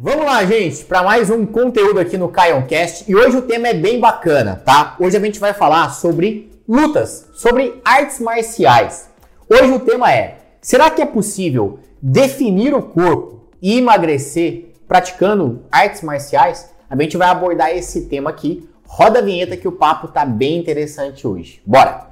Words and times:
Vamos 0.00 0.26
lá, 0.26 0.44
gente, 0.44 0.84
para 0.84 1.02
mais 1.02 1.28
um 1.28 1.44
conteúdo 1.44 1.98
aqui 1.98 2.16
no 2.16 2.28
Caioncast. 2.28 3.04
E 3.10 3.16
hoje 3.16 3.36
o 3.36 3.42
tema 3.42 3.66
é 3.66 3.74
bem 3.74 3.98
bacana, 3.98 4.54
tá? 4.54 4.94
Hoje 5.00 5.16
a 5.16 5.20
gente 5.20 5.40
vai 5.40 5.52
falar 5.52 5.90
sobre 5.90 6.52
lutas, 6.68 7.28
sobre 7.34 7.80
artes 7.84 8.20
marciais. 8.20 9.10
Hoje 9.50 9.72
o 9.72 9.80
tema 9.80 10.12
é: 10.12 10.38
será 10.60 10.88
que 10.88 11.02
é 11.02 11.06
possível 11.06 11.80
definir 12.00 12.72
o 12.74 12.80
corpo 12.80 13.48
e 13.60 13.76
emagrecer 13.76 14.72
praticando 14.86 15.64
artes 15.68 16.02
marciais? 16.02 16.70
A 16.88 16.96
gente 16.96 17.16
vai 17.16 17.28
abordar 17.28 17.76
esse 17.76 18.02
tema 18.02 18.30
aqui. 18.30 18.70
Roda 18.86 19.18
a 19.18 19.22
vinheta 19.22 19.56
que 19.56 19.66
o 19.66 19.72
papo 19.72 20.06
tá 20.06 20.24
bem 20.24 20.58
interessante 20.58 21.26
hoje. 21.26 21.60
Bora! 21.66 22.07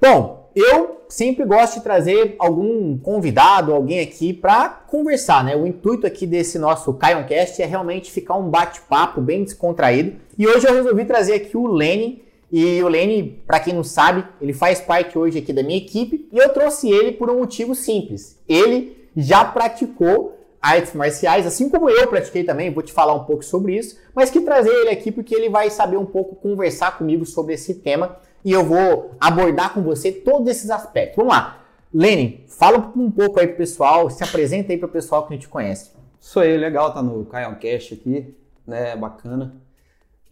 Bom, 0.00 0.50
eu 0.56 1.02
sempre 1.10 1.44
gosto 1.44 1.74
de 1.74 1.82
trazer 1.82 2.34
algum 2.38 2.96
convidado, 2.96 3.74
alguém 3.74 4.00
aqui 4.00 4.32
para 4.32 4.68
conversar, 4.68 5.44
né? 5.44 5.54
O 5.54 5.66
intuito 5.66 6.06
aqui 6.06 6.26
desse 6.26 6.58
nosso 6.58 6.94
Caioncast 6.94 7.60
é 7.60 7.66
realmente 7.66 8.10
ficar 8.10 8.36
um 8.36 8.48
bate-papo 8.48 9.20
bem 9.20 9.44
descontraído. 9.44 10.16
E 10.38 10.46
hoje 10.46 10.66
eu 10.66 10.72
resolvi 10.72 11.04
trazer 11.04 11.34
aqui 11.34 11.54
o 11.54 11.66
Lenin. 11.66 12.22
E 12.50 12.82
o 12.82 12.88
Lenin, 12.88 13.40
para 13.46 13.60
quem 13.60 13.74
não 13.74 13.84
sabe, 13.84 14.24
ele 14.40 14.54
faz 14.54 14.80
parte 14.80 15.18
hoje 15.18 15.38
aqui 15.38 15.52
da 15.52 15.62
minha 15.62 15.76
equipe 15.76 16.26
e 16.32 16.38
eu 16.38 16.48
trouxe 16.48 16.90
ele 16.90 17.12
por 17.12 17.28
um 17.28 17.38
motivo 17.38 17.74
simples. 17.74 18.38
Ele 18.48 19.06
já 19.14 19.44
praticou 19.44 20.36
artes 20.62 20.94
marciais, 20.94 21.46
assim 21.46 21.68
como 21.68 21.88
eu 21.90 22.08
pratiquei 22.08 22.42
também, 22.42 22.72
vou 22.72 22.82
te 22.82 22.92
falar 22.92 23.14
um 23.14 23.24
pouco 23.24 23.44
sobre 23.44 23.76
isso, 23.76 23.96
mas 24.14 24.30
que 24.30 24.40
trazer 24.40 24.70
ele 24.70 24.90
aqui 24.90 25.12
porque 25.12 25.34
ele 25.34 25.48
vai 25.48 25.70
saber 25.70 25.96
um 25.96 26.04
pouco 26.04 26.36
conversar 26.36 26.98
comigo 26.98 27.24
sobre 27.24 27.54
esse 27.54 27.74
tema 27.74 28.16
e 28.44 28.52
eu 28.52 28.64
vou 28.64 29.14
abordar 29.20 29.74
com 29.74 29.82
você 29.82 30.10
todos 30.10 30.48
esses 30.48 30.70
aspectos. 30.70 31.16
Vamos 31.16 31.32
lá. 31.32 31.60
Lenin, 31.92 32.44
fala 32.46 32.78
um 32.96 33.10
pouco 33.10 33.40
aí 33.40 33.48
pro 33.48 33.56
pessoal, 33.56 34.08
se 34.08 34.22
apresenta 34.22 34.72
aí 34.72 34.78
pro 34.78 34.88
pessoal 34.88 35.26
que 35.26 35.34
a 35.34 35.36
gente 35.36 35.48
conhece. 35.48 35.90
Sou 36.20 36.44
eu, 36.44 36.58
legal, 36.58 36.92
tá 36.92 37.02
no 37.02 37.24
Caioncast 37.24 37.94
aqui, 37.94 38.34
né, 38.66 38.94
bacana. 38.94 39.54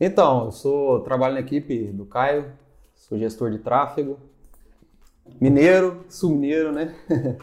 Então, 0.00 0.46
eu 0.46 0.52
sou, 0.52 1.00
trabalho 1.00 1.34
na 1.34 1.40
equipe 1.40 1.84
do 1.86 2.04
Caio, 2.06 2.52
sou 2.94 3.18
gestor 3.18 3.50
de 3.50 3.58
tráfego, 3.58 4.18
mineiro, 5.40 6.04
sul 6.08 6.30
mineiro, 6.30 6.70
né? 6.70 6.94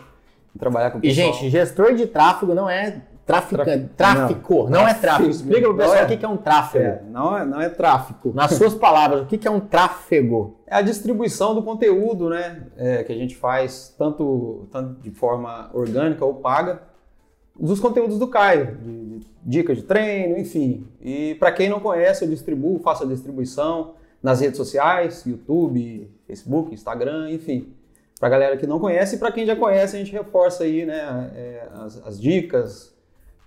Trabalhar 0.58 0.92
com 0.92 1.00
o 1.00 1.02
pessoal. 1.02 1.30
E, 1.30 1.34
gente, 1.34 1.50
gestor 1.50 1.94
de 1.96 2.08
tráfego 2.08 2.54
não 2.54 2.70
é 2.70 3.02
Traficante. 3.26 3.90
Tráfico. 3.98 4.64
Não, 4.64 4.82
não 4.82 4.88
é 4.88 4.94
tráfico. 4.94 5.30
Explica 5.30 5.62
para 5.62 5.72
o 5.72 5.78
pessoal 5.78 5.98
é, 5.98 6.04
o 6.04 6.18
que 6.18 6.26
é 6.26 6.30
um 6.30 6.38
tráfego. 6.38 6.86
É, 6.86 7.02
não, 7.10 7.38
é, 7.38 7.46
não 7.46 7.60
é 7.60 7.70
tráfico. 7.70 8.32
Nas 8.36 8.52
suas 8.52 8.76
palavras, 8.76 9.24
o 9.24 9.26
que 9.26 9.48
é 9.48 9.52
um 9.52 9.60
tráfego? 9.60 10.60
É 10.68 10.76
a 10.76 10.82
distribuição 10.82 11.56
do 11.56 11.64
conteúdo, 11.64 12.30
né? 12.30 12.68
É, 12.78 13.04
que 13.04 13.12
a 13.12 13.16
gente 13.16 13.36
faz 13.36 13.94
tanto, 13.98 14.68
tanto 14.72 15.02
de 15.02 15.10
forma 15.10 15.72
orgânica 15.74 16.24
ou 16.24 16.36
paga, 16.36 16.84
dos 17.60 17.80
conteúdos 17.80 18.20
do 18.20 18.28
Caio, 18.28 18.78
de, 18.78 19.20
de 19.20 19.28
dicas 19.44 19.78
de 19.78 19.84
treino, 19.84 20.38
enfim. 20.38 20.88
E 21.02 21.36
para 21.36 21.52
quem 21.52 21.68
não 21.68 21.80
conhece, 21.80 22.24
eu 22.24 22.30
distribuo, 22.30 22.80
faço 22.80 23.04
a 23.04 23.08
distribuição 23.08 23.94
nas 24.22 24.40
redes 24.40 24.58
sociais, 24.58 25.26
YouTube, 25.26 26.12
Facebook, 26.28 26.74
Instagram, 26.74 27.32
enfim. 27.32 27.74
Para 28.20 28.30
galera 28.30 28.58
que 28.58 28.68
não 28.68 28.80
conhece 28.80 29.16
e 29.16 29.20
para 29.20 29.32
quem 29.32 29.46
já 29.46 29.56
conhece, 29.56 29.96
a 29.96 30.00
gente 30.00 30.12
reforça 30.12 30.64
aí, 30.64 30.86
né, 30.86 31.32
é, 31.36 31.68
as, 31.74 32.06
as 32.06 32.22
dicas, 32.22 32.95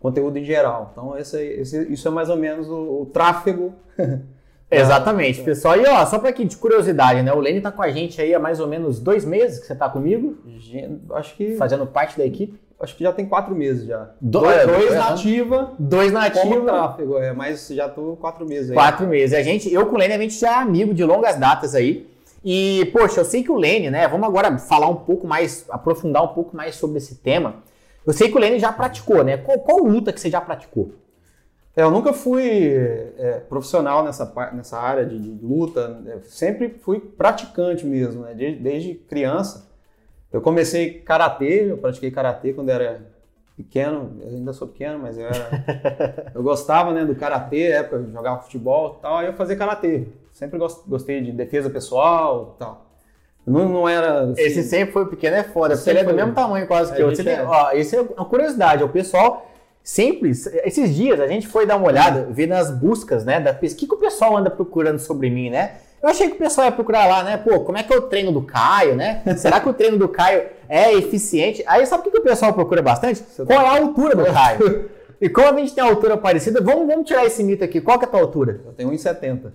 conteúdo 0.01 0.39
em 0.39 0.45
geral. 0.45 0.91
Então, 0.93 1.17
esse, 1.19 1.41
esse, 1.43 1.93
isso 1.93 2.07
é 2.09 2.11
mais 2.11 2.29
ou 2.29 2.37
menos 2.37 2.69
o, 2.69 3.03
o 3.03 3.07
tráfego. 3.07 3.75
Exatamente, 4.71 5.41
pessoal. 5.43 5.77
E 5.77 5.87
ó, 5.87 6.05
só 6.05 6.19
para 6.19 6.29
aqui 6.29 6.45
de 6.45 6.57
curiosidade, 6.57 7.23
né? 7.23 7.33
O 7.33 7.41
Lene 7.41 7.61
tá 7.61 7.73
com 7.73 7.81
a 7.81 7.91
gente 7.91 8.21
aí 8.21 8.35
há 8.35 8.39
mais 8.39 8.61
ou 8.61 8.67
menos 8.67 9.01
dois 9.01 9.25
meses 9.25 9.59
que 9.59 9.67
você 9.67 9.75
tá 9.75 9.89
comigo. 9.89 10.37
Acho 11.15 11.35
que. 11.37 11.57
Fazendo 11.57 11.87
parte 11.87 12.19
da 12.19 12.27
equipe. 12.27 12.61
Acho 12.81 12.95
que 12.95 13.03
já 13.03 13.13
tem 13.13 13.27
quatro 13.27 13.57
meses 13.57 13.87
já. 13.87 14.11
Do, 14.21 14.41
dois, 14.41 14.67
dois 14.67 14.95
na 14.95 15.09
ativa. 15.09 15.73
Dois 15.79 16.13
na 16.13 16.25
ativa. 16.27 16.65
tráfego, 16.65 17.19
é, 17.19 17.33
mas 17.33 17.67
já 17.69 17.89
tô 17.89 18.17
quatro 18.21 18.47
meses 18.47 18.71
aí. 18.71 18.77
Quatro 18.77 19.07
meses. 19.07 19.37
A 19.37 19.43
gente, 19.43 19.73
eu 19.73 19.87
com 19.87 19.97
o 19.97 19.99
Lene, 19.99 20.15
a 20.15 20.19
gente 20.19 20.39
já 20.39 20.53
é 20.53 20.55
amigo 20.63 20.95
de 20.95 21.03
longas 21.03 21.37
datas 21.37 21.75
aí. 21.75 22.07
E, 22.45 22.89
poxa, 22.93 23.21
eu 23.21 23.25
sei 23.25 23.43
que 23.43 23.51
o 23.51 23.57
Lene, 23.57 23.91
né? 23.91 24.07
Vamos 24.07 24.29
agora 24.29 24.57
falar 24.59 24.89
um 24.89 24.95
pouco 24.95 25.27
mais, 25.27 25.65
aprofundar 25.69 26.23
um 26.23 26.29
pouco 26.29 26.57
mais 26.57 26.77
sobre 26.77 26.99
esse 26.99 27.17
tema. 27.17 27.57
Eu 28.09 28.15
sei 28.15 28.31
que 28.31 28.39
o 28.39 28.41
Lenny 28.41 28.59
já 28.59 28.73
praticou, 28.73 29.23
né? 29.23 29.37
Qual, 29.37 29.59
qual 29.59 29.85
luta 29.85 30.15
que 30.15 30.19
você 30.19 30.31
já 30.31 30.41
praticou? 30.41 30.95
É, 31.77 31.83
eu 31.83 31.91
nunca 31.91 32.15
fui 32.15 32.73
é, 33.19 33.41
profissional 33.47 34.03
nessa, 34.03 34.33
nessa 34.55 34.79
área 34.79 35.05
de, 35.05 35.19
de 35.19 35.45
luta, 35.45 36.03
eu 36.07 36.23
sempre 36.23 36.71
fui 36.71 37.01
praticante 37.01 37.85
mesmo, 37.85 38.23
né? 38.23 38.33
desde, 38.33 38.63
desde 38.63 38.95
criança. 38.95 39.71
Eu 40.33 40.41
comecei 40.41 41.01
karatê, 41.01 41.71
eu 41.71 41.77
pratiquei 41.77 42.11
karatê 42.11 42.55
quando 42.55 42.71
era 42.71 43.03
pequeno, 43.55 44.17
eu 44.23 44.29
ainda 44.39 44.55
sou 44.55 44.69
pequeno, 44.69 45.01
mas 45.01 45.19
eu, 45.19 45.27
era, 45.27 46.33
eu 46.35 46.43
gostava 46.43 46.95
né, 46.95 47.05
do 47.05 47.15
karatê, 47.15 47.73
época 47.73 48.05
de 48.05 48.11
jogar 48.11 48.39
futebol 48.39 48.97
e 48.99 49.03
tal, 49.03 49.19
aí 49.19 49.27
eu 49.27 49.35
fazia 49.35 49.55
karatê. 49.55 50.09
Sempre 50.33 50.59
gostei 50.59 51.21
de 51.21 51.31
defesa 51.31 51.69
pessoal 51.69 52.55
e 52.57 52.59
tal. 52.59 52.88
Não, 53.49 53.69
não 53.69 53.89
era. 53.89 54.25
Assim, 54.25 54.43
Esse 54.43 54.63
sempre 54.63 54.93
foi 54.93 55.07
pequeno, 55.07 55.37
é 55.37 55.43
foda, 55.43 55.77
porque 55.77 55.91
ele 55.91 56.01
é 56.01 56.05
do 56.05 56.15
mesmo 56.15 56.33
tamanho 56.33 56.67
quase 56.67 56.95
que 56.95 57.01
eu. 57.01 57.11
Você 57.11 57.25
tem, 57.25 57.35
é. 57.35 57.45
ó, 57.45 57.73
isso 57.73 57.97
é 57.97 58.01
uma 58.01 58.25
curiosidade, 58.25 58.83
o 58.85 58.89
pessoal 58.89 59.49
sempre, 59.83 60.31
esses 60.65 60.95
dias 60.95 61.19
a 61.19 61.27
gente 61.27 61.49
foi 61.49 61.65
dar 61.65 61.77
uma 61.77 61.87
olhada, 61.87 62.29
ver 62.31 62.47
nas 62.47 62.71
buscas, 62.71 63.25
né, 63.25 63.41
da 63.41 63.55
pesquisa, 63.55 63.75
o 63.75 63.79
que, 63.79 63.87
que 63.87 63.95
o 63.95 63.99
pessoal 63.99 64.37
anda 64.37 64.51
procurando 64.51 64.99
sobre 64.99 65.31
mim, 65.31 65.49
né? 65.49 65.77
Eu 66.03 66.11
achei 66.11 66.29
que 66.29 66.35
o 66.35 66.39
pessoal 66.39 66.67
ia 66.67 66.73
procurar 66.73 67.07
lá, 67.07 67.25
né? 67.25 67.37
Pô, 67.39 67.61
como 67.61 67.77
é 67.77 67.83
que 67.83 67.93
é 67.93 67.97
o 67.97 68.03
treino 68.03 68.31
do 68.31 68.43
Caio, 68.43 68.95
né? 68.95 69.23
Será 69.37 69.61
que 69.61 69.69
o 69.69 69.73
treino 69.73 69.97
do 69.97 70.09
Caio 70.09 70.45
é 70.69 70.93
eficiente? 70.95 71.65
Aí 71.67 71.85
sabe 71.87 72.03
o 72.03 72.05
que, 72.05 72.11
que 72.13 72.19
o 72.19 72.23
pessoal 72.23 72.53
procura 72.53 72.83
bastante? 72.83 73.23
Qual 73.47 73.61
é 73.61 73.67
a 73.67 73.79
altura 73.79 74.15
do 74.15 74.25
Caio? 74.33 74.91
E 75.21 75.29
como 75.29 75.57
a 75.57 75.61
gente 75.61 75.75
tem 75.75 75.83
a 75.83 75.89
altura 75.89 76.17
parecida, 76.17 76.61
vamos, 76.61 76.87
vamos 76.87 77.07
tirar 77.07 77.25
esse 77.25 77.43
mito 77.43 77.65
aqui. 77.65 77.81
Qual 77.81 77.99
que 77.99 78.05
é 78.05 78.09
a 78.09 78.11
tua 78.11 78.21
altura? 78.21 78.61
Eu 78.65 78.73
tenho 78.73 78.91
1,70. 78.91 79.51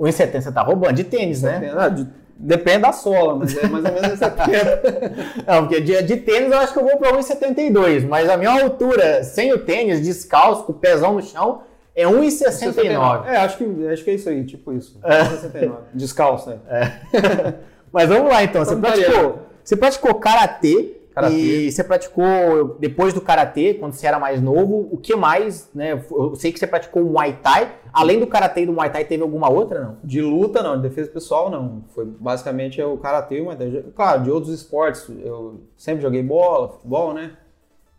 1,70 0.00 0.40
você 0.40 0.50
tá 0.50 0.62
roubando? 0.62 0.94
De 0.94 1.04
tênis, 1.04 1.44
1, 1.44 1.46
né? 1.46 1.74
Ah, 1.76 1.88
de 1.88 2.08
Depende 2.36 2.80
da 2.80 2.92
sola, 2.92 3.36
mas 3.36 3.56
é 3.56 3.66
mais 3.68 3.84
ou 3.84 3.92
menos 3.92 4.10
essa 4.10 4.34
Não, 5.46 5.66
porque 5.66 5.80
de, 5.80 6.02
de 6.02 6.16
tênis 6.16 6.50
eu 6.50 6.58
acho 6.58 6.72
que 6.72 6.78
eu 6.78 6.84
vou 6.84 6.96
para 6.96 7.12
1,72, 7.12 8.06
mas 8.06 8.28
a 8.28 8.36
minha 8.36 8.50
altura 8.50 9.22
sem 9.22 9.52
o 9.52 9.58
tênis, 9.58 10.02
descalço, 10.02 10.64
com 10.64 10.72
o 10.72 10.74
pezão 10.74 11.14
no 11.14 11.22
chão, 11.22 11.62
é 11.94 12.04
1,69. 12.04 13.26
É, 13.26 13.36
acho 13.36 13.56
que, 13.56 13.88
acho 13.88 14.04
que 14.04 14.10
é 14.10 14.14
isso 14.14 14.28
aí, 14.28 14.44
tipo 14.44 14.72
isso. 14.72 14.98
É. 15.04 15.22
1,69. 15.22 15.72
Descalço, 15.94 16.50
né? 16.50 16.58
É. 16.68 17.54
mas 17.92 18.08
vamos 18.08 18.28
lá 18.28 18.42
então. 18.42 18.64
Você 18.64 18.76
praticou, 18.76 19.38
você 19.62 19.76
praticou 19.76 20.14
karatê 20.16 21.03
Karatê. 21.14 21.36
E 21.36 21.70
você 21.70 21.84
praticou, 21.84 22.76
depois 22.80 23.14
do 23.14 23.20
karatê, 23.20 23.74
quando 23.74 23.92
você 23.92 24.04
era 24.06 24.18
mais 24.18 24.42
novo, 24.42 24.88
o 24.90 24.98
que 24.98 25.14
mais, 25.14 25.70
né? 25.72 25.92
Eu 26.10 26.34
sei 26.34 26.50
que 26.50 26.58
você 26.58 26.66
praticou 26.66 27.04
Muay 27.04 27.38
Thai. 27.40 27.72
Além 27.92 28.18
do 28.18 28.26
karatê 28.26 28.62
e 28.62 28.66
do 28.66 28.72
Muay 28.72 28.90
Thai, 28.90 29.04
teve 29.04 29.22
alguma 29.22 29.48
outra, 29.48 29.80
não? 29.80 29.96
De 30.02 30.20
luta, 30.20 30.60
não. 30.60 30.76
De 30.76 30.88
defesa 30.88 31.08
pessoal, 31.08 31.48
não. 31.48 31.84
Foi 31.94 32.04
basicamente 32.04 32.82
o 32.82 32.96
karatê 32.96 33.38
e 33.38 33.40
o 33.40 33.44
Muay 33.44 33.56
Thai. 33.56 33.84
Claro, 33.94 34.24
de 34.24 34.30
outros 34.30 34.52
esportes. 34.52 35.08
Eu 35.22 35.60
sempre 35.76 36.02
joguei 36.02 36.22
bola, 36.22 36.70
futebol, 36.70 37.14
né? 37.14 37.36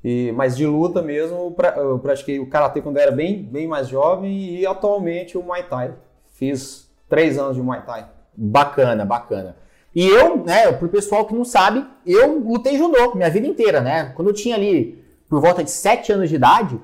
E, 0.04 0.34
mas 0.34 0.58
de 0.58 0.68
luta 0.68 1.02
mesmo, 1.02 1.56
eu 1.78 1.98
pratiquei 2.00 2.38
o 2.40 2.48
karatê 2.48 2.82
quando 2.82 2.98
eu 2.98 3.02
era 3.02 3.12
bem, 3.12 3.42
bem 3.42 3.66
mais 3.66 3.88
jovem 3.88 4.60
e 4.60 4.66
atualmente 4.66 5.38
o 5.38 5.42
Muay 5.42 5.64
Thai. 5.64 5.94
Fiz 6.34 6.92
três 7.08 7.40
anos 7.40 7.56
de 7.56 7.62
Muay 7.62 7.82
Thai. 7.82 8.08
Bacana, 8.36 9.06
bacana. 9.06 9.56
E 9.96 10.06
eu, 10.06 10.44
né, 10.44 10.70
pro 10.74 10.90
pessoal 10.90 11.24
que 11.26 11.34
não 11.34 11.46
sabe, 11.46 11.86
eu 12.06 12.38
lutei 12.40 12.78
judô 12.78 13.16
minha 13.16 13.30
vida 13.30 13.48
inteira, 13.48 13.80
né? 13.80 14.12
Quando 14.14 14.28
eu 14.28 14.34
tinha 14.34 14.56
ali 14.56 15.02
por 15.30 15.40
volta 15.40 15.64
de 15.64 15.72
7 15.72 16.12
anos 16.12 16.28
de 16.28 16.36
idade, 16.36 16.78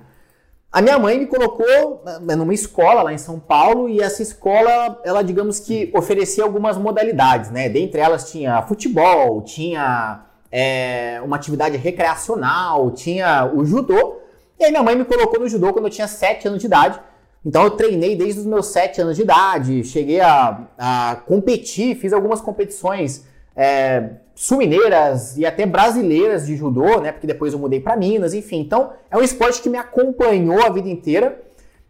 a 0.71 0.81
minha 0.81 0.97
mãe 0.97 1.19
me 1.19 1.27
colocou 1.27 2.01
né, 2.21 2.33
numa 2.33 2.53
escola 2.53 3.03
lá 3.03 3.11
em 3.11 3.17
São 3.17 3.37
Paulo 3.37 3.89
e 3.89 3.99
essa 3.99 4.23
escola, 4.23 5.01
ela 5.03 5.21
digamos 5.21 5.59
que 5.59 5.91
oferecia 5.93 6.45
algumas 6.45 6.77
modalidades, 6.77 7.51
né? 7.51 7.67
Dentre 7.67 7.99
elas 7.99 8.31
tinha 8.31 8.61
futebol, 8.61 9.41
tinha 9.41 10.23
é, 10.49 11.21
uma 11.21 11.35
atividade 11.35 11.75
recreacional, 11.75 12.91
tinha 12.91 13.51
o 13.53 13.65
judô. 13.65 14.21
E 14.57 14.63
aí 14.63 14.71
minha 14.71 14.83
mãe 14.83 14.95
me 14.95 15.03
colocou 15.03 15.37
no 15.37 15.49
judô 15.49 15.73
quando 15.73 15.85
eu 15.85 15.91
tinha 15.91 16.07
7 16.07 16.47
anos 16.47 16.61
de 16.61 16.67
idade. 16.67 16.97
Então 17.43 17.63
eu 17.63 17.71
treinei 17.71 18.15
desde 18.15 18.41
os 18.41 18.45
meus 18.45 18.67
7 18.67 19.01
anos 19.01 19.15
de 19.15 19.23
idade, 19.23 19.83
cheguei 19.83 20.21
a, 20.21 20.67
a 20.77 21.15
competir, 21.25 21.95
fiz 21.95 22.13
algumas 22.13 22.39
competições 22.39 23.25
é, 23.55 24.11
sul-mineiras 24.35 25.37
e 25.37 25.45
até 25.45 25.65
brasileiras 25.65 26.45
de 26.45 26.55
judô, 26.55 27.01
né? 27.01 27.11
Porque 27.11 27.27
depois 27.27 27.51
eu 27.53 27.59
mudei 27.59 27.79
para 27.79 27.97
Minas, 27.97 28.33
enfim. 28.33 28.59
Então 28.59 28.91
é 29.09 29.17
um 29.17 29.21
esporte 29.21 29.61
que 29.61 29.69
me 29.69 29.77
acompanhou 29.77 30.61
a 30.63 30.69
vida 30.69 30.89
inteira. 30.89 31.41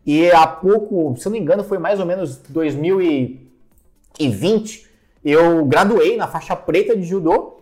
E 0.06 0.30
há 0.32 0.46
pouco, 0.48 1.16
se 1.18 1.28
eu 1.28 1.32
não 1.32 1.38
me 1.38 1.44
engano, 1.44 1.64
foi 1.64 1.78
mais 1.78 2.00
ou 2.00 2.06
menos 2.06 2.38
2020, 2.38 4.90
eu 5.24 5.64
graduei 5.66 6.18
na 6.18 6.28
faixa 6.28 6.56
preta 6.56 6.96
de 6.96 7.04
judô. 7.04 7.58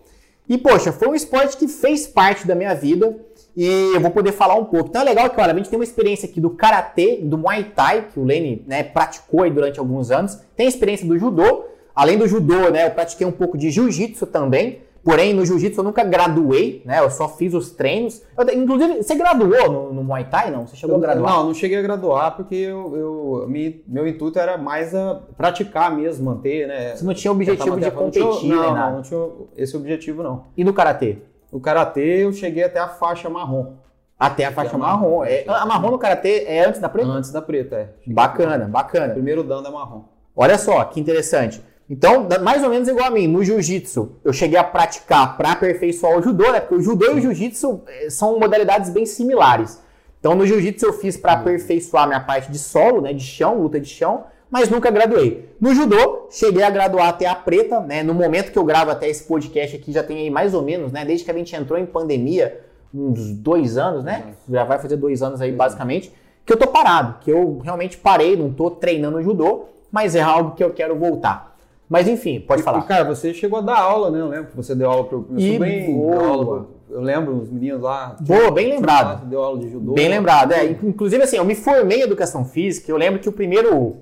E 0.48 0.58
poxa, 0.58 0.92
foi 0.92 1.08
um 1.10 1.16
esporte 1.16 1.58
que 1.58 1.68
fez 1.68 2.08
parte 2.08 2.48
da 2.48 2.56
minha 2.56 2.74
vida 2.74 3.16
e 3.62 3.96
eu 3.96 4.00
vou 4.00 4.12
poder 4.12 4.32
falar 4.32 4.56
um 4.56 4.66
pouco. 4.66 4.90
Então 4.90 5.02
é 5.02 5.06
legal 5.06 5.30
que, 5.30 5.40
olha, 5.40 5.54
a 5.54 5.56
gente 5.56 5.70
tem 5.70 5.78
uma 5.78 5.84
experiência 5.84 6.30
aqui 6.30 6.40
do 6.40 6.52
Karatê, 6.52 7.20
do 7.22 7.38
Muay 7.38 7.66
Thai, 7.76 8.08
que 8.14 8.20
o 8.20 8.24
Lene 8.24 8.64
né, 8.66 8.84
praticou 8.84 9.44
aí 9.44 9.52
durante 9.52 9.80
alguns 9.80 10.12
anos, 10.12 10.40
tem 10.56 10.66
a 10.66 10.70
experiência 10.70 11.06
do 11.06 11.18
Judô, 11.18 11.66
Além 12.00 12.18
do 12.18 12.26
judô, 12.26 12.70
né, 12.70 12.88
eu 12.88 12.92
pratiquei 12.92 13.28
um 13.28 13.32
pouco 13.32 13.58
de 13.58 13.70
jiu-jitsu 13.70 14.26
também. 14.26 14.80
Porém, 15.04 15.34
no 15.34 15.46
jiu-jitsu 15.46 15.82
eu 15.82 15.84
nunca 15.84 16.02
graduei, 16.02 16.82
né? 16.86 17.00
Eu 17.00 17.10
só 17.10 17.28
fiz 17.28 17.54
os 17.54 17.72
treinos. 17.72 18.22
Eu, 18.38 18.48
inclusive, 18.54 19.04
você 19.04 19.16
graduou 19.16 19.70
no, 19.70 19.94
no, 19.94 20.04
Muay 20.04 20.24
Thai, 20.26 20.50
não? 20.50 20.66
Você 20.66 20.78
chegou 20.78 20.96
eu, 20.96 21.00
a 21.00 21.02
graduar? 21.02 21.34
Não, 21.34 21.46
não 21.48 21.54
cheguei 21.54 21.78
a 21.78 21.82
graduar 21.82 22.38
porque 22.38 22.56
eu, 22.56 22.96
eu 22.96 23.46
me, 23.50 23.84
meu 23.86 24.08
intuito 24.08 24.40
era 24.40 24.58
mais 24.58 24.96
a 24.96 25.22
praticar 25.36 25.94
mesmo, 25.94 26.26
manter, 26.26 26.68
né? 26.68 26.96
Você 26.96 27.04
não 27.04 27.14
tinha 27.14 27.32
objetivo 27.32 27.78
de 27.78 27.92
competir, 27.92 28.50
não, 28.50 28.64
não, 28.64 28.76
não, 28.76 28.96
não 28.96 29.02
tinha 29.02 29.28
esse 29.58 29.76
objetivo, 29.76 30.24
não. 30.24 30.46
E 30.56 30.64
no 30.64 30.74
Karatê? 30.74 31.18
No 31.52 31.60
Karatê 31.60 32.24
eu 32.24 32.32
cheguei 32.32 32.64
até 32.64 32.80
a 32.80 32.88
faixa 32.88 33.30
marrom. 33.30 33.76
Até 34.18 34.46
a 34.46 34.52
faixa 34.52 34.78
marrom. 34.78 35.24
É, 35.24 35.46
a 35.48 35.66
marrom 35.66 35.92
no 35.92 35.98
Karatê 35.98 36.44
é 36.46 36.66
antes 36.66 36.80
da 36.80 36.90
preta? 36.90 37.10
Antes 37.10 37.32
da 37.32 37.42
preta, 37.42 37.76
é. 37.76 37.90
Bacana, 38.06 38.66
bacana. 38.68 39.14
Primeiro 39.14 39.44
dano 39.44 39.68
é 39.68 39.72
marrom. 39.72 40.04
Olha 40.36 40.58
só, 40.58 40.84
que 40.86 41.00
interessante. 41.00 41.64
Então, 41.90 42.28
mais 42.44 42.64
ou 42.64 42.70
menos 42.70 42.88
igual 42.88 43.08
a 43.08 43.10
mim, 43.10 43.28
no 43.28 43.44
jiu-jitsu, 43.44 44.18
eu 44.24 44.32
cheguei 44.32 44.60
a 44.60 44.64
praticar 44.64 45.36
para 45.36 45.54
aperfeiçoar 45.54 46.20
o 46.20 46.22
judô, 46.22 46.52
né? 46.52 46.60
Porque 46.60 46.76
o 46.76 46.82
judô 46.82 47.08
e 47.08 47.16
o 47.16 47.22
jiu-jitsu 47.22 47.82
eh, 47.88 48.10
são 48.12 48.40
modalidades 48.40 48.92
bem 48.92 49.08
similares. 49.08 49.82
Então, 50.20 50.36
no 50.36 50.46
jiu-jitsu 50.46 50.86
eu 50.86 50.94
fiz 50.94 51.18
para 51.18 51.34
aperfeiçoar 51.34 52.08
minha 52.08 52.20
parte 52.20 52.52
de 52.52 52.60
solo, 52.60 53.02
né, 53.02 53.12
de 53.12 53.24
chão, 53.24 53.60
luta 53.60 53.80
de 53.80 53.90
chão, 53.90 54.26
mas 54.50 54.70
nunca 54.70 54.90
graduei. 54.90 55.50
No 55.60 55.74
judô, 55.76 56.28
cheguei 56.32 56.64
a 56.64 56.70
graduar 56.70 57.10
até 57.10 57.28
a 57.28 57.36
preta, 57.36 57.80
né? 57.80 58.02
No 58.02 58.14
momento 58.14 58.52
que 58.52 58.58
eu 58.58 58.64
gravo 58.64 58.92
até 58.92 59.08
esse 59.08 59.24
podcast 59.24 59.76
aqui, 59.76 59.92
já 59.92 60.04
tem 60.04 60.18
aí 60.18 60.30
mais 60.30 60.54
ou 60.54 60.62
menos, 60.62 60.92
né? 60.92 61.06
Desde 61.06 61.24
que 61.24 61.32
a 61.32 61.34
gente 61.34 61.56
entrou 61.56 61.78
em 61.78 61.86
pandemia, 61.86 62.62
uns 62.94 63.32
dois 63.34 63.78
anos, 63.78 64.04
né? 64.04 64.34
Já 64.50 64.64
vai 64.64 64.80
fazer 64.80 64.96
dois 64.96 65.22
anos 65.22 65.40
aí, 65.42 65.52
basicamente, 65.52 66.12
que 66.46 66.52
eu 66.52 66.58
tô 66.58 66.68
parado, 66.68 67.20
que 67.22 67.32
eu 67.32 67.60
realmente 67.64 67.98
parei, 67.98 68.36
não 68.36 68.52
tô 68.52 68.72
treinando 68.72 69.22
judô, 69.22 69.66
mas 69.92 70.16
é 70.16 70.22
algo 70.22 70.56
que 70.56 70.64
eu 70.64 70.72
quero 70.72 70.96
voltar. 70.96 71.56
Mas 71.88 72.08
enfim, 72.08 72.40
pode 72.40 72.62
e, 72.62 72.64
falar. 72.64 72.84
Cara, 72.84 73.04
você 73.04 73.34
chegou 73.34 73.60
a 73.60 73.62
dar 73.62 73.80
aula, 73.80 74.12
né? 74.12 74.20
Eu 74.20 74.28
lembro 74.28 74.48
que 74.48 74.56
você 74.56 74.76
deu 74.76 74.90
aula 74.90 75.06
pro 75.06 75.26
meu 75.30 75.40
e 75.40 75.54
sobrinho, 75.54 75.98
boa. 75.98 76.28
aula, 76.28 76.68
eu 76.90 77.02
lembro 77.02 77.36
os 77.38 77.50
meninos 77.52 77.82
lá. 77.82 78.16
Boa, 78.20 78.52
bem 78.52 78.70
lembrado. 78.70 79.26
Deu 79.26 79.42
aula 79.42 79.60
de 79.60 79.70
judô. 79.70 79.94
Bem 79.94 80.08
lembrado, 80.08 80.52
é. 80.52 80.66
Inclusive, 80.66 81.24
assim, 81.24 81.38
eu 81.38 81.46
me 81.46 81.56
formei 81.56 82.00
em 82.00 82.04
educação 82.04 82.46
física, 82.46 82.92
eu 82.92 82.98
lembro 82.98 83.20
que 83.20 83.30
o 83.30 83.32
primeiro 83.32 83.98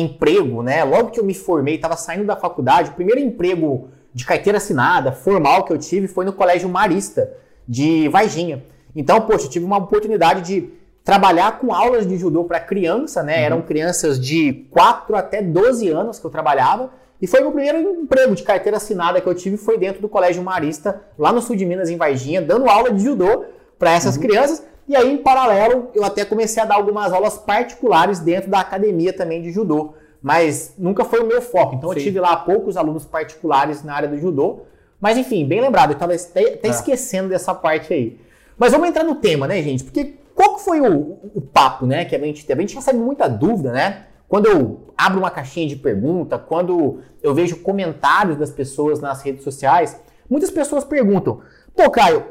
emprego, 0.00 0.62
né? 0.62 0.82
Logo 0.84 1.10
que 1.10 1.20
eu 1.20 1.24
me 1.24 1.34
formei, 1.34 1.76
estava 1.76 1.96
saindo 1.96 2.24
da 2.24 2.36
faculdade, 2.36 2.90
o 2.90 2.94
primeiro 2.94 3.20
emprego 3.20 3.88
de 4.12 4.24
carteira 4.24 4.58
assinada, 4.58 5.12
formal 5.12 5.64
que 5.64 5.72
eu 5.72 5.78
tive 5.78 6.06
foi 6.06 6.24
no 6.24 6.32
Colégio 6.32 6.68
Marista 6.68 7.32
de 7.66 8.08
Varginha. 8.08 8.64
Então, 8.94 9.20
poxa, 9.22 9.46
eu 9.46 9.50
tive 9.50 9.64
uma 9.64 9.78
oportunidade 9.78 10.42
de 10.42 10.70
trabalhar 11.02 11.58
com 11.58 11.74
aulas 11.74 12.06
de 12.06 12.16
judô 12.16 12.44
para 12.44 12.60
criança, 12.60 13.22
né? 13.22 13.38
Uhum. 13.38 13.44
Eram 13.44 13.62
crianças 13.62 14.18
de 14.18 14.66
4 14.70 15.16
até 15.16 15.42
12 15.42 15.88
anos 15.88 16.18
que 16.18 16.24
eu 16.24 16.30
trabalhava. 16.30 16.90
E 17.20 17.26
foi 17.26 17.42
o 17.42 17.50
primeiro 17.50 17.78
emprego 17.78 18.34
de 18.34 18.42
carteira 18.42 18.76
assinada 18.76 19.20
que 19.20 19.26
eu 19.26 19.34
tive, 19.34 19.56
foi 19.56 19.78
dentro 19.78 20.00
do 20.00 20.08
Colégio 20.08 20.42
Marista, 20.42 21.00
lá 21.18 21.32
no 21.32 21.40
sul 21.40 21.56
de 21.56 21.64
Minas, 21.64 21.90
em 21.90 21.96
Varginha, 21.96 22.40
dando 22.40 22.68
aula 22.68 22.90
de 22.90 23.02
judô 23.02 23.44
para 23.78 23.92
essas 23.92 24.16
uhum. 24.16 24.22
crianças. 24.22 24.62
E 24.86 24.94
aí, 24.94 25.12
em 25.12 25.18
paralelo, 25.18 25.90
eu 25.94 26.04
até 26.04 26.24
comecei 26.24 26.62
a 26.62 26.66
dar 26.66 26.74
algumas 26.74 27.12
aulas 27.12 27.38
particulares 27.38 28.18
dentro 28.18 28.50
da 28.50 28.60
academia 28.60 29.12
também 29.12 29.40
de 29.40 29.50
judô. 29.50 29.94
Mas 30.22 30.74
nunca 30.78 31.04
foi 31.04 31.20
o 31.20 31.26
meu 31.26 31.42
foco. 31.42 31.74
Então 31.74 31.90
Sim. 31.90 31.96
eu 31.96 32.02
tive 32.02 32.20
lá 32.20 32.36
poucos 32.36 32.76
alunos 32.76 33.04
particulares 33.04 33.82
na 33.82 33.94
área 33.94 34.08
do 34.08 34.18
judô. 34.18 34.60
Mas 35.00 35.18
enfim, 35.18 35.46
bem 35.46 35.60
lembrado, 35.60 35.90
eu 35.90 35.94
estava 35.94 36.14
até, 36.14 36.54
até 36.54 36.68
é. 36.68 36.70
esquecendo 36.70 37.28
dessa 37.28 37.54
parte 37.54 37.92
aí. 37.92 38.18
Mas 38.56 38.72
vamos 38.72 38.88
entrar 38.88 39.04
no 39.04 39.16
tema, 39.16 39.46
né, 39.46 39.60
gente? 39.62 39.84
Porque 39.84 40.14
qual 40.34 40.56
que 40.56 40.62
foi 40.62 40.80
o, 40.80 41.18
o 41.34 41.40
papo, 41.40 41.86
né, 41.86 42.04
que 42.04 42.16
a 42.16 42.18
gente 42.18 42.44
teve? 42.46 42.60
A 42.60 42.66
gente 42.66 42.76
recebe 42.76 42.98
muita 42.98 43.28
dúvida, 43.28 43.72
né? 43.72 44.06
Quando 44.28 44.46
eu 44.46 44.80
abro 44.96 45.18
uma 45.18 45.30
caixinha 45.30 45.68
de 45.68 45.76
pergunta, 45.76 46.38
quando 46.38 47.00
eu 47.22 47.34
vejo 47.34 47.56
comentários 47.58 48.36
das 48.36 48.50
pessoas 48.50 49.00
nas 49.00 49.22
redes 49.22 49.44
sociais, 49.44 50.00
muitas 50.28 50.50
pessoas 50.50 50.84
perguntam: 50.84 51.40
pô, 51.76 51.90
Caio, 51.90 52.24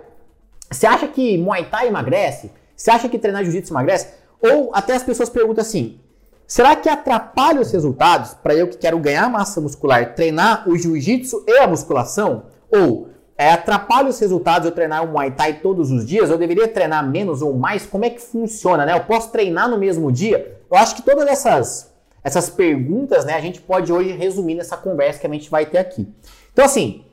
você 0.73 0.87
acha 0.87 1.07
que 1.07 1.37
Muay 1.37 1.65
Thai 1.65 1.87
emagrece? 1.87 2.51
Você 2.75 2.91
acha 2.91 3.07
que 3.07 3.19
treinar 3.19 3.43
jiu-jitsu 3.43 3.71
emagrece? 3.73 4.07
Ou 4.41 4.71
até 4.73 4.95
as 4.95 5.03
pessoas 5.03 5.29
perguntam 5.29 5.61
assim: 5.61 5.99
será 6.45 6.75
que 6.75 6.89
atrapalha 6.89 7.61
os 7.61 7.71
resultados 7.71 8.33
para 8.33 8.53
eu 8.55 8.67
que 8.67 8.77
quero 8.77 8.97
ganhar 8.99 9.29
massa 9.29 9.61
muscular 9.61 10.15
treinar 10.15 10.67
o 10.67 10.77
jiu-jitsu 10.77 11.45
e 11.47 11.57
a 11.59 11.67
musculação? 11.67 12.45
Ou 12.71 13.09
é, 13.37 13.51
atrapalha 13.51 14.09
os 14.09 14.19
resultados 14.19 14.67
eu 14.67 14.73
treinar 14.73 15.03
o 15.03 15.07
Muay 15.07 15.31
Thai 15.31 15.53
todos 15.61 15.91
os 15.91 16.05
dias? 16.05 16.29
Eu 16.29 16.37
deveria 16.37 16.67
treinar 16.67 17.07
menos 17.07 17.41
ou 17.41 17.53
mais? 17.53 17.85
Como 17.85 18.05
é 18.05 18.09
que 18.09 18.21
funciona, 18.21 18.85
né? 18.85 18.93
Eu 18.93 19.05
posso 19.05 19.31
treinar 19.31 19.69
no 19.69 19.77
mesmo 19.77 20.11
dia? 20.11 20.59
Eu 20.69 20.77
acho 20.77 20.95
que 20.95 21.01
todas 21.01 21.27
essas, 21.27 21.93
essas 22.23 22.49
perguntas, 22.49 23.25
né, 23.25 23.33
a 23.33 23.41
gente 23.41 23.61
pode 23.61 23.91
hoje 23.91 24.11
resumir 24.11 24.55
nessa 24.55 24.75
conversa 24.75 25.19
que 25.19 25.27
a 25.27 25.29
gente 25.29 25.49
vai 25.49 25.65
ter 25.65 25.77
aqui. 25.77 26.07
Então, 26.51 26.65
assim, 26.65 27.05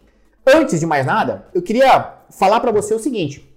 antes 0.46 0.80
de 0.80 0.86
mais 0.86 1.06
nada, 1.06 1.46
eu 1.54 1.62
queria 1.62 2.14
falar 2.30 2.60
para 2.60 2.70
você 2.70 2.94
o 2.94 2.98
seguinte, 2.98 3.49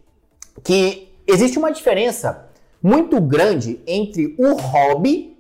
que 0.62 1.10
existe 1.26 1.58
uma 1.58 1.72
diferença 1.72 2.50
muito 2.82 3.20
grande 3.22 3.80
entre 3.88 4.36
o 4.38 4.56
hobby 4.56 5.38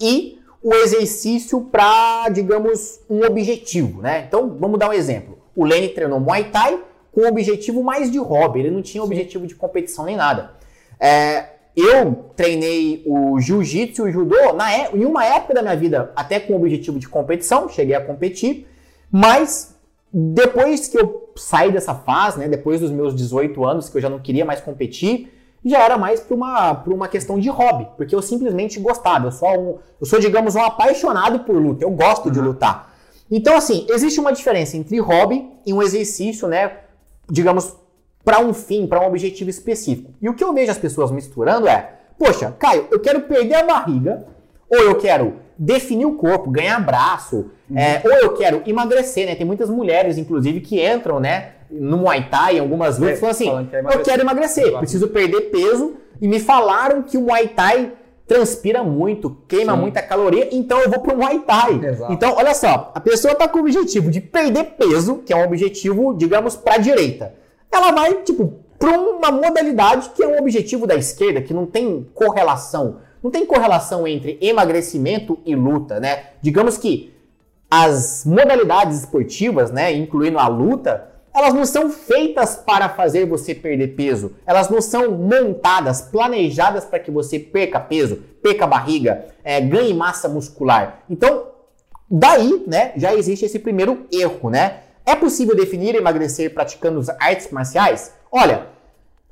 e 0.00 0.38
o 0.62 0.72
exercício 0.74 1.60
para, 1.60 2.28
digamos, 2.30 3.00
um 3.10 3.22
objetivo, 3.24 4.00
né? 4.00 4.24
Então, 4.26 4.56
vamos 4.58 4.78
dar 4.78 4.88
um 4.88 4.92
exemplo. 4.92 5.38
O 5.54 5.64
Lenny 5.64 5.88
treinou 5.88 6.20
Muay 6.20 6.44
Thai 6.50 6.80
com 7.12 7.22
um 7.22 7.28
objetivo 7.28 7.82
mais 7.82 8.10
de 8.10 8.18
hobby, 8.18 8.60
ele 8.60 8.70
não 8.70 8.82
tinha 8.82 9.02
objetivo 9.02 9.46
de 9.46 9.54
competição 9.54 10.04
nem 10.04 10.16
nada. 10.16 10.52
É, 10.98 11.48
eu 11.76 12.30
treinei 12.36 13.02
o 13.06 13.38
jiu-jitsu 13.40 14.06
e 14.06 14.10
o 14.10 14.12
judô 14.12 14.52
na, 14.52 14.72
é, 14.72 14.90
em 14.94 15.04
uma 15.04 15.24
época 15.24 15.54
da 15.54 15.62
minha 15.62 15.76
vida, 15.76 16.12
até 16.16 16.40
com 16.40 16.54
o 16.54 16.56
objetivo 16.56 16.98
de 16.98 17.08
competição, 17.08 17.68
cheguei 17.68 17.94
a 17.94 18.04
competir, 18.04 18.66
mas 19.10 19.76
depois 20.12 20.88
que 20.88 20.98
eu 20.98 21.23
saí 21.36 21.72
dessa 21.72 21.94
fase, 21.94 22.38
né, 22.38 22.48
depois 22.48 22.80
dos 22.80 22.90
meus 22.90 23.14
18 23.14 23.64
anos, 23.64 23.88
que 23.88 23.96
eu 23.96 24.00
já 24.00 24.08
não 24.08 24.18
queria 24.18 24.44
mais 24.44 24.60
competir, 24.60 25.32
já 25.64 25.82
era 25.82 25.96
mais 25.96 26.20
por 26.20 26.34
uma, 26.34 26.74
por 26.74 26.92
uma 26.92 27.08
questão 27.08 27.38
de 27.38 27.48
hobby, 27.48 27.88
porque 27.96 28.14
eu 28.14 28.20
simplesmente 28.20 28.78
gostava. 28.78 29.28
Eu 29.28 29.32
sou, 29.32 29.48
um, 29.48 29.78
eu 30.00 30.06
sou 30.06 30.20
digamos, 30.20 30.54
um 30.54 30.62
apaixonado 30.62 31.40
por 31.40 31.56
luta, 31.56 31.84
eu 31.84 31.90
gosto 31.90 32.26
uhum. 32.26 32.32
de 32.32 32.40
lutar. 32.40 32.94
Então, 33.30 33.56
assim, 33.56 33.86
existe 33.88 34.20
uma 34.20 34.32
diferença 34.32 34.76
entre 34.76 34.98
hobby 35.00 35.50
e 35.64 35.72
um 35.72 35.82
exercício, 35.82 36.46
né? 36.46 36.80
Digamos, 37.30 37.74
para 38.22 38.40
um 38.40 38.52
fim, 38.52 38.86
para 38.86 39.00
um 39.02 39.06
objetivo 39.06 39.48
específico. 39.48 40.12
E 40.20 40.28
o 40.28 40.34
que 40.34 40.44
eu 40.44 40.52
vejo 40.52 40.70
as 40.70 40.78
pessoas 40.78 41.10
misturando 41.10 41.66
é: 41.66 41.94
poxa, 42.18 42.54
Caio, 42.58 42.86
eu 42.90 43.00
quero 43.00 43.22
perder 43.22 43.54
a 43.54 43.66
barriga, 43.66 44.26
ou 44.68 44.78
eu 44.78 44.96
quero 44.96 45.36
definir 45.58 46.06
o 46.06 46.14
corpo, 46.14 46.50
ganhar 46.50 46.78
braço, 46.84 47.50
uhum. 47.70 47.78
é, 47.78 48.02
ou 48.04 48.12
eu 48.12 48.34
quero 48.34 48.62
emagrecer, 48.66 49.26
né? 49.26 49.34
Tem 49.34 49.46
muitas 49.46 49.70
mulheres, 49.70 50.18
inclusive, 50.18 50.60
que 50.60 50.84
entram, 50.84 51.20
né, 51.20 51.52
no 51.70 51.98
Muay 51.98 52.28
Thai, 52.28 52.56
em 52.56 52.60
algumas 52.60 52.98
vezes, 52.98 53.16
é, 53.16 53.20
falam 53.20 53.30
assim: 53.30 53.68
que 53.68 53.98
eu 53.98 54.02
quero 54.02 54.22
emagrecer, 54.22 54.76
preciso 54.78 55.08
perder 55.08 55.50
peso, 55.50 55.94
e 56.20 56.28
me 56.28 56.40
falaram 56.40 57.02
que 57.02 57.16
o 57.16 57.22
Muay 57.22 57.48
Thai 57.48 57.92
transpira 58.26 58.82
muito, 58.82 59.36
queima 59.46 59.74
Sim. 59.74 59.80
muita 59.80 60.02
caloria, 60.02 60.48
então 60.50 60.80
eu 60.80 60.90
vou 60.90 61.00
pro 61.00 61.16
Muay 61.16 61.40
Thai. 61.40 61.80
Exato. 61.84 62.12
Então, 62.12 62.34
olha 62.36 62.54
só, 62.54 62.90
a 62.94 63.00
pessoa 63.00 63.34
tá 63.34 63.46
com 63.46 63.58
o 63.58 63.62
objetivo 63.62 64.10
de 64.10 64.20
perder 64.20 64.64
peso, 64.78 65.18
que 65.18 65.32
é 65.32 65.36
um 65.36 65.44
objetivo, 65.44 66.14
digamos, 66.14 66.56
para 66.56 66.78
direita. 66.78 67.34
Ela 67.70 67.90
vai, 67.92 68.14
tipo, 68.22 68.54
para 68.78 68.98
uma 68.98 69.30
modalidade 69.30 70.10
que 70.10 70.22
é 70.22 70.26
um 70.26 70.38
objetivo 70.38 70.86
da 70.86 70.94
esquerda, 70.94 71.42
que 71.42 71.52
não 71.52 71.66
tem 71.66 72.06
correlação. 72.14 72.98
Não 73.24 73.30
tem 73.30 73.46
correlação 73.46 74.06
entre 74.06 74.36
emagrecimento 74.38 75.38
e 75.46 75.56
luta, 75.56 75.98
né? 75.98 76.24
Digamos 76.42 76.76
que 76.76 77.14
as 77.70 78.22
modalidades 78.26 78.98
esportivas, 78.98 79.70
né, 79.70 79.90
incluindo 79.94 80.38
a 80.38 80.46
luta, 80.46 81.08
elas 81.34 81.54
não 81.54 81.64
são 81.64 81.88
feitas 81.88 82.54
para 82.54 82.86
fazer 82.90 83.24
você 83.24 83.54
perder 83.54 83.96
peso. 83.96 84.32
Elas 84.44 84.68
não 84.68 84.82
são 84.82 85.10
montadas, 85.12 86.02
planejadas 86.02 86.84
para 86.84 86.98
que 86.98 87.10
você 87.10 87.38
perca 87.38 87.80
peso, 87.80 88.16
perca 88.42 88.66
barriga, 88.66 89.24
é, 89.42 89.58
ganhe 89.58 89.94
massa 89.94 90.28
muscular. 90.28 91.02
Então, 91.08 91.46
daí, 92.10 92.62
né, 92.66 92.92
já 92.94 93.14
existe 93.14 93.46
esse 93.46 93.58
primeiro 93.58 94.06
erro, 94.12 94.50
né? 94.50 94.80
É 95.06 95.16
possível 95.16 95.56
definir 95.56 95.94
emagrecer 95.94 96.52
praticando 96.52 97.00
artes 97.18 97.50
marciais? 97.50 98.12
Olha, 98.30 98.73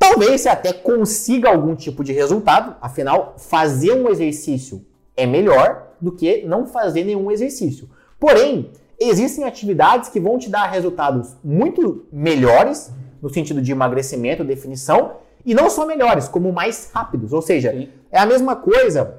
talvez 0.02 0.40
você 0.40 0.48
até 0.48 0.72
consiga 0.72 1.48
algum 1.48 1.76
tipo 1.76 2.02
de 2.02 2.12
resultado, 2.12 2.74
afinal, 2.80 3.36
fazer 3.38 3.92
um 3.92 4.10
exercício 4.10 4.84
é 5.16 5.24
melhor 5.24 5.90
do 6.00 6.10
que 6.10 6.42
não 6.44 6.66
fazer 6.66 7.04
nenhum 7.04 7.30
exercício. 7.30 7.88
Porém, 8.18 8.72
existem 8.98 9.44
atividades 9.44 10.08
que 10.08 10.18
vão 10.18 10.38
te 10.38 10.50
dar 10.50 10.66
resultados 10.66 11.36
muito 11.44 12.04
melhores, 12.12 12.90
no 13.20 13.32
sentido 13.32 13.62
de 13.62 13.70
emagrecimento, 13.70 14.42
definição, 14.42 15.18
e 15.46 15.54
não 15.54 15.70
só 15.70 15.86
melhores, 15.86 16.26
como 16.26 16.52
mais 16.52 16.90
rápidos. 16.92 17.32
Ou 17.32 17.42
seja, 17.42 17.70
Sim. 17.70 17.88
é 18.10 18.18
a 18.18 18.26
mesma 18.26 18.56
coisa 18.56 19.14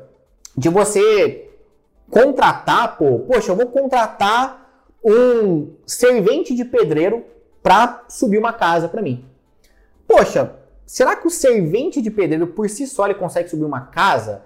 de 0.57 0.67
você 0.67 1.49
contratar, 2.09 2.97
pô, 2.97 3.19
poxa, 3.19 3.51
eu 3.51 3.55
vou 3.55 3.67
contratar 3.67 4.69
um 5.03 5.71
servente 5.85 6.53
de 6.53 6.65
pedreiro 6.65 7.23
para 7.61 8.03
subir 8.09 8.37
uma 8.37 8.51
casa 8.51 8.89
para 8.89 9.01
mim. 9.01 9.25
Poxa, 10.07 10.62
será 10.93 11.15
que 11.15 11.25
o 11.25 11.31
servente 11.31 12.03
de 12.03 12.12
pedreiro 12.12 12.45
por 12.45 12.69
si 12.69 12.85
só 12.85 13.05
ele 13.05 13.15
consegue 13.15 13.50
subir 13.50 13.63
uma 13.63 13.81
casa? 13.81 14.43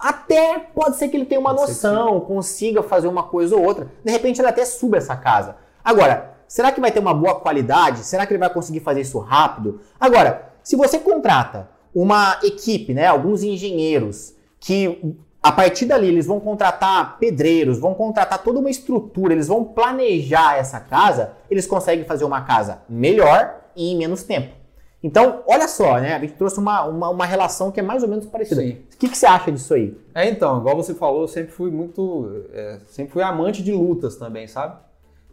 até 0.00 0.58
pode 0.74 0.96
ser 0.96 1.08
que 1.08 1.16
ele 1.16 1.26
tenha 1.26 1.40
uma 1.40 1.54
Pode 1.54 1.70
noção, 1.70 2.18
consiga 2.20 2.82
fazer 2.82 3.08
uma 3.08 3.22
coisa 3.22 3.54
ou 3.54 3.62
outra. 3.62 3.88
De 4.02 4.10
repente 4.10 4.40
ele 4.40 4.48
até 4.48 4.64
suba 4.64 4.96
essa 4.96 5.14
casa. 5.14 5.56
Agora, 5.84 6.34
será 6.48 6.72
que 6.72 6.80
vai 6.80 6.90
ter 6.90 6.98
uma 6.98 7.14
boa 7.14 7.38
qualidade? 7.38 7.98
Será 8.00 8.26
que 8.26 8.32
ele 8.32 8.40
vai 8.40 8.50
conseguir 8.52 8.80
fazer 8.80 9.02
isso 9.02 9.18
rápido? 9.18 9.80
Agora, 10.00 10.50
se 10.62 10.76
você 10.76 10.98
contrata 10.98 11.68
uma 11.94 12.38
equipe, 12.42 12.94
né, 12.94 13.06
alguns 13.06 13.42
engenheiros 13.42 14.34
que 14.58 15.14
a 15.42 15.52
partir 15.52 15.84
dali 15.84 16.08
eles 16.08 16.26
vão 16.26 16.40
contratar 16.40 17.18
pedreiros, 17.18 17.78
vão 17.78 17.94
contratar 17.94 18.42
toda 18.42 18.58
uma 18.58 18.70
estrutura, 18.70 19.34
eles 19.34 19.46
vão 19.46 19.62
planejar 19.62 20.56
essa 20.56 20.80
casa, 20.80 21.34
eles 21.48 21.66
conseguem 21.66 22.04
fazer 22.04 22.24
uma 22.24 22.40
casa 22.40 22.82
melhor 22.88 23.60
e 23.76 23.92
em 23.92 23.96
menos 23.96 24.24
tempo. 24.24 24.65
Então, 25.02 25.42
olha 25.46 25.68
só, 25.68 25.98
né? 26.00 26.14
A 26.14 26.18
gente 26.18 26.32
trouxe 26.34 26.58
uma, 26.58 26.84
uma, 26.84 27.10
uma 27.10 27.26
relação 27.26 27.70
que 27.70 27.78
é 27.78 27.82
mais 27.82 28.02
ou 28.02 28.08
menos 28.08 28.26
parecida. 28.26 28.60
Sim. 28.60 28.78
O 28.92 28.96
que, 28.98 29.08
que 29.08 29.16
você 29.16 29.26
acha 29.26 29.52
disso 29.52 29.74
aí? 29.74 29.96
É, 30.14 30.28
então, 30.28 30.58
igual 30.58 30.74
você 30.76 30.94
falou, 30.94 31.22
eu 31.22 31.28
sempre 31.28 31.52
fui 31.52 31.70
muito. 31.70 32.44
é, 32.52 32.78
sempre 32.86 33.12
fui 33.12 33.22
amante 33.22 33.62
de 33.62 33.72
lutas 33.72 34.16
também, 34.16 34.46
sabe? 34.48 34.76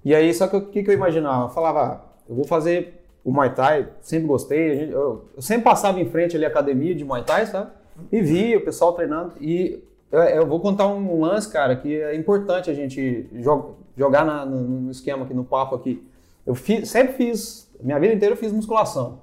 E 0.05 0.13
aí, 0.13 0.34
só 0.34 0.48
que 0.48 0.55
o 0.58 0.62
que, 0.67 0.84
que 0.84 0.89
eu 0.89 0.93
imaginava? 0.93 1.46
Eu 1.46 1.50
falava, 1.50 1.82
ah, 1.82 2.01
eu 2.29 2.36
vou 2.36 2.46
fazer 2.46 3.01
o 3.24 3.32
Muay 3.32 3.51
Thai, 3.55 3.88
sempre 4.01 4.27
gostei. 4.27 4.72
a 4.72 4.75
gente- 4.75 4.91
eu, 4.91 5.25
eu 5.36 5.41
sempre 5.41 5.63
passava 5.63 6.00
em 6.00 6.10
frente 6.10 6.36
ali 6.36 6.43
à 6.46 6.50
academia 6.50 6.93
de 6.93 7.05
Muay 7.05 7.24
Thai, 7.24 7.46
sabe? 7.48 7.72
E 8.12 8.22
via 8.22 8.58
o 8.58 8.62
pessoal 8.65 8.91
treinando. 8.93 9.32
E 9.39 9.82
eu, 10.12 10.20
eu 10.22 10.46
vou 10.46 10.60
contar 10.60 10.88
um 10.88 11.22
lance, 11.22 11.50
cara, 11.50 11.75
que 11.77 11.96
é 12.01 12.13
importante 12.15 12.70
a 12.70 12.74
gente 12.74 13.29
jo- 13.34 13.75
jogar 13.98 14.25
na- 14.25 14.46
no, 14.46 14.62
no 14.62 14.91
esquema 14.91 15.24
aqui, 15.24 15.34
no 15.34 15.46
papo 15.46 15.74
aqui. 15.74 16.05
Eu 16.46 16.53
fiz- 16.53 16.89
sempre 16.89 17.13
fiz, 17.13 17.62
minha 17.83 17.99
vida 17.99 18.13
inteira 18.13 18.33
eu 18.33 18.37
fiz 18.37 18.51
musculação, 18.51 19.19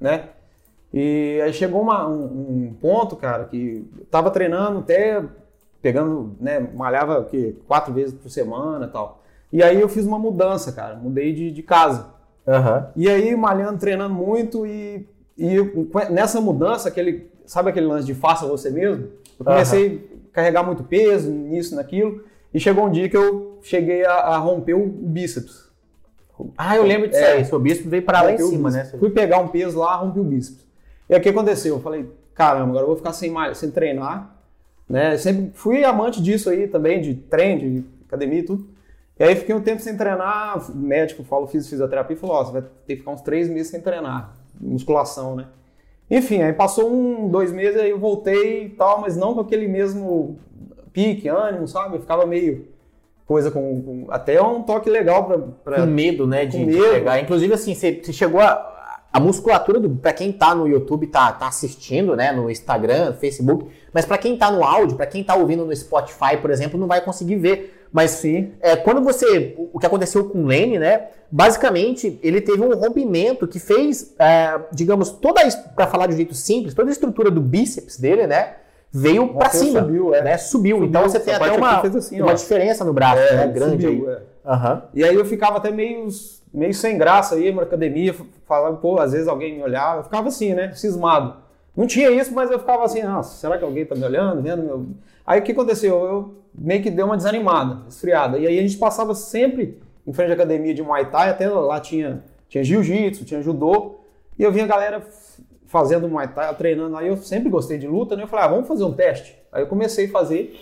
né? 0.00 0.28
E 0.92 1.40
aí 1.44 1.52
chegou 1.52 1.80
uma- 1.80 2.08
um, 2.08 2.66
um 2.68 2.74
ponto, 2.80 3.14
cara, 3.16 3.44
que 3.44 3.86
eu 3.98 4.04
tava 4.06 4.30
treinando 4.30 4.80
até 4.80 5.22
pegando, 5.80 6.36
né, 6.40 6.60
malhava 6.74 7.20
o 7.20 7.24
quê? 7.24 7.54
quatro 7.66 7.92
vezes 7.94 8.12
por 8.12 8.28
semana 8.28 8.86
e 8.86 8.88
tal. 8.90 9.22
E 9.52 9.62
aí 9.62 9.80
eu 9.80 9.88
fiz 9.88 10.04
uma 10.04 10.18
mudança, 10.18 10.72
cara, 10.72 10.94
mudei 10.96 11.32
de, 11.32 11.50
de 11.50 11.62
casa. 11.62 12.08
Aham. 12.46 12.88
E 12.96 13.08
aí 13.08 13.34
malhando, 13.36 13.78
treinando 13.78 14.14
muito 14.14 14.66
e, 14.66 15.06
e 15.38 15.56
nessa 16.10 16.40
mudança, 16.40 16.88
aquele, 16.88 17.30
sabe 17.46 17.70
aquele 17.70 17.86
lance 17.86 18.06
de 18.06 18.14
faça 18.14 18.46
você 18.46 18.70
mesmo? 18.70 19.08
Eu 19.38 19.44
comecei 19.44 20.10
a 20.30 20.34
carregar 20.34 20.62
muito 20.64 20.82
peso 20.84 21.30
nisso, 21.30 21.74
naquilo, 21.76 22.22
e 22.52 22.60
chegou 22.60 22.84
um 22.84 22.90
dia 22.90 23.08
que 23.08 23.16
eu 23.16 23.58
cheguei 23.62 24.04
a, 24.04 24.12
a 24.12 24.36
romper 24.38 24.74
o 24.74 24.86
bíceps. 24.86 25.69
Ah, 26.56 26.76
eu 26.76 26.82
lembro 26.84 27.08
disso 27.08 27.20
É. 27.22 27.32
aí. 27.32 27.44
Seu 27.44 27.58
bispo 27.58 27.88
veio 27.88 28.02
para 28.02 28.22
lá 28.22 28.32
em 28.32 28.38
cima, 28.38 28.70
né? 28.70 28.80
bíceps. 28.82 29.00
Fui 29.00 29.10
pegar 29.10 29.38
um 29.38 29.48
peso 29.48 29.78
lá, 29.78 29.96
rompi 29.96 30.20
o 30.20 30.24
bíceps. 30.24 30.66
E 31.08 31.14
aí 31.14 31.20
o 31.20 31.22
que 31.22 31.28
aconteceu? 31.28 31.76
Eu 31.76 31.80
falei, 31.80 32.10
caramba, 32.34 32.70
agora 32.70 32.82
eu 32.82 32.86
vou 32.88 32.96
ficar 32.96 33.12
sem, 33.12 33.32
sem 33.54 33.70
treinar. 33.70 34.36
Né? 34.88 35.16
Sempre 35.18 35.50
fui 35.54 35.84
amante 35.84 36.20
disso 36.22 36.50
aí 36.50 36.66
também, 36.66 37.00
de 37.00 37.14
treino, 37.14 37.60
de 37.60 37.84
academia 38.06 38.40
e 38.40 38.42
tudo. 38.42 38.68
E 39.18 39.22
aí 39.22 39.36
fiquei 39.36 39.54
um 39.54 39.60
tempo 39.60 39.82
sem 39.82 39.96
treinar, 39.96 40.58
o 40.70 40.76
médico 40.76 41.22
falou, 41.22 41.46
fiz 41.46 41.68
fisioterapia 41.68 42.16
e 42.16 42.18
falou, 42.18 42.36
ó, 42.36 42.44
você 42.44 42.52
vai 42.52 42.62
ter 42.62 42.94
que 42.94 42.96
ficar 42.96 43.10
uns 43.10 43.20
três 43.20 43.48
meses 43.48 43.68
sem 43.70 43.80
treinar, 43.80 44.34
musculação, 44.58 45.36
né? 45.36 45.46
Enfim, 46.10 46.42
aí 46.42 46.52
passou 46.54 46.90
um, 46.90 47.28
dois 47.28 47.52
meses, 47.52 47.78
aí 47.78 47.90
eu 47.90 47.98
voltei 47.98 48.64
e 48.64 48.68
tal, 48.70 49.00
mas 49.00 49.16
não 49.16 49.34
com 49.34 49.40
aquele 49.40 49.68
mesmo 49.68 50.38
pique, 50.92 51.28
ânimo, 51.28 51.68
sabe? 51.68 51.96
Eu 51.96 52.00
ficava 52.00 52.26
meio 52.26 52.66
coisa 53.30 53.48
com, 53.48 53.80
com- 53.82 54.06
até 54.10 54.42
um 54.42 54.60
toque 54.64 54.90
legal 54.90 55.24
Com 55.64 55.86
medo, 55.86 56.26
né? 56.26 56.44
De, 56.44 56.58
de 56.58 56.66
medo. 56.66 56.82
pegar. 56.94 57.20
Inclusive, 57.20 57.54
assim, 57.54 57.74
você, 57.76 58.00
você 58.02 58.12
chegou 58.12 58.40
a. 58.40 58.66
A 59.12 59.18
musculatura, 59.18 59.80
do, 59.80 59.90
pra 59.90 60.12
quem 60.12 60.30
tá 60.30 60.54
no 60.54 60.68
YouTube, 60.68 61.08
tá, 61.08 61.32
tá 61.32 61.48
assistindo, 61.48 62.14
né? 62.14 62.30
No 62.30 62.48
Instagram, 62.48 63.12
Facebook. 63.14 63.66
Mas 63.92 64.04
pra 64.06 64.16
quem 64.16 64.36
tá 64.38 64.52
no 64.52 64.62
áudio, 64.62 64.96
pra 64.96 65.04
quem 65.04 65.24
tá 65.24 65.34
ouvindo 65.34 65.64
no 65.66 65.74
Spotify, 65.74 66.36
por 66.40 66.48
exemplo, 66.48 66.78
não 66.78 66.86
vai 66.86 67.00
conseguir 67.00 67.34
ver. 67.34 67.86
Mas 67.92 68.12
Sim. 68.12 68.52
é, 68.60 68.76
quando 68.76 69.02
você. 69.02 69.56
O 69.72 69.80
que 69.80 69.86
aconteceu 69.86 70.28
com 70.28 70.44
o 70.44 70.46
Lene, 70.46 70.78
né? 70.78 71.08
Basicamente, 71.28 72.20
ele 72.22 72.40
teve 72.40 72.62
um 72.62 72.72
rompimento 72.76 73.48
que 73.48 73.58
fez, 73.58 74.14
é, 74.16 74.60
digamos, 74.72 75.10
toda. 75.10 75.40
a 75.40 75.44
es- 75.44 75.56
Pra 75.74 75.88
falar 75.88 76.06
de 76.06 76.14
um 76.14 76.16
jeito 76.16 76.34
simples, 76.34 76.72
toda 76.72 76.88
a 76.88 76.92
estrutura 76.92 77.32
do 77.32 77.40
bíceps 77.40 77.98
dele, 77.98 78.28
né? 78.28 78.54
Veio 78.92 79.28
pra 79.28 79.46
Rompeu, 79.46 79.60
cima. 79.60 79.80
subiu, 79.80 80.14
é. 80.14 80.22
né? 80.22 80.36
Subiu. 80.36 80.76
Subiu, 80.76 80.88
Então 80.88 81.02
você 81.02 81.20
tem 81.20 81.34
até 81.34 81.52
uma, 81.52 81.80
assim, 81.80 82.20
uma 82.20 82.32
ó. 82.32 82.34
diferença 82.34 82.84
no 82.84 82.92
braço, 82.92 83.34
né? 83.34 83.46
Grande 83.46 83.82
subiu, 83.84 84.08
aí. 84.08 84.14
é. 84.16 84.22
Aham. 84.44 84.82
E 84.94 85.04
aí 85.04 85.14
eu 85.14 85.24
ficava 85.24 85.58
até 85.58 85.70
meio, 85.70 86.08
meio 86.52 86.74
sem 86.74 86.98
graça 86.98 87.34
aí 87.36 87.52
na 87.52 87.62
academia, 87.62 88.14
falava, 88.46 88.76
pô, 88.76 88.98
às 88.98 89.12
vezes 89.12 89.28
alguém 89.28 89.54
me 89.56 89.62
olhava, 89.62 90.00
eu 90.00 90.04
ficava 90.04 90.28
assim, 90.28 90.54
né, 90.54 90.72
cismado. 90.72 91.36
Não 91.76 91.86
tinha 91.86 92.10
isso, 92.10 92.34
mas 92.34 92.50
eu 92.50 92.58
ficava 92.58 92.84
assim, 92.84 93.02
nossa, 93.02 93.36
será 93.38 93.56
que 93.56 93.64
alguém 93.64 93.86
tá 93.86 93.94
me 93.94 94.04
olhando, 94.04 94.42
vendo 94.42 94.62
meu... 94.62 94.86
Aí 95.24 95.38
o 95.38 95.42
que 95.42 95.52
aconteceu? 95.52 96.04
Eu 96.04 96.34
meio 96.52 96.82
que 96.82 96.90
dei 96.90 97.04
uma 97.04 97.16
desanimada, 97.16 97.82
esfriada. 97.88 98.38
E 98.38 98.46
aí 98.46 98.58
a 98.58 98.62
gente 98.62 98.76
passava 98.76 99.14
sempre 99.14 99.78
em 100.04 100.12
frente 100.12 100.30
à 100.32 100.34
academia 100.34 100.74
de 100.74 100.82
Muay 100.82 101.06
Thai, 101.10 101.30
até 101.30 101.48
lá 101.48 101.78
tinha, 101.78 102.24
tinha 102.48 102.64
jiu-jitsu, 102.64 103.24
tinha 103.24 103.40
judô, 103.40 104.00
e 104.36 104.42
eu 104.42 104.50
vinha 104.50 104.64
a 104.64 104.68
galera 104.68 105.00
fazendo 105.70 106.08
Muay 106.08 106.26
Thai, 106.26 106.52
treinando, 106.56 106.96
aí 106.96 107.06
eu 107.06 107.16
sempre 107.16 107.48
gostei 107.48 107.78
de 107.78 107.86
luta, 107.86 108.16
né, 108.16 108.24
eu 108.24 108.26
falei, 108.26 108.44
ah, 108.44 108.48
vamos 108.48 108.66
fazer 108.66 108.82
um 108.82 108.92
teste. 108.92 109.38
Aí 109.52 109.62
eu 109.62 109.68
comecei 109.68 110.06
a 110.06 110.10
fazer, 110.10 110.60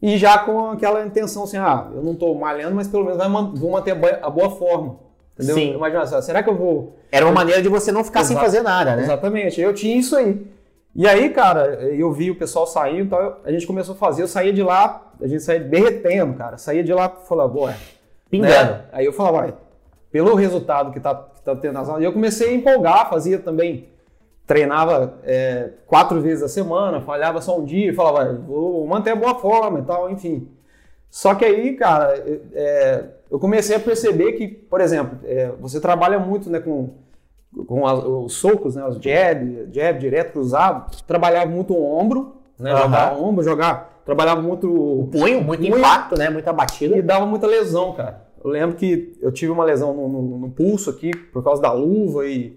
e 0.00 0.16
já 0.16 0.38
com 0.38 0.70
aquela 0.70 1.04
intenção 1.04 1.44
assim, 1.44 1.58
ah, 1.58 1.86
eu 1.94 2.02
não 2.02 2.14
tô 2.14 2.34
malhando, 2.34 2.74
mas 2.74 2.88
pelo 2.88 3.04
menos 3.04 3.60
vou 3.60 3.70
manter 3.72 3.90
a 4.22 4.30
boa- 4.30 4.50
forma. 4.50 5.00
Entendeu? 5.34 5.54
Sim. 5.54 5.74
Imagina, 5.74 6.02
assim, 6.02 6.22
será 6.22 6.42
que 6.42 6.48
eu 6.50 6.56
vou. 6.56 6.96
Era 7.12 7.24
uma 7.26 7.32
maneira 7.32 7.60
de 7.62 7.68
você 7.68 7.92
não 7.92 8.02
ficar 8.02 8.24
sem 8.24 8.34
Exato. 8.34 8.44
fazer 8.44 8.62
nada, 8.62 8.96
né? 8.96 9.02
Exatamente, 9.02 9.60
eu 9.60 9.72
tinha 9.74 9.96
isso 9.96 10.16
aí. 10.16 10.44
E 10.96 11.06
aí, 11.06 11.28
cara, 11.30 11.74
eu 11.94 12.10
vi 12.10 12.30
o 12.30 12.34
pessoal 12.34 12.66
saindo 12.66 13.04
e 13.04 13.08
tal, 13.08 13.40
a 13.44 13.52
gente 13.52 13.66
começou 13.66 13.94
a 13.94 13.98
fazer, 13.98 14.22
eu 14.22 14.26
saía 14.26 14.52
de 14.52 14.62
lá, 14.62 15.12
a 15.20 15.26
gente 15.28 15.42
saía 15.42 15.60
derretendo, 15.60 16.34
cara. 16.34 16.56
Saía 16.58 16.82
de 16.82 16.92
lá 16.92 17.08
falava, 17.08 17.48
boa. 17.50 17.74
Pingando. 18.30 18.72
Né? 18.72 18.80
Aí 18.92 19.04
eu 19.04 19.12
falava, 19.12 19.42
vai, 19.42 19.54
pelo 20.10 20.34
resultado 20.34 20.90
que 20.90 20.98
tá, 20.98 21.14
que 21.14 21.42
tá 21.42 21.54
tendo 21.54 21.74
nas 21.74 21.88
aulas, 21.88 22.02
e 22.02 22.06
eu 22.06 22.12
comecei 22.12 22.48
a 22.48 22.54
empolgar, 22.54 23.08
fazia 23.08 23.38
também, 23.38 23.86
treinava 24.48 25.18
é, 25.24 25.68
quatro 25.86 26.20
vezes 26.22 26.42
a 26.42 26.48
semana, 26.48 27.02
falhava 27.02 27.40
só 27.40 27.58
um 27.58 27.64
dia, 27.64 27.90
e 27.90 27.94
falava, 27.94 28.32
vou 28.34 28.84
manter 28.86 29.10
a 29.10 29.16
boa 29.16 29.34
forma 29.34 29.78
e 29.80 29.82
tal, 29.82 30.10
enfim. 30.10 30.48
Só 31.10 31.34
que 31.34 31.44
aí, 31.44 31.74
cara, 31.76 32.14
é, 32.54 33.04
eu 33.30 33.38
comecei 33.38 33.76
a 33.76 33.80
perceber 33.80 34.32
que, 34.32 34.48
por 34.48 34.80
exemplo, 34.80 35.18
é, 35.24 35.52
você 35.60 35.78
trabalha 35.80 36.18
muito 36.18 36.48
né, 36.50 36.60
com, 36.60 36.90
com 37.66 37.86
as- 37.86 38.02
os 38.04 38.32
socos, 38.34 38.74
né, 38.74 38.84
os 38.86 38.96
jab, 38.96 39.68
jab 39.70 39.98
direto, 39.98 40.32
cruzado, 40.32 40.96
trabalhava 41.06 41.46
muito 41.50 41.74
o 41.74 41.84
ombro, 41.84 42.36
né, 42.58 42.72
Aham. 42.72 42.82
jogar 42.84 43.18
ombro, 43.18 43.44
jogar, 43.44 44.00
trabalhava 44.04 44.40
muito 44.40 44.66
O 44.70 45.08
punho, 45.12 45.42
muito 45.42 45.60
Punho. 45.60 45.78
impacto, 45.78 46.18
né? 46.18 46.30
Muita 46.30 46.52
batida. 46.54 46.96
e 46.96 47.02
dava 47.02 47.26
muita 47.26 47.46
lesão, 47.46 47.92
cara. 47.92 48.22
Eu 48.42 48.50
lembro 48.50 48.76
que 48.76 49.14
eu 49.20 49.30
tive 49.30 49.52
uma 49.52 49.64
lesão 49.64 49.92
no, 49.94 50.08
no- 50.08 50.38
no 50.38 50.50
pulso 50.50 50.88
aqui 50.88 51.14
por 51.14 51.44
causa 51.44 51.60
da 51.60 51.70
luva 51.72 52.26
e 52.26 52.56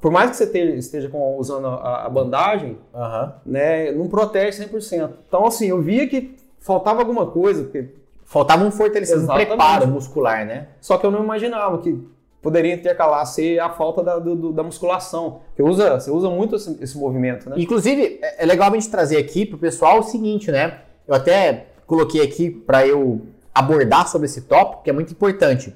por 0.00 0.10
mais 0.10 0.30
que 0.30 0.36
você 0.36 0.46
te- 0.46 0.76
esteja 0.76 1.08
com- 1.08 1.36
usando 1.38 1.66
a, 1.66 2.06
a 2.06 2.08
bandagem, 2.08 2.78
Aham. 2.94 3.34
né, 3.44 3.90
não 3.92 4.08
protege 4.08 4.64
100%. 4.64 5.10
Então 5.28 5.46
assim, 5.46 5.68
eu 5.68 5.80
via 5.80 6.06
que 6.08 6.34
faltava 6.60 7.00
alguma 7.00 7.26
coisa, 7.26 7.62
porque- 7.64 7.88
Faltava 8.26 8.64
um 8.64 8.70
fortalecimento, 8.70 9.30
um 9.30 9.34
preparo 9.34 9.86
muscular, 9.86 10.46
né? 10.46 10.68
só 10.80 10.96
que 10.96 11.04
eu 11.04 11.10
não 11.10 11.22
imaginava 11.22 11.76
que 11.78 11.96
poderia 12.40 12.74
intercalar 12.74 13.24
ser 13.26 13.58
a 13.60 13.68
falta 13.70 14.02
da, 14.02 14.18
do- 14.18 14.50
da 14.52 14.62
musculação. 14.62 15.40
Porque 15.48 15.62
usa, 15.62 16.00
você 16.00 16.10
usa 16.10 16.28
muito 16.30 16.56
esse, 16.56 16.76
esse 16.82 16.96
movimento, 16.98 17.48
né? 17.50 17.56
Inclusive, 17.58 18.18
é 18.22 18.42
é 18.42 18.46
legal 18.46 18.70
a 18.70 18.74
gente 18.74 18.88
trazer 18.90 19.18
aqui 19.18 19.44
pro 19.46 19.58
pessoal 19.58 20.00
o 20.00 20.02
seguinte, 20.02 20.50
né? 20.50 20.78
Eu 21.06 21.14
até 21.14 21.66
coloquei 21.86 22.22
aqui 22.22 22.50
para 22.50 22.86
eu 22.86 23.20
abordar 23.54 24.08
sobre 24.08 24.24
esse 24.26 24.40
tópico, 24.42 24.82
que 24.82 24.90
é 24.90 24.92
muito 24.92 25.12
importante. 25.12 25.74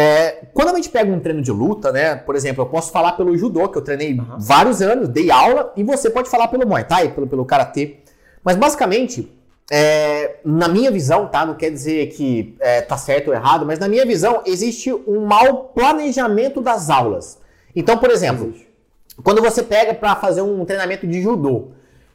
É, 0.00 0.44
quando 0.54 0.68
a 0.68 0.74
gente 0.76 0.90
pega 0.90 1.10
um 1.10 1.18
treino 1.18 1.42
de 1.42 1.50
luta, 1.50 1.90
né? 1.90 2.14
Por 2.14 2.36
exemplo, 2.36 2.62
eu 2.62 2.68
posso 2.68 2.92
falar 2.92 3.14
pelo 3.14 3.36
judô, 3.36 3.68
que 3.68 3.78
eu 3.78 3.82
treinei 3.82 4.16
Aham. 4.16 4.36
vários 4.38 4.80
anos, 4.80 5.08
dei 5.08 5.28
aula, 5.28 5.72
e 5.76 5.82
você 5.82 6.08
pode 6.08 6.30
falar 6.30 6.46
pelo 6.46 6.64
Muay 6.64 6.84
Thai, 6.84 7.08
pelo, 7.12 7.26
pelo 7.26 7.44
Karatê. 7.44 7.96
Mas 8.44 8.54
basicamente, 8.54 9.28
é, 9.68 10.36
na 10.44 10.68
minha 10.68 10.88
visão, 10.92 11.26
tá? 11.26 11.44
Não 11.44 11.56
quer 11.56 11.72
dizer 11.72 12.10
que 12.10 12.54
é, 12.60 12.80
tá 12.80 12.96
certo 12.96 13.26
ou 13.26 13.34
errado, 13.34 13.66
mas 13.66 13.80
na 13.80 13.88
minha 13.88 14.06
visão, 14.06 14.40
existe 14.46 14.92
um 14.92 15.26
mau 15.26 15.72
planejamento 15.74 16.60
das 16.60 16.90
aulas. 16.90 17.40
Então, 17.74 17.98
por 17.98 18.12
exemplo, 18.12 18.54
quando 19.24 19.42
você 19.42 19.64
pega 19.64 19.92
para 19.94 20.14
fazer 20.14 20.42
um 20.42 20.64
treinamento 20.64 21.08
de 21.08 21.20
judô, 21.20 21.72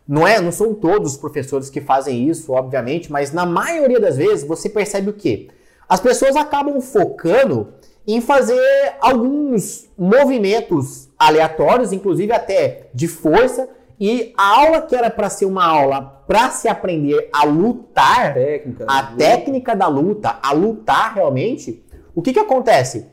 não 0.07 0.25
é, 0.25 0.39
não 0.39 0.53
são 0.53 0.73
todos 0.73 1.11
os 1.11 1.17
professores 1.17 1.69
que 1.69 1.81
fazem 1.81 2.29
isso, 2.29 2.53
obviamente, 2.53 3.11
mas 3.11 3.33
na 3.33 3.45
maioria 3.45 3.99
das 3.99 4.15
vezes 4.15 4.47
você 4.47 4.69
percebe 4.69 5.09
o 5.09 5.13
quê? 5.13 5.49
As 5.93 5.99
pessoas 5.99 6.35
acabam 6.35 6.81
focando 6.81 7.75
em 8.07 8.19
fazer 8.19 8.59
alguns 8.99 9.87
movimentos 9.95 11.07
aleatórios, 11.19 11.93
inclusive 11.93 12.33
até 12.33 12.87
de 12.91 13.07
força, 13.07 13.69
e 13.99 14.33
a 14.35 14.59
aula 14.59 14.81
que 14.81 14.95
era 14.95 15.11
para 15.11 15.29
ser 15.29 15.45
uma 15.45 15.63
aula 15.63 16.23
para 16.27 16.49
se 16.49 16.67
aprender 16.67 17.29
a 17.31 17.45
lutar, 17.45 18.33
Técnica. 18.33 18.87
a 18.89 19.03
técnica 19.03 19.75
da 19.75 19.85
luta, 19.85 20.39
a 20.41 20.51
lutar 20.51 21.13
realmente, 21.13 21.85
o 22.15 22.23
que 22.23 22.33
que 22.33 22.39
acontece? 22.39 23.05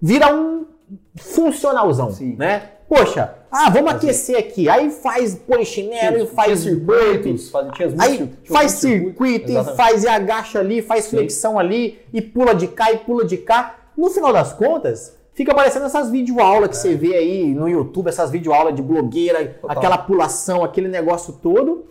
Vira 0.00 0.32
um 0.32 0.64
funcionalzão, 1.16 2.12
Sim. 2.12 2.36
né? 2.36 2.70
Poxa, 2.88 3.34
ah, 3.50 3.70
vamos 3.70 3.92
aquecer 3.92 4.38
aqui. 4.38 4.68
Aí 4.68 4.90
faz 4.90 5.34
polichinelo, 5.34 6.26
faz 6.26 6.60
circuitos, 6.60 7.50
faz, 7.50 7.72
tinha 7.72 7.88
aí 7.98 8.30
faz 8.44 8.72
circuito, 8.72 9.48
circuito, 9.48 9.72
e 9.72 9.76
faz 9.76 10.04
e 10.04 10.08
agacha 10.08 10.60
ali, 10.60 10.82
faz 10.82 11.08
flexão 11.08 11.58
ali, 11.58 11.98
e 12.12 12.20
pula 12.20 12.54
de 12.54 12.68
cá 12.68 12.92
e 12.92 12.98
pula 12.98 13.24
de 13.24 13.38
cá. 13.38 13.76
No 13.96 14.10
final 14.10 14.32
das 14.32 14.52
contas, 14.52 15.16
fica 15.34 15.52
aparecendo 15.52 15.86
essas 15.86 16.10
videoaulas 16.10 16.70
que 16.70 16.76
você 16.76 16.94
vê 16.94 17.16
aí 17.16 17.54
no 17.54 17.68
YouTube, 17.68 18.08
essas 18.08 18.30
videoaulas 18.30 18.74
de 18.74 18.82
blogueira, 18.82 19.56
Total. 19.60 19.76
aquela 19.76 19.98
pulação, 19.98 20.62
aquele 20.62 20.88
negócio 20.88 21.32
todo. 21.42 21.86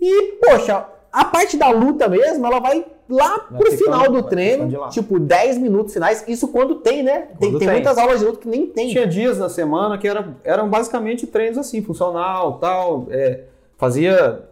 E, 0.00 0.38
poxa, 0.40 0.86
a 1.12 1.24
parte 1.24 1.56
da 1.56 1.70
luta 1.70 2.08
mesmo, 2.08 2.46
ela 2.46 2.60
vai 2.60 2.84
lá 3.08 3.46
Vai 3.50 3.58
pro 3.60 3.72
final 3.72 4.10
do 4.12 4.22
treino, 4.22 4.88
tipo 4.90 5.18
10 5.18 5.56
minutos 5.58 5.94
finais. 5.94 6.22
Isso 6.28 6.48
quando 6.48 6.76
tem, 6.76 7.02
né? 7.02 7.20
Tem, 7.38 7.48
Quando 7.50 7.58
tem 7.58 7.66
tem. 7.68 7.76
muitas 7.76 7.96
aulas 7.96 8.20
de 8.20 8.26
luta 8.26 8.38
que 8.40 8.48
nem 8.48 8.66
tem. 8.66 8.90
Tinha 8.90 9.06
dias 9.06 9.38
na 9.38 9.48
semana 9.48 9.96
que 9.96 10.06
era, 10.06 10.28
eram 10.44 10.68
basicamente 10.68 11.26
treinos 11.26 11.56
assim, 11.56 11.80
funcional, 11.82 12.58
tal. 12.58 13.06
é, 13.10 13.40
fazia, 13.78 14.42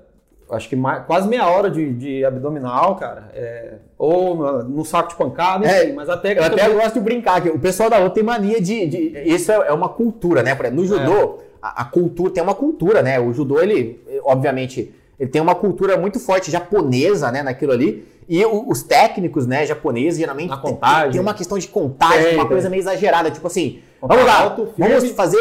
acho 0.51 0.69
que 0.69 0.77
mais- 0.77 1.05
quase 1.05 1.29
meia 1.29 1.47
hora 1.49 1.69
de, 1.71 1.93
de 1.93 2.25
abdominal, 2.25 2.97
cara. 2.97 3.31
é, 3.35 3.75
ou 3.99 4.35
no, 4.37 4.63
no 4.65 4.85
saco 4.85 5.11
de 5.11 5.17
pancada, 5.17 5.67
É, 5.67 5.85
enfim, 5.85 5.93
mas 5.95 6.09
a 6.09 6.13
Eu 6.15 6.45
até 6.45 6.69
gosto 6.71 6.95
de 6.95 7.01
brincar, 7.01 7.41
que 7.43 7.49
o 7.51 7.59
pessoal 7.59 7.91
da 7.91 7.99
luta 7.99 8.15
tem 8.15 8.23
mania 8.25 8.61
de. 8.61 8.87
de- 8.87 9.13
isso 9.27 9.51
é, 9.53 9.69
é 9.69 9.73
uma 9.73 9.89
cultura, 9.91 10.43
né? 10.43 10.55
Por 10.55 10.65
exemplo, 10.65 10.83
No 10.83 10.89
judô, 10.89 11.39
a, 11.61 11.83
a 11.83 11.85
cultura 11.85 12.31
tem 12.31 12.43
uma 12.43 12.55
cultura, 12.55 13.03
né? 13.03 13.19
O 13.21 13.33
judô, 13.35 13.61
ele, 13.61 14.01
obviamente, 14.25 14.95
ele 15.19 15.31
tem 15.31 15.41
uma 15.41 15.55
cultura 15.55 15.97
muito 15.97 16.19
forte 16.21 16.51
japonesa, 16.51 17.31
né? 17.33 17.43
Naquilo 17.43 17.73
ali. 17.73 18.07
E 18.29 18.45
o- 18.45 18.69
os 18.69 18.83
técnicos, 18.83 19.47
né, 19.47 19.65
japoneses, 19.65 20.19
geralmente 20.19 20.51
tem- 20.61 20.79
tem 21.13 21.21
uma 21.21 21.33
questão 21.35 21.57
de 21.59 21.69
contagem, 21.69 22.25
Tem, 22.25 22.35
uma 22.35 22.43
tem. 22.45 22.49
coisa 22.53 22.69
meio 22.69 22.81
exagerada. 22.81 23.31
Tipo 23.31 23.47
assim, 23.47 23.81
Contar 24.01 24.15
vamos 24.15 24.29
lá, 24.31 24.41
alto, 24.41 24.69
vamos 24.77 25.11
fazer 25.13 25.39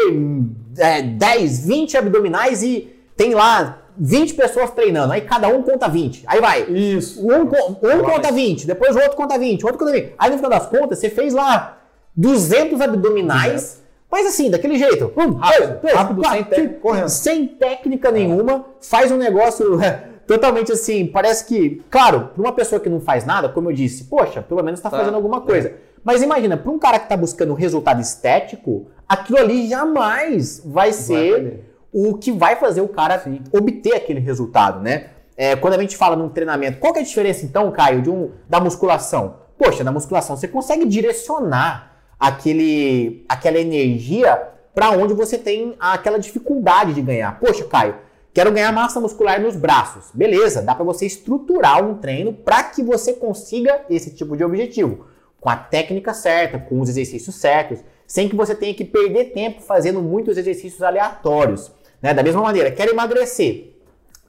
é, 0.77 1.01
10, 1.01 1.65
20 1.65 1.97
abdominais 1.97 2.61
e 2.63 2.89
tem 3.17 3.33
lá 3.33 3.81
20 3.97 4.33
pessoas 4.35 4.69
treinando. 4.71 5.13
Aí 5.13 5.21
cada 5.21 5.47
um 5.47 5.61
conta 5.63 5.87
20. 5.87 6.23
Aí 6.27 6.39
vai. 6.39 6.63
Isso. 6.69 7.25
Um, 7.25 7.41
um 7.41 7.47
conta 8.03 8.21
vai. 8.29 8.33
20, 8.33 8.67
depois 8.67 8.95
o 8.95 8.99
outro 8.99 9.15
conta 9.17 9.37
20, 9.39 9.63
o 9.63 9.67
outro 9.67 9.79
conta 9.79 9.91
20. 9.91 10.13
Aí 10.17 10.29
no 10.29 10.37
final 10.37 10.51
das 10.51 10.67
contas, 10.67 10.99
você 10.99 11.09
fez 11.09 11.33
lá 11.33 11.77
200 12.15 12.79
abdominais, 12.81 13.81
mas 14.15 14.27
assim, 14.27 14.49
daquele 14.49 14.77
jeito. 14.77 15.11
Um, 15.17 15.33
Rápido, 15.33 15.67
dois, 15.67 15.79
três, 15.81 15.97
rápido, 15.97 16.21
quatro, 16.21 16.37
sem 16.37 16.43
técnica, 16.45 16.79
correndo. 16.79 17.09
Sem 17.09 17.47
técnica 17.47 18.11
nenhuma, 18.11 18.65
faz 18.79 19.11
um 19.11 19.17
negócio 19.17 19.77
é, 19.83 20.03
totalmente 20.25 20.71
assim, 20.71 21.05
parece 21.05 21.45
que, 21.45 21.83
claro, 21.89 22.29
para 22.33 22.41
uma 22.41 22.53
pessoa 22.53 22.79
que 22.79 22.87
não 22.87 23.01
faz 23.01 23.25
nada, 23.25 23.49
como 23.49 23.69
eu 23.69 23.73
disse, 23.75 24.05
poxa, 24.05 24.41
pelo 24.41 24.63
menos 24.63 24.79
está 24.79 24.89
Tá. 24.89 24.99
fazendo 24.99 25.15
alguma 25.15 25.41
coisa. 25.41 25.73
Mas 26.01 26.21
imagina, 26.21 26.55
para 26.55 26.71
um 26.71 26.79
cara 26.79 26.97
que 26.97 27.05
está 27.05 27.17
buscando 27.17 27.51
um 27.51 27.55
resultado 27.55 27.99
estético, 27.99 28.85
aquilo 29.09 29.37
ali 29.37 29.67
jamais 29.67 30.61
vai 30.65 30.93
ser 30.93 31.33
perder. 31.33 31.75
o 31.91 32.13
que 32.17 32.31
vai 32.31 32.55
fazer 32.55 32.79
o 32.79 32.87
cara 32.87 33.19
Sim. 33.19 33.41
obter 33.51 33.95
aquele 33.95 34.21
resultado, 34.21 34.81
né? 34.81 35.07
É, 35.35 35.57
quando 35.57 35.73
a 35.73 35.77
gente 35.77 35.97
fala 35.97 36.15
num 36.15 36.29
treinamento, 36.29 36.79
qual 36.79 36.93
que 36.93 36.99
é 36.99 37.01
a 37.01 37.05
diferença 37.05 37.43
então, 37.45 37.69
Caio, 37.71 38.01
de 38.01 38.09
um, 38.09 38.31
da 38.47 38.61
musculação? 38.61 39.35
Poxa, 39.57 39.83
na 39.83 39.91
musculação 39.91 40.37
você 40.37 40.47
consegue 40.47 40.85
direcionar 40.85 41.94
aquele, 42.19 43.25
aquela 43.27 43.59
energia 43.59 44.51
para 44.73 44.91
onde 44.91 45.13
você 45.13 45.37
tem 45.37 45.75
aquela 45.79 46.19
dificuldade 46.19 46.93
de 46.93 47.01
ganhar. 47.01 47.39
Poxa, 47.39 47.63
Caio, 47.65 47.95
quero 48.33 48.51
ganhar 48.51 48.71
massa 48.71 48.99
muscular 48.99 49.39
nos 49.39 49.55
braços. 49.55 50.09
Beleza, 50.13 50.61
dá 50.61 50.75
para 50.75 50.83
você 50.83 51.05
estruturar 51.05 51.83
um 51.83 51.95
treino 51.95 52.33
para 52.33 52.63
que 52.63 52.83
você 52.83 53.13
consiga 53.13 53.85
esse 53.89 54.13
tipo 54.13 54.35
de 54.35 54.43
objetivo, 54.43 55.07
com 55.39 55.49
a 55.49 55.55
técnica 55.55 56.13
certa, 56.13 56.59
com 56.59 56.81
os 56.81 56.89
exercícios 56.89 57.35
certos, 57.35 57.79
sem 58.05 58.27
que 58.27 58.35
você 58.35 58.53
tenha 58.53 58.73
que 58.73 58.83
perder 58.83 59.31
tempo 59.31 59.61
fazendo 59.61 60.01
muitos 60.01 60.37
exercícios 60.37 60.83
aleatórios. 60.83 61.71
Né? 62.01 62.13
Da 62.13 62.21
mesma 62.21 62.41
maneira, 62.41 62.71
quero 62.71 62.91
emagrecer. 62.91 63.71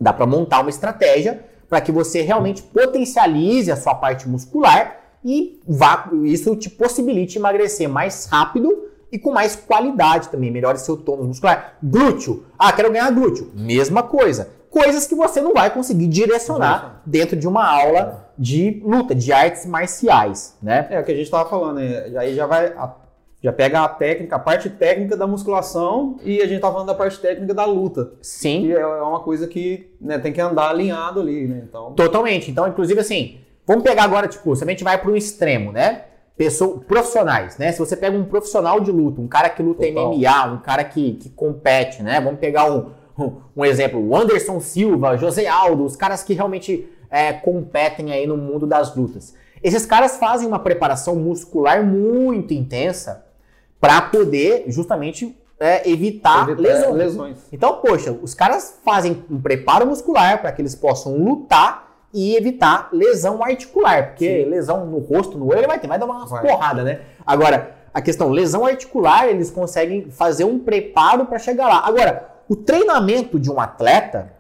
Dá 0.01 0.13
para 0.13 0.27
montar 0.27 0.61
uma 0.61 0.71
estratégia 0.71 1.45
para 1.69 1.81
que 1.81 1.91
você 1.91 2.23
realmente 2.23 2.63
potencialize 2.63 3.73
a 3.73 3.77
sua 3.77 3.95
parte 3.95 4.29
muscular 4.29 5.06
e 5.29 5.61
vá, 5.67 6.09
isso 6.23 6.55
te 6.55 6.71
possibilite 6.71 7.37
emagrecer 7.37 7.89
mais 7.89 8.27
rápido 8.27 8.85
e 9.11 9.19
com 9.19 9.33
mais 9.33 9.57
qualidade 9.57 10.29
também, 10.29 10.51
melhore 10.53 10.79
seu 10.79 10.97
tônus 10.97 11.27
muscular. 11.27 11.77
Glúteo. 11.83 12.45
Ah, 12.57 12.73
quero 12.73 12.93
ganhar 12.93 13.11
glúteo. 13.11 13.51
Mesma 13.55 14.05
coisa. 14.05 14.51
Coisas 14.71 15.07
que 15.07 15.15
você 15.17 15.41
não 15.41 15.53
vai 15.53 15.71
conseguir 15.71 16.07
direcionar 16.07 17.03
dentro 17.05 17.37
de 17.37 17.49
uma 17.49 17.67
aula 17.67 18.31
de 18.39 18.81
luta, 18.85 19.15
de 19.15 19.33
artes 19.33 19.67
marciais, 19.67 20.57
né? 20.63 20.87
É 20.91 21.01
o 21.01 21.05
que 21.05 21.11
a 21.11 21.15
gente 21.15 21.25
estava 21.25 21.49
falando, 21.49 21.77
né? 21.79 22.13
aí 22.17 22.35
já 22.37 22.47
vai... 22.47 22.67
a- 22.69 22.95
já 23.43 23.53
pega 23.53 23.85
a 23.85 23.89
técnica, 23.89 24.35
a 24.35 24.39
parte 24.39 24.69
técnica 24.71 25.17
da 25.17 25.27
musculação 25.27 26.17
e 26.25 26.41
a 26.41 26.47
gente 26.49 26.61
tá 26.61 26.71
falando 26.73 26.87
da 26.89 26.95
parte 26.95 27.19
técnica 27.21 27.53
da 27.55 27.65
luta. 27.65 28.13
Sim. 28.21 28.63
Que 28.63 28.73
é 28.73 28.85
uma 28.87 29.21
coisa 29.21 29.47
que 29.47 29.95
né, 30.01 30.19
tem 30.19 30.33
que 30.33 30.41
andar 30.41 30.71
alinhado 30.71 31.21
ali, 31.21 31.47
né? 31.47 31.63
Então, 31.69 31.93
Totalmente. 31.93 32.51
Então, 32.51 32.67
inclusive 32.67 32.99
assim, 32.99 33.39
vamos 33.67 33.83
pegar 33.83 34.05
agora, 34.05 34.29
tipo, 34.29 34.55
se 34.55 34.65
a 34.65 34.67
gente 34.67 34.85
vai 34.85 34.99
para 34.99 35.11
um 35.11 35.17
extremo, 35.17 35.73
né? 35.73 36.05
Pessoa, 36.37 36.79
profissionais, 36.81 37.57
né? 37.57 37.73
Se 37.73 37.79
você 37.79 37.97
pega 37.97 38.17
um 38.17 38.25
profissional 38.25 38.79
de 38.81 38.93
luta, 38.93 39.21
um 39.21 39.27
cara 39.27 39.49
que 39.49 39.63
luta 39.63 39.87
Total. 39.87 40.13
MMA, 40.13 40.45
um 40.53 40.59
cara 40.59 40.85
que, 40.85 41.15
que 41.15 41.31
compete, 41.31 42.03
né? 42.03 42.21
Vamos 42.21 42.39
pegar 42.39 42.71
um, 42.71 42.91
um, 43.19 43.33
um 43.57 43.65
exemplo, 43.65 44.01
o 44.01 44.15
Anderson 44.15 44.61
Silva, 44.61 45.17
José 45.17 45.47
Aldo, 45.47 45.85
os 45.85 45.97
caras 45.97 46.23
que 46.23 46.35
realmente 46.35 46.89
é, 47.11 47.33
competem 47.33 48.13
aí 48.13 48.27
no 48.27 48.37
mundo 48.37 48.67
das 48.67 48.95
lutas. 48.95 49.35
Esses 49.63 49.87
caras 49.87 50.19
fazem 50.19 50.47
uma 50.47 50.59
preparação 50.59 51.17
muscular 51.17 51.85
muito 51.85 52.53
intensa 52.53 53.25
para 53.81 54.03
poder 54.03 54.65
justamente 54.69 55.37
é, 55.59 55.89
evitar, 55.89 56.49
evitar 56.51 56.61
lesões. 56.61 56.95
lesões. 56.95 57.39
Então, 57.53 57.81
poxa, 57.81 58.13
os 58.13 58.35
caras 58.35 58.79
fazem 58.85 59.25
um 59.31 59.41
preparo 59.41 59.87
muscular 59.87 60.41
para 60.41 60.53
que 60.53 60.61
eles 60.61 60.75
possam 60.75 61.17
lutar 61.17 61.86
e 62.17 62.35
evitar 62.35 62.89
lesão 62.95 63.45
articular, 63.45 64.07
porque 64.09 64.43
Sim. 64.43 64.49
lesão 64.49 64.87
no 64.87 65.01
rosto, 65.01 65.37
no 65.37 65.49
olho, 65.51 65.59
ele 65.59 65.67
vai 65.67 65.79
ter, 65.79 65.87
vai 65.87 65.99
dar 65.99 66.07
umas 66.07 66.31
Vai. 66.31 66.41
porradas, 66.41 66.83
né? 66.83 67.01
Agora, 67.27 67.77
a 67.93 68.01
questão 68.01 68.31
lesão 68.31 68.65
articular, 68.65 69.29
eles 69.29 69.51
conseguem 69.51 70.11
fazer 70.11 70.45
um 70.45 70.59
preparo 70.59 71.27
para 71.27 71.39
chegar 71.39 71.69
lá. 71.69 71.87
Agora, 71.87 72.27
o 72.49 72.57
treinamento 72.57 73.39
de 73.39 73.51
um 73.51 73.61
atleta, 73.61 74.33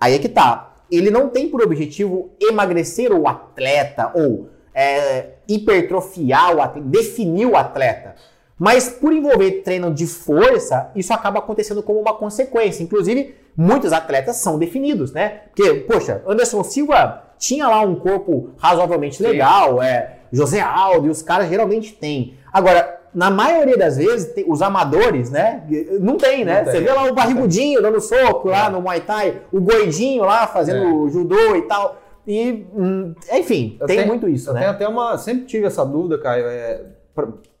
aí 0.00 0.16
é 0.16 0.18
que 0.18 0.28
tá. 0.28 0.74
Ele 0.90 1.12
não 1.12 1.28
tem 1.28 1.48
por 1.48 1.62
objetivo 1.62 2.30
emagrecer 2.40 3.12
o 3.12 3.28
atleta 3.28 4.10
ou 4.14 4.48
é, 4.74 5.26
hipertrofiar 5.46 6.56
o 6.56 6.60
atleta, 6.60 6.88
definir 6.88 7.46
o 7.46 7.56
atleta. 7.56 8.16
Mas 8.58 8.88
por 8.88 9.12
envolver 9.12 9.62
treino 9.62 9.94
de 9.94 10.08
força, 10.08 10.90
isso 10.96 11.14
acaba 11.14 11.38
acontecendo 11.38 11.84
como 11.84 12.00
uma 12.00 12.14
consequência. 12.14 12.82
Inclusive, 12.82 13.32
muitos 13.56 13.92
atletas 13.92 14.36
são 14.36 14.58
definidos, 14.58 15.12
né? 15.12 15.42
Porque, 15.54 15.74
poxa, 15.80 16.22
Anderson 16.26 16.62
Silva 16.64 17.22
tinha 17.38 17.68
lá 17.68 17.80
um 17.82 17.94
corpo 17.94 18.50
razoavelmente 18.58 19.16
Sim. 19.16 19.24
legal, 19.24 19.82
é, 19.82 20.18
José 20.32 20.60
Aldo 20.60 21.06
e 21.08 21.10
os 21.10 21.22
caras 21.22 21.48
geralmente 21.48 21.92
têm. 21.92 22.34
Agora, 22.52 23.00
na 23.14 23.30
maioria 23.30 23.76
das 23.76 23.96
vezes, 23.98 24.32
os 24.46 24.62
amadores, 24.62 25.30
né? 25.30 25.62
Não 26.00 26.16
tem, 26.16 26.44
né? 26.44 26.58
Não 26.58 26.64
tem. 26.64 26.72
Você 26.72 26.80
vê 26.80 26.90
lá 26.92 27.04
o 27.04 27.14
barrigudinho 27.14 27.82
dando 27.82 28.00
soco 28.00 28.48
lá 28.48 28.70
no 28.70 28.80
Muay 28.80 29.00
Thai, 29.02 29.42
o 29.52 29.60
gordinho 29.60 30.24
lá 30.24 30.46
fazendo 30.46 31.08
judô 31.10 31.54
e 31.56 31.62
tal. 31.62 32.00
E, 32.26 32.64
hum, 32.74 33.14
enfim, 33.32 33.76
Eu 33.80 33.86
tem 33.86 33.96
tenho- 33.96 34.08
muito 34.08 34.28
isso, 34.28 34.48
eu 34.50 34.54
né? 34.54 34.60
tenho 34.60 34.70
até 34.72 34.88
uma. 34.88 35.18
Sempre 35.18 35.44
tive 35.44 35.66
essa 35.66 35.84
dúvida, 35.84 36.16
Caio. 36.18 36.46
É, 36.46 36.80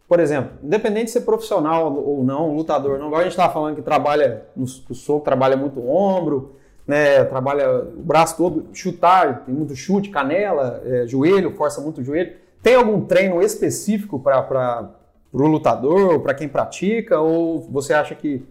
por, 0.08 0.20
exemplo, 0.20 0.52
independente 0.62 1.06
de 1.06 1.10
ser 1.12 1.22
profissional 1.22 1.92
ou 1.94 2.22
não, 2.22 2.54
lutador, 2.54 2.98
não. 2.98 3.06
Agora 3.06 3.20
a 3.20 3.24
gente 3.24 3.32
estava 3.32 3.52
falando 3.52 3.76
que 3.76 3.82
trabalha 3.82 4.46
no 4.54 4.66
soco, 4.66 5.24
trabalha 5.24 5.56
muito 5.56 5.80
o 5.80 5.88
ombro, 5.88 6.56
né? 6.86 7.24
Trabalha 7.24 7.84
o 7.96 8.02
braço 8.02 8.36
todo, 8.36 8.66
chutar, 8.72 9.44
tem 9.44 9.54
muito 9.54 9.74
chute, 9.74 10.10
canela, 10.10 10.82
é, 10.84 11.06
joelho, 11.06 11.56
força 11.56 11.80
muito 11.80 12.00
o 12.00 12.04
joelho. 12.04 12.34
Tem 12.62 12.74
algum 12.74 13.00
treino 13.00 13.42
específico 13.42 14.18
para 14.20 14.90
o 15.32 15.46
lutador, 15.46 16.20
para 16.20 16.34
quem 16.34 16.48
pratica, 16.48 17.20
ou 17.20 17.60
você 17.60 17.92
acha 17.92 18.14
que. 18.14 18.42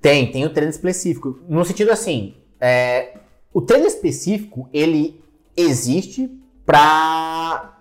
Tem, 0.00 0.32
tem 0.32 0.44
o 0.44 0.50
treino 0.50 0.70
específico. 0.70 1.38
No 1.48 1.64
sentido 1.64 1.92
assim, 1.92 2.34
é, 2.60 3.18
o 3.54 3.60
treino 3.60 3.86
específico, 3.86 4.68
ele 4.72 5.22
existe 5.56 6.28
para 6.66 7.71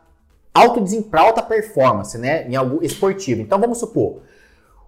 alto 0.53 0.81
desem- 0.81 1.01
pra 1.01 1.21
alta 1.21 1.41
performance, 1.41 2.17
né? 2.17 2.47
Em 2.47 2.55
algo 2.55 2.79
esportivo. 2.83 3.41
Então 3.41 3.59
vamos 3.59 3.77
supor, 3.79 4.21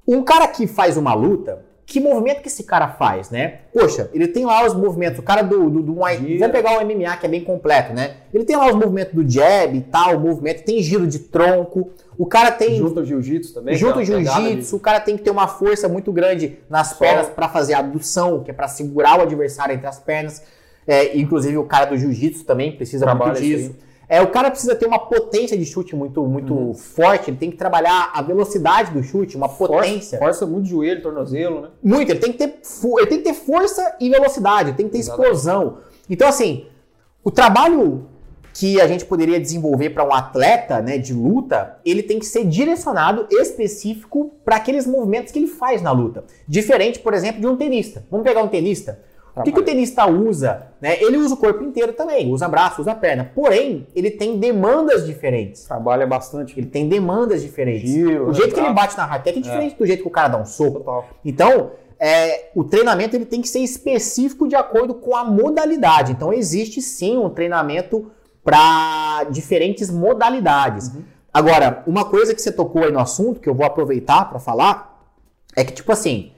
um 0.07 0.23
cara 0.23 0.47
que 0.47 0.67
faz 0.67 0.97
uma 0.97 1.13
luta, 1.13 1.65
que 1.85 1.99
movimento 1.99 2.41
que 2.41 2.47
esse 2.47 2.63
cara 2.63 2.87
faz, 2.87 3.29
né? 3.29 3.59
Poxa, 3.73 4.09
ele 4.13 4.27
tem 4.27 4.45
lá 4.45 4.65
os 4.65 4.73
movimentos, 4.73 5.19
o 5.19 5.21
cara 5.21 5.41
do, 5.41 5.69
do, 5.69 5.81
do. 5.81 5.93
Vamos 5.95 6.51
pegar 6.51 6.77
o 6.77 6.81
MMA, 6.85 7.17
que 7.17 7.25
é 7.25 7.29
bem 7.29 7.43
completo, 7.43 7.93
né? 7.93 8.15
Ele 8.33 8.45
tem 8.45 8.55
lá 8.55 8.67
os 8.67 8.75
movimentos 8.75 9.13
do 9.13 9.29
jab 9.29 9.75
e 9.77 9.81
tal, 9.81 10.15
o 10.15 10.19
movimento, 10.19 10.63
tem 10.63 10.81
giro 10.81 11.05
de 11.05 11.19
tronco, 11.19 11.89
o 12.17 12.25
cara 12.25 12.51
tem 12.51 12.77
Junto 12.77 12.99
ao 13.01 13.05
jiu-jitsu 13.05 13.53
também? 13.53 13.75
Junto 13.75 13.99
de- 13.99 14.05
jiu-jitsu, 14.05 14.75
o 14.77 14.79
cara 14.79 14.99
tem 15.01 15.17
que 15.17 15.23
ter 15.23 15.29
uma 15.29 15.47
força 15.47 15.89
muito 15.89 16.11
grande 16.11 16.57
nas 16.69 16.87
Só. 16.91 16.95
pernas 16.99 17.27
para 17.27 17.49
fazer 17.49 17.73
a 17.73 17.79
adução, 17.79 18.43
que 18.43 18.49
é 18.51 18.53
para 18.53 18.67
segurar 18.69 19.19
o 19.19 19.21
adversário 19.21 19.75
entre 19.75 19.85
as 19.87 19.99
pernas. 19.99 20.41
É, 20.87 21.17
inclusive 21.17 21.57
o 21.57 21.63
cara 21.65 21.85
do 21.85 21.97
jiu-jitsu 21.97 22.43
também 22.45 22.75
precisa 22.75 23.05
Trabalha 23.05 23.31
muito 23.31 23.43
isso 23.43 23.57
disso. 23.73 23.75
É, 24.13 24.21
o 24.21 24.27
cara 24.27 24.51
precisa 24.51 24.75
ter 24.75 24.85
uma 24.85 24.99
potência 24.99 25.57
de 25.57 25.65
chute 25.65 25.95
muito, 25.95 26.23
muito 26.27 26.53
uhum. 26.53 26.73
forte, 26.75 27.31
ele 27.31 27.37
tem 27.37 27.49
que 27.49 27.57
trabalhar 27.57 28.11
a 28.13 28.21
velocidade 28.21 28.91
do 28.91 29.01
chute, 29.01 29.35
uma 29.35 29.49
potência. 29.49 30.19
Força, 30.19 30.41
força 30.41 30.45
muito 30.45 30.69
joelho, 30.69 31.01
tornozelo, 31.01 31.61
né? 31.61 31.69
Muito, 31.81 32.11
ele 32.11 32.19
tem 32.19 32.31
que 32.31 32.37
ter, 32.37 32.59
ele 32.99 33.07
tem 33.07 33.17
que 33.17 33.23
ter 33.23 33.33
força 33.33 33.95
e 33.99 34.11
velocidade, 34.11 34.73
tem 34.73 34.85
que 34.85 34.91
ter 34.91 34.99
Exatamente. 34.99 35.31
explosão. 35.31 35.77
Então, 36.07 36.27
assim, 36.27 36.67
o 37.23 37.31
trabalho 37.31 38.05
que 38.53 38.79
a 38.79 38.85
gente 38.85 39.03
poderia 39.03 39.39
desenvolver 39.39 39.89
para 39.89 40.07
um 40.07 40.13
atleta 40.13 40.79
né, 40.79 40.99
de 40.99 41.11
luta, 41.11 41.79
ele 41.83 42.03
tem 42.03 42.19
que 42.19 42.25
ser 42.27 42.45
direcionado 42.45 43.25
específico 43.31 44.31
para 44.45 44.57
aqueles 44.57 44.85
movimentos 44.85 45.33
que 45.33 45.39
ele 45.39 45.47
faz 45.47 45.81
na 45.81 45.91
luta. 45.91 46.23
Diferente, 46.47 46.99
por 46.99 47.15
exemplo, 47.15 47.41
de 47.41 47.47
um 47.47 47.57
tenista. 47.57 48.05
Vamos 48.11 48.27
pegar 48.27 48.43
um 48.43 48.47
tenista. 48.47 48.99
O 49.35 49.41
que, 49.41 49.51
que, 49.51 49.59
o 49.59 49.63
tenista 49.63 50.05
usa? 50.05 50.67
Né? 50.79 51.01
Ele 51.01 51.17
usa 51.17 51.33
o 51.33 51.37
corpo 51.37 51.63
inteiro 51.63 51.93
também, 51.93 52.31
usa 52.31 52.47
braço, 52.47 52.81
usa 52.81 52.93
perna. 52.93 53.31
Porém, 53.33 53.87
ele 53.95 54.11
tem 54.11 54.37
demandas 54.37 55.07
diferentes. 55.07 55.63
Trabalha 55.63 56.05
bastante. 56.05 56.57
Ele 56.57 56.67
tem 56.67 56.87
demandas 56.87 57.41
diferentes. 57.41 57.89
Giro, 57.89 58.29
o 58.29 58.33
jeito 58.33 58.55
né? 58.55 58.61
que 58.61 58.67
ele 58.67 58.73
bate 58.73 58.95
na 58.95 59.05
raquete 59.05 59.39
é 59.39 59.41
diferente 59.41 59.73
é. 59.73 59.77
do 59.77 59.85
jeito 59.87 60.03
que 60.03 60.07
o 60.07 60.11
cara 60.11 60.27
dá 60.27 60.37
um 60.37 60.45
soco. 60.45 60.79
Total. 60.79 61.09
Então, 61.25 61.71
é, 61.99 62.51
o 62.53 62.63
treinamento 62.63 63.15
ele 63.15 63.25
tem 63.25 63.41
que 63.41 63.47
ser 63.47 63.59
específico 63.59 64.47
de 64.47 64.55
acordo 64.55 64.93
com 64.93 65.15
a 65.15 65.23
modalidade. 65.23 66.11
Então, 66.11 66.31
existe 66.31 66.79
sim 66.79 67.17
um 67.17 67.29
treinamento 67.29 68.11
para 68.43 69.23
diferentes 69.31 69.89
modalidades. 69.89 70.89
Uhum. 70.89 71.03
Agora, 71.33 71.81
uma 71.87 72.05
coisa 72.05 72.35
que 72.35 72.41
você 72.41 72.51
tocou 72.51 72.83
aí 72.83 72.91
no 72.91 72.99
assunto, 72.99 73.39
que 73.39 73.49
eu 73.49 73.55
vou 73.55 73.65
aproveitar 73.65 74.29
para 74.29 74.37
falar, 74.37 75.01
é 75.55 75.63
que, 75.63 75.73
tipo 75.73 75.91
assim, 75.91 76.32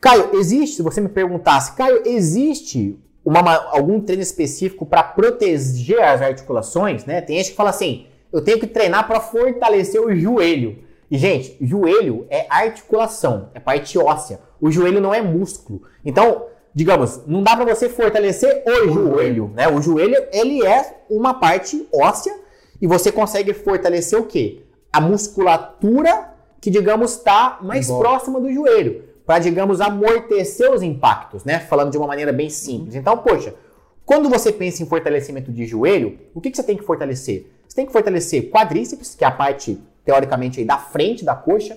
Caio, 0.00 0.30
existe, 0.34 0.76
se 0.76 0.82
você 0.82 1.00
me 1.00 1.08
perguntasse, 1.08 1.74
Caio, 1.74 2.02
existe 2.06 2.98
uma, 3.24 3.54
algum 3.72 4.00
treino 4.00 4.22
específico 4.22 4.86
para 4.86 5.02
proteger 5.02 6.00
as 6.02 6.22
articulações, 6.22 7.04
né? 7.04 7.20
Tem 7.20 7.36
gente 7.36 7.50
que 7.50 7.56
fala 7.56 7.70
assim, 7.70 8.06
eu 8.32 8.40
tenho 8.40 8.58
que 8.58 8.66
treinar 8.66 9.06
para 9.06 9.20
fortalecer 9.20 10.00
o 10.00 10.14
joelho. 10.14 10.78
E, 11.10 11.18
gente, 11.18 11.56
joelho 11.60 12.26
é 12.30 12.46
articulação, 12.48 13.50
é 13.54 13.60
parte 13.60 13.98
óssea. 13.98 14.40
O 14.60 14.70
joelho 14.70 15.00
não 15.00 15.12
é 15.12 15.20
músculo. 15.20 15.82
Então, 16.04 16.46
digamos, 16.74 17.22
não 17.26 17.42
dá 17.42 17.56
para 17.56 17.64
você 17.64 17.88
fortalecer 17.88 18.62
o 18.66 18.88
joelho, 18.88 19.50
né? 19.54 19.68
O 19.68 19.80
joelho, 19.80 20.16
ele 20.32 20.64
é 20.64 21.02
uma 21.10 21.34
parte 21.34 21.88
óssea 21.92 22.34
e 22.80 22.86
você 22.86 23.10
consegue 23.10 23.52
fortalecer 23.52 24.18
o 24.18 24.24
quê? 24.24 24.62
A 24.92 25.00
musculatura 25.00 26.34
que, 26.60 26.70
digamos, 26.70 27.12
está 27.12 27.58
mais 27.62 27.88
próxima 27.88 28.40
do 28.40 28.52
joelho, 28.52 29.07
para, 29.28 29.40
digamos, 29.40 29.82
amortecer 29.82 30.72
os 30.72 30.80
impactos, 30.80 31.44
né? 31.44 31.58
Falando 31.58 31.90
de 31.90 31.98
uma 31.98 32.06
maneira 32.06 32.32
bem 32.32 32.48
simples. 32.48 32.94
Então, 32.94 33.18
poxa, 33.18 33.54
quando 34.06 34.26
você 34.26 34.50
pensa 34.50 34.82
em 34.82 34.86
fortalecimento 34.86 35.52
de 35.52 35.66
joelho, 35.66 36.18
o 36.34 36.40
que, 36.40 36.50
que 36.50 36.56
você 36.56 36.62
tem 36.62 36.78
que 36.78 36.82
fortalecer? 36.82 37.46
Você 37.68 37.76
tem 37.76 37.84
que 37.84 37.92
fortalecer 37.92 38.48
quadríceps, 38.48 39.14
que 39.14 39.22
é 39.22 39.26
a 39.26 39.30
parte, 39.30 39.78
teoricamente, 40.02 40.60
aí, 40.60 40.64
da 40.64 40.78
frente 40.78 41.26
da 41.26 41.34
coxa, 41.34 41.76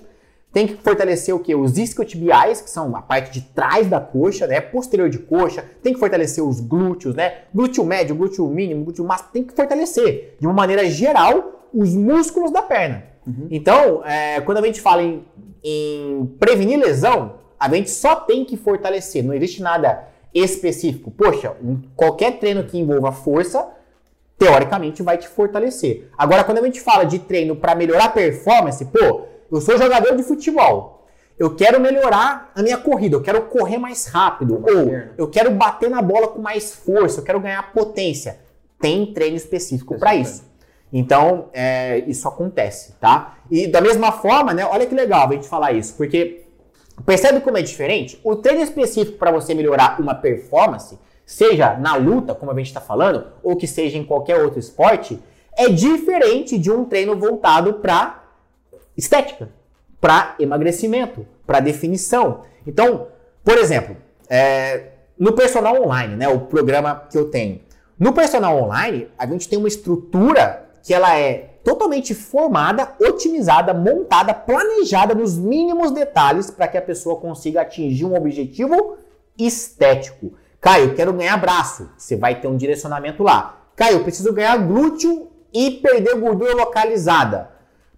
tem 0.53 0.65
que 0.65 0.75
fortalecer 0.75 1.35
o 1.35 1.39
que? 1.39 1.53
Os 1.53 1.77
isquiotibiais, 1.77 2.61
que 2.61 2.69
são 2.69 2.95
a 2.95 3.01
parte 3.01 3.33
de 3.33 3.41
trás 3.41 3.85
da 3.85 3.99
coxa, 3.99 4.47
né? 4.47 4.61
Posterior 4.61 5.09
de 5.09 5.19
coxa. 5.19 5.65
Tem 5.83 5.91
que 5.91 5.99
fortalecer 5.99 6.41
os 6.41 6.61
glúteos, 6.61 7.15
né? 7.15 7.39
Glúteo 7.53 7.83
médio, 7.83 8.15
glúteo 8.15 8.47
mínimo, 8.47 8.85
glúteo 8.85 9.03
máximo. 9.03 9.29
Tem 9.33 9.43
que 9.43 9.53
fortalecer, 9.53 10.37
de 10.39 10.47
uma 10.47 10.53
maneira 10.53 10.89
geral, 10.89 11.67
os 11.73 11.93
músculos 11.93 12.49
da 12.49 12.61
perna. 12.61 13.11
Uhum. 13.27 13.47
Então, 13.51 14.05
é, 14.05 14.41
quando 14.41 14.57
a 14.57 14.65
gente 14.65 14.81
fala 14.81 15.03
em, 15.03 15.23
em 15.63 16.25
prevenir 16.39 16.79
lesão, 16.79 17.35
a 17.59 17.69
gente 17.69 17.89
só 17.89 18.15
tem 18.15 18.43
que 18.43 18.57
fortalecer. 18.57 19.23
Não 19.23 19.33
existe 19.33 19.61
nada 19.61 20.07
específico. 20.33 21.11
Poxa, 21.11 21.55
qualquer 21.95 22.39
treino 22.39 22.63
que 22.63 22.79
envolva 22.79 23.11
força, 23.11 23.67
teoricamente 24.37 25.03
vai 25.03 25.17
te 25.17 25.27
fortalecer. 25.27 26.09
Agora, 26.17 26.43
quando 26.43 26.57
a 26.57 26.63
gente 26.63 26.81
fala 26.81 27.03
de 27.03 27.19
treino 27.19 27.55
para 27.55 27.75
melhorar 27.75 28.05
a 28.05 28.09
performance, 28.09 28.83
pô, 28.85 29.25
eu 29.51 29.61
sou 29.61 29.77
jogador 29.77 30.15
de 30.15 30.23
futebol. 30.23 31.05
Eu 31.37 31.55
quero 31.55 31.79
melhorar 31.79 32.51
a 32.55 32.61
minha 32.61 32.77
corrida, 32.77 33.15
eu 33.15 33.21
quero 33.21 33.41
correr 33.43 33.77
mais 33.77 34.05
rápido, 34.05 34.63
ou 34.63 34.91
eu 35.17 35.27
quero 35.27 35.51
bater 35.51 35.89
na 35.89 36.01
bola 36.01 36.27
com 36.27 36.39
mais 36.39 36.73
força, 36.73 37.19
eu 37.19 37.23
quero 37.23 37.39
ganhar 37.39 37.71
potência. 37.73 38.39
Tem 38.79 39.11
treino 39.13 39.37
específico 39.37 39.97
para 39.97 40.15
isso. 40.15 40.43
Então, 40.91 41.49
é, 41.53 41.99
isso 41.99 42.27
acontece, 42.27 42.93
tá? 42.99 43.37
E 43.49 43.67
da 43.67 43.79
mesma 43.79 44.11
forma, 44.11 44.53
né? 44.53 44.65
Olha 44.65 44.85
que 44.85 44.93
legal 44.93 45.29
a 45.29 45.33
gente 45.33 45.47
falar 45.47 45.71
isso, 45.71 45.95
porque 45.95 46.45
percebe 47.05 47.39
como 47.39 47.57
é 47.57 47.61
diferente? 47.61 48.19
O 48.23 48.35
treino 48.35 48.61
específico 48.61 49.17
para 49.17 49.31
você 49.31 49.53
melhorar 49.53 49.99
uma 50.01 50.13
performance, 50.13 50.99
seja 51.25 51.75
na 51.75 51.95
luta, 51.95 52.35
como 52.35 52.51
a 52.51 52.55
gente 52.55 52.67
está 52.67 52.81
falando, 52.81 53.27
ou 53.41 53.55
que 53.55 53.67
seja 53.67 53.97
em 53.97 54.03
qualquer 54.03 54.37
outro 54.43 54.59
esporte, 54.59 55.17
é 55.57 55.69
diferente 55.69 56.57
de 56.57 56.69
um 56.69 56.83
treino 56.83 57.17
voltado 57.17 57.75
para 57.75 58.23
estética, 58.97 59.49
para 59.99 60.35
emagrecimento, 60.39 61.25
para 61.47 61.59
definição. 61.59 62.41
Então, 62.67 63.07
por 63.43 63.57
exemplo, 63.57 63.95
é, 64.29 64.87
no 65.17 65.33
personal 65.33 65.81
online, 65.81 66.15
né, 66.15 66.27
o 66.27 66.41
programa 66.41 67.07
que 67.09 67.17
eu 67.17 67.29
tenho, 67.29 67.61
no 67.97 68.13
personal 68.13 68.57
online 68.57 69.07
a 69.17 69.25
gente 69.25 69.47
tem 69.47 69.59
uma 69.59 69.67
estrutura 69.67 70.70
que 70.83 70.93
ela 70.93 71.17
é 71.17 71.51
totalmente 71.63 72.13
formada, 72.13 72.95
otimizada, 72.99 73.73
montada, 73.73 74.33
planejada 74.33 75.13
nos 75.13 75.37
mínimos 75.37 75.91
detalhes 75.91 76.49
para 76.49 76.67
que 76.67 76.77
a 76.77 76.81
pessoa 76.81 77.19
consiga 77.19 77.61
atingir 77.61 78.05
um 78.05 78.15
objetivo 78.15 78.97
estético. 79.37 80.33
Caio, 80.59 80.95
quero 80.95 81.13
ganhar 81.13 81.37
braço. 81.37 81.89
Você 81.97 82.15
vai 82.15 82.39
ter 82.39 82.47
um 82.47 82.57
direcionamento 82.57 83.23
lá. 83.23 83.61
Caio, 83.75 84.03
preciso 84.03 84.33
ganhar 84.33 84.57
glúteo 84.57 85.27
e 85.53 85.71
perder 85.71 86.15
gordura 86.19 86.55
localizada. 86.55 87.49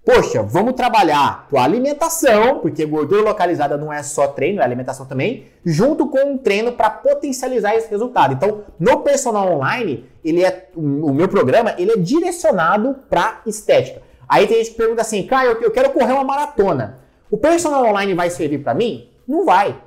Poxa, 0.05 0.43
vamos 0.43 0.73
trabalhar 0.73 1.47
tua 1.49 1.63
alimentação, 1.63 2.59
porque 2.59 2.85
gordura 2.85 3.21
localizada 3.21 3.77
não 3.77 3.91
é 3.91 4.03
só 4.03 4.27
treino, 4.27 4.59
é 4.59 4.63
alimentação 4.63 5.05
também, 5.05 5.47
junto 5.63 6.07
com 6.07 6.33
um 6.33 6.37
treino 6.37 6.73
para 6.73 6.89
potencializar 6.89 7.73
esse 7.73 7.89
resultado. 7.89 8.33
Então, 8.33 8.63
no 8.77 8.99
personal 8.99 9.49
online, 9.49 10.05
ele 10.23 10.43
é 10.43 10.67
o 10.75 11.13
meu 11.13 11.29
programa, 11.29 11.73
ele 11.77 11.93
é 11.93 11.97
direcionado 11.97 12.97
para 13.09 13.41
estética. 13.45 14.01
Aí 14.27 14.45
tem 14.45 14.57
gente 14.57 14.71
que 14.71 14.77
pergunta 14.77 15.01
assim, 15.01 15.25
Caio, 15.25 15.51
eu 15.61 15.71
quero 15.71 15.91
correr 15.91 16.11
uma 16.11 16.23
maratona. 16.25 16.99
O 17.31 17.37
personal 17.37 17.85
online 17.85 18.13
vai 18.13 18.29
servir 18.29 18.57
para 18.57 18.73
mim? 18.73 19.09
Não 19.25 19.45
vai. 19.45 19.79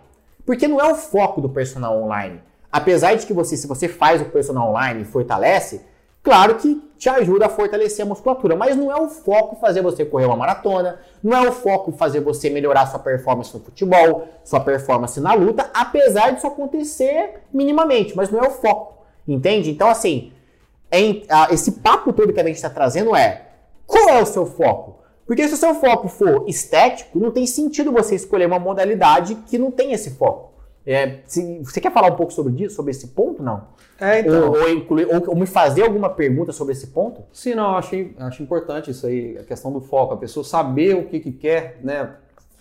Porque 0.46 0.66
não 0.66 0.80
é 0.80 0.90
o 0.90 0.94
foco 0.94 1.42
do 1.42 1.48
personal 1.50 2.02
online. 2.02 2.40
Apesar 2.72 3.14
de 3.14 3.26
que 3.26 3.34
você, 3.34 3.54
se 3.56 3.66
você 3.66 3.86
faz 3.86 4.22
o 4.22 4.26
personal 4.26 4.70
online 4.70 5.02
e 5.02 5.04
fortalece, 5.04 5.82
Claro 6.26 6.56
que 6.56 6.82
te 6.98 7.08
ajuda 7.08 7.46
a 7.46 7.48
fortalecer 7.48 8.04
a 8.04 8.08
musculatura, 8.08 8.56
mas 8.56 8.74
não 8.74 8.90
é 8.90 9.00
o 9.00 9.06
foco 9.08 9.54
fazer 9.60 9.80
você 9.80 10.04
correr 10.04 10.26
uma 10.26 10.36
maratona, 10.36 10.98
não 11.22 11.36
é 11.36 11.48
o 11.48 11.52
foco 11.52 11.92
fazer 11.92 12.18
você 12.18 12.50
melhorar 12.50 12.86
sua 12.86 12.98
performance 12.98 13.56
no 13.56 13.62
futebol, 13.62 14.26
sua 14.42 14.58
performance 14.58 15.20
na 15.20 15.34
luta, 15.34 15.70
apesar 15.72 16.32
disso 16.32 16.48
acontecer 16.48 17.42
minimamente, 17.52 18.16
mas 18.16 18.28
não 18.28 18.42
é 18.42 18.48
o 18.48 18.50
foco, 18.50 19.06
entende? 19.28 19.70
Então, 19.70 19.88
assim, 19.88 20.32
esse 21.52 21.70
papo 21.70 22.12
todo 22.12 22.32
que 22.32 22.40
a 22.40 22.44
gente 22.44 22.56
está 22.56 22.70
trazendo 22.70 23.14
é 23.14 23.46
qual 23.86 24.08
é 24.08 24.20
o 24.20 24.26
seu 24.26 24.46
foco? 24.46 24.96
Porque 25.28 25.46
se 25.46 25.54
o 25.54 25.56
seu 25.56 25.76
foco 25.76 26.08
for 26.08 26.42
estético, 26.48 27.20
não 27.20 27.30
tem 27.30 27.46
sentido 27.46 27.92
você 27.92 28.16
escolher 28.16 28.46
uma 28.46 28.58
modalidade 28.58 29.36
que 29.46 29.58
não 29.58 29.70
tem 29.70 29.92
esse 29.92 30.10
foco. 30.16 30.45
É, 30.86 31.18
se, 31.26 31.58
você 31.64 31.80
quer 31.80 31.92
falar 31.92 32.12
um 32.12 32.16
pouco 32.16 32.32
sobre 32.32 32.62
isso, 32.62 32.76
sobre 32.76 32.92
esse 32.92 33.08
ponto, 33.08 33.42
não? 33.42 33.64
É, 34.00 34.20
então. 34.20 34.52
Ou, 34.52 34.60
ou, 34.60 34.70
incluir, 34.70 35.06
ou, 35.06 35.30
ou, 35.30 35.36
me 35.36 35.46
fazer 35.46 35.82
alguma 35.82 36.08
pergunta 36.08 36.52
sobre 36.52 36.74
esse 36.74 36.86
ponto? 36.88 37.22
Sim, 37.32 37.54
não, 37.54 37.76
acho, 37.76 37.96
acho 38.18 38.42
importante 38.42 38.90
isso 38.90 39.06
aí, 39.06 39.36
a 39.36 39.42
questão 39.42 39.72
do 39.72 39.80
foco, 39.80 40.14
a 40.14 40.16
pessoa 40.16 40.44
saber 40.44 40.94
o 40.94 41.04
que, 41.06 41.18
que 41.18 41.32
quer, 41.32 41.80
né, 41.82 42.10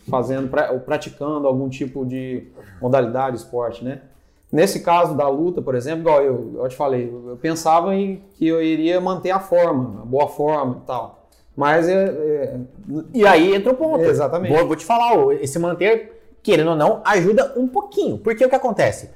fazendo, 0.10 0.50
pra, 0.50 0.72
ou 0.72 0.80
praticando 0.80 1.48
algum 1.48 1.70
tipo 1.70 2.04
de 2.04 2.48
modalidade, 2.82 3.38
esporte, 3.38 3.84
né? 3.84 4.02
Nesse 4.52 4.80
caso 4.80 5.16
da 5.16 5.28
luta, 5.28 5.62
por 5.62 5.76
exemplo, 5.76 6.02
igual 6.02 6.22
eu, 6.22 6.54
eu 6.58 6.70
te 6.70 6.76
falei, 6.76 7.10
eu 7.10 7.38
pensava 7.42 7.94
em 7.94 8.24
que 8.36 8.48
eu 8.48 8.62
iria 8.62 9.02
manter 9.02 9.32
a 9.32 9.40
forma, 9.40 10.02
a 10.02 10.06
boa 10.06 10.28
forma 10.28 10.82
e 10.82 10.88
tal. 10.88 11.28
Mas 11.56 11.88
é, 11.88 12.06
é... 12.06 12.60
E 13.14 13.26
aí 13.26 13.54
entra 13.54 13.72
o 13.72 13.76
ponto. 13.76 14.04
Exatamente. 14.04 14.54
Vou, 14.54 14.68
vou 14.68 14.76
te 14.76 14.86
falar, 14.86 15.34
esse 15.36 15.58
manter 15.58 16.15
querendo 16.46 16.70
ou 16.70 16.76
não, 16.76 17.02
ajuda 17.04 17.54
um 17.58 17.68
pouquinho. 17.68 18.20
Porque 18.20 18.46
o 18.46 18.50
que 18.50 18.56
acontece? 18.56 19.10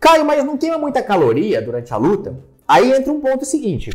Caio, 0.00 0.24
mas 0.24 0.42
não 0.42 0.56
queima 0.56 0.78
muita 0.78 1.02
caloria 1.02 1.60
durante 1.60 1.92
a 1.92 1.96
luta? 1.98 2.34
Aí 2.66 2.90
entra 2.90 3.12
um 3.12 3.20
ponto 3.20 3.44
seguinte. 3.44 3.90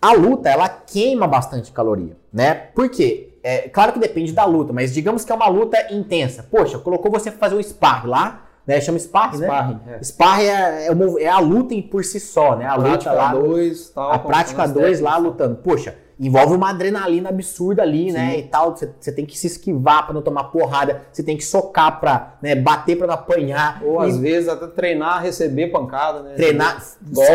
A 0.00 0.12
luta, 0.12 0.48
ela 0.48 0.68
queima 0.68 1.26
bastante 1.26 1.72
caloria, 1.72 2.16
né? 2.32 2.54
Por 2.54 2.88
quê? 2.88 3.38
É, 3.42 3.68
claro 3.68 3.92
que 3.92 3.98
depende 3.98 4.32
da 4.32 4.44
luta, 4.44 4.72
mas 4.72 4.94
digamos 4.94 5.24
que 5.24 5.32
é 5.32 5.34
uma 5.34 5.48
luta 5.48 5.92
intensa. 5.92 6.46
Poxa, 6.48 6.78
colocou 6.78 7.10
você 7.10 7.30
pra 7.30 7.40
fazer 7.40 7.56
um 7.56 7.60
spar 7.60 8.06
lá, 8.06 8.46
né? 8.64 8.80
Chama 8.80 8.98
spar, 8.98 9.36
né? 9.36 9.46
Sparring, 9.46 9.80
é. 9.88 10.02
Sparring 10.02 10.46
é, 10.46 10.86
é, 10.86 11.24
é, 11.24 11.28
a 11.28 11.38
luta 11.40 11.74
por 11.90 12.04
si 12.04 12.20
só, 12.20 12.54
né? 12.54 12.66
A, 12.66 12.74
a 12.74 12.78
prática 12.78 13.10
luta 13.10 13.22
lá. 13.22 13.32
Dois, 13.32 13.90
tal, 13.90 14.12
a 14.12 14.18
prática 14.18 14.66
2 14.68 15.00
lá 15.00 15.16
lutando. 15.16 15.56
Poxa, 15.56 15.96
envolve 16.18 16.54
uma 16.54 16.70
adrenalina 16.70 17.28
absurda 17.28 17.82
ali, 17.82 18.10
Sim. 18.10 18.16
né? 18.16 18.38
E 18.38 18.42
tal. 18.44 18.74
Você 18.76 19.12
tem 19.12 19.26
que 19.26 19.36
se 19.36 19.46
esquivar 19.46 20.04
para 20.04 20.14
não 20.14 20.22
tomar 20.22 20.44
porrada, 20.44 21.02
você 21.12 21.22
tem 21.22 21.36
que 21.36 21.44
socar 21.44 22.00
para 22.00 22.36
né, 22.40 22.54
bater 22.54 22.96
para 22.96 23.06
não 23.06 23.14
apanhar. 23.14 23.82
Ou 23.84 24.02
e... 24.04 24.08
às 24.08 24.18
vezes 24.18 24.48
até 24.48 24.66
treinar, 24.66 25.22
receber 25.22 25.68
pancada, 25.68 26.22
né? 26.22 26.34
Treinar, 26.34 26.82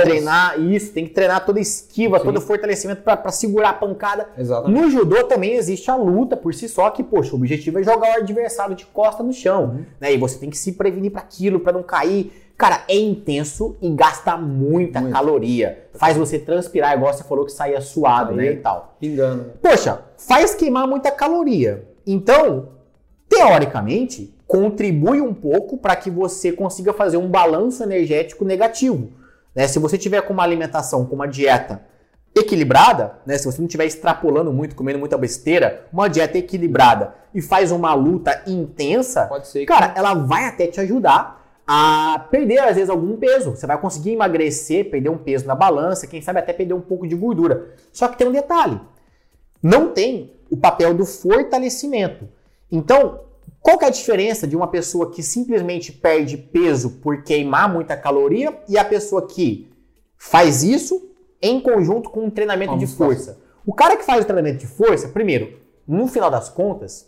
treinar 0.04 0.60
isso, 0.60 0.92
tem 0.94 1.06
que 1.06 1.14
treinar 1.14 1.46
toda 1.46 1.60
esquiva, 1.60 2.20
Sim. 2.20 2.26
todo 2.26 2.42
fortalecimento 2.42 3.02
para 3.02 3.32
segurar 3.32 3.70
a 3.70 3.74
pancada. 3.74 4.30
Exatamente. 4.38 4.82
No 4.82 4.90
judô 4.90 5.24
também 5.24 5.54
existe 5.54 5.90
a 5.92 5.96
luta 5.96 6.36
por 6.38 6.54
si 6.54 6.68
só, 6.70 6.90
que, 6.90 7.04
poxa, 7.04 7.34
o 7.34 7.36
objetivo 7.36 7.80
é 7.80 7.84
jogar 7.84 8.18
o 8.18 8.22
adversário 8.22 8.76
de 8.76 8.86
costa 8.86 9.24
no 9.24 9.34
chão, 9.34 9.64
uhum. 9.64 9.86
né? 10.00 10.14
E 10.14 10.18
você 10.18 10.38
tem 10.38 10.50
que 10.50 10.58
se 10.58 10.74
prevenir 10.74 11.12
para 11.12 11.22
aquilo, 11.22 11.60
para 11.60 11.74
não 11.74 11.84
cair. 11.84 12.49
Cara, 12.60 12.84
é 12.90 12.96
intenso 12.98 13.78
e 13.82 13.90
gasta 13.90 14.36
muita 14.36 15.00
Muito. 15.00 15.14
caloria. 15.14 15.88
Faz 15.94 16.18
você 16.18 16.38
transpirar, 16.38 16.94
igual 16.94 17.14
você 17.14 17.24
falou 17.24 17.46
que 17.46 17.54
saia 17.54 17.80
suado, 17.80 18.32
Aí, 18.32 18.36
né? 18.36 18.46
E 18.48 18.56
tal. 18.58 18.98
Engano. 19.02 19.54
Poxa, 19.62 20.02
faz 20.18 20.54
queimar 20.56 20.86
muita 20.86 21.10
caloria. 21.10 21.88
Então, 22.06 22.68
teoricamente, 23.30 24.36
contribui 24.46 25.22
um 25.22 25.34
pouco 25.34 25.78
para 25.78 25.96
que 25.96 26.12
você 26.12 26.52
consiga 26.52 26.92
fazer 26.92 27.16
um 27.16 27.30
balanço 27.30 27.82
energético 27.82 28.44
negativo. 28.44 29.14
Né? 29.56 29.66
Se 29.66 29.80
você 29.80 29.98
tiver 29.98 30.22
com 30.24 30.34
uma 30.34 30.44
alimentação, 30.44 31.06
com 31.06 31.16
uma 31.16 31.30
dieta 31.30 31.82
equilibrada, 32.38 33.20
né? 33.26 33.38
se 33.38 33.46
você 33.46 33.60
não 33.60 33.68
estiver 33.68 33.86
extrapolando 33.86 34.52
muito, 34.52 34.76
comendo 34.76 35.00
muita 35.00 35.18
besteira, 35.18 35.88
uma 35.94 36.10
dieta 36.10 36.38
equilibrada 36.38 37.16
e 37.34 37.42
faz 37.42 37.72
uma 37.72 37.94
luta 37.94 38.44
intensa, 38.46 39.28
Pode 39.28 39.48
ser 39.48 39.60
que... 39.62 39.66
cara, 39.66 39.94
ela 39.96 40.14
vai 40.14 40.44
até 40.44 40.68
te 40.68 40.82
ajudar 40.82 41.39
a 41.72 42.26
perder, 42.32 42.58
às 42.58 42.74
vezes, 42.74 42.90
algum 42.90 43.16
peso. 43.16 43.52
Você 43.52 43.68
vai 43.68 43.80
conseguir 43.80 44.14
emagrecer, 44.14 44.90
perder 44.90 45.10
um 45.10 45.20
peso 45.20 45.46
na 45.46 45.54
balança, 45.54 46.08
quem 46.08 46.20
sabe 46.20 46.40
até 46.40 46.52
perder 46.52 46.74
um 46.74 46.82
pouco 46.82 47.08
de 47.08 47.14
gordura. 47.14 47.76
Só 47.94 48.08
que 48.08 48.18
tem 48.18 48.28
um 48.28 48.32
detalhe: 48.32 48.82
não 49.62 49.94
tem 49.94 50.34
o 50.50 50.58
papel 50.58 50.96
do 50.96 51.06
fortalecimento. 51.06 52.28
Então, 52.72 53.20
qual 53.62 53.78
que 53.78 53.86
é 53.86 53.88
a 53.88 53.92
diferença 53.92 54.48
de 54.48 54.56
uma 54.56 54.66
pessoa 54.66 55.12
que 55.12 55.22
simplesmente 55.22 55.92
perde 55.92 56.38
peso 56.38 56.98
por 57.04 57.22
queimar 57.22 57.72
muita 57.72 57.96
caloria 57.96 58.60
e 58.68 58.76
a 58.76 58.84
pessoa 58.84 59.28
que 59.28 59.72
faz 60.18 60.64
isso 60.64 61.08
em 61.40 61.62
conjunto 61.62 62.10
com 62.10 62.26
um 62.26 62.32
treinamento 62.32 62.72
Vamos 62.72 62.90
de 62.90 62.96
força? 62.96 63.34
Fazer. 63.34 63.46
O 63.64 63.76
cara 63.76 63.96
que 63.96 64.04
faz 64.04 64.24
o 64.24 64.26
treinamento 64.26 64.58
de 64.58 64.66
força, 64.66 65.10
primeiro, 65.10 65.60
no 65.88 66.08
final 66.08 66.32
das 66.32 66.50
contas, 66.50 67.08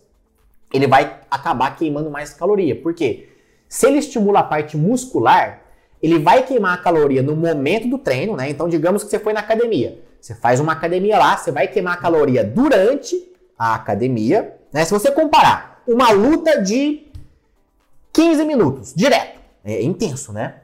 ele 0.71 0.86
vai 0.86 1.21
acabar 1.32 1.76
queimando 1.76 2.12
mais 2.12 2.32
caloria. 2.32 2.80
Por 2.80 2.93
quê? 2.93 3.30
Se 3.71 3.88
ele 3.88 3.99
estimula 3.99 4.39
a 4.39 4.43
parte 4.43 4.75
muscular, 4.75 5.62
ele 6.03 6.19
vai 6.19 6.43
queimar 6.43 6.73
a 6.73 6.77
caloria 6.77 7.23
no 7.23 7.38
momento 7.38 7.88
do 7.88 7.97
treino, 7.97 8.36
né? 8.36 8.49
Então, 8.49 8.67
digamos 8.67 9.01
que 9.01 9.10
você 9.10 9.17
foi 9.17 9.31
na 9.31 9.39
academia. 9.39 9.97
Você 10.19 10.36
faz 10.36 10.60
uma 10.60 10.73
academia 10.73 11.17
lá, 11.17 11.38
você 11.38 11.53
vai 11.53 11.69
queimar 11.69 11.93
a 11.93 11.97
caloria 11.97 12.43
durante 12.43 13.15
a 13.57 13.73
academia, 13.75 14.57
né? 14.73 14.84
Se 14.84 14.91
você 14.91 15.10
comparar 15.10 15.81
uma 15.88 16.12
luta 16.12 16.62
de 16.62 17.07
15 18.12 18.43
minutos, 18.43 18.93
direto, 18.93 19.39
é 19.63 19.81
intenso, 19.81 20.34
né? 20.34 20.55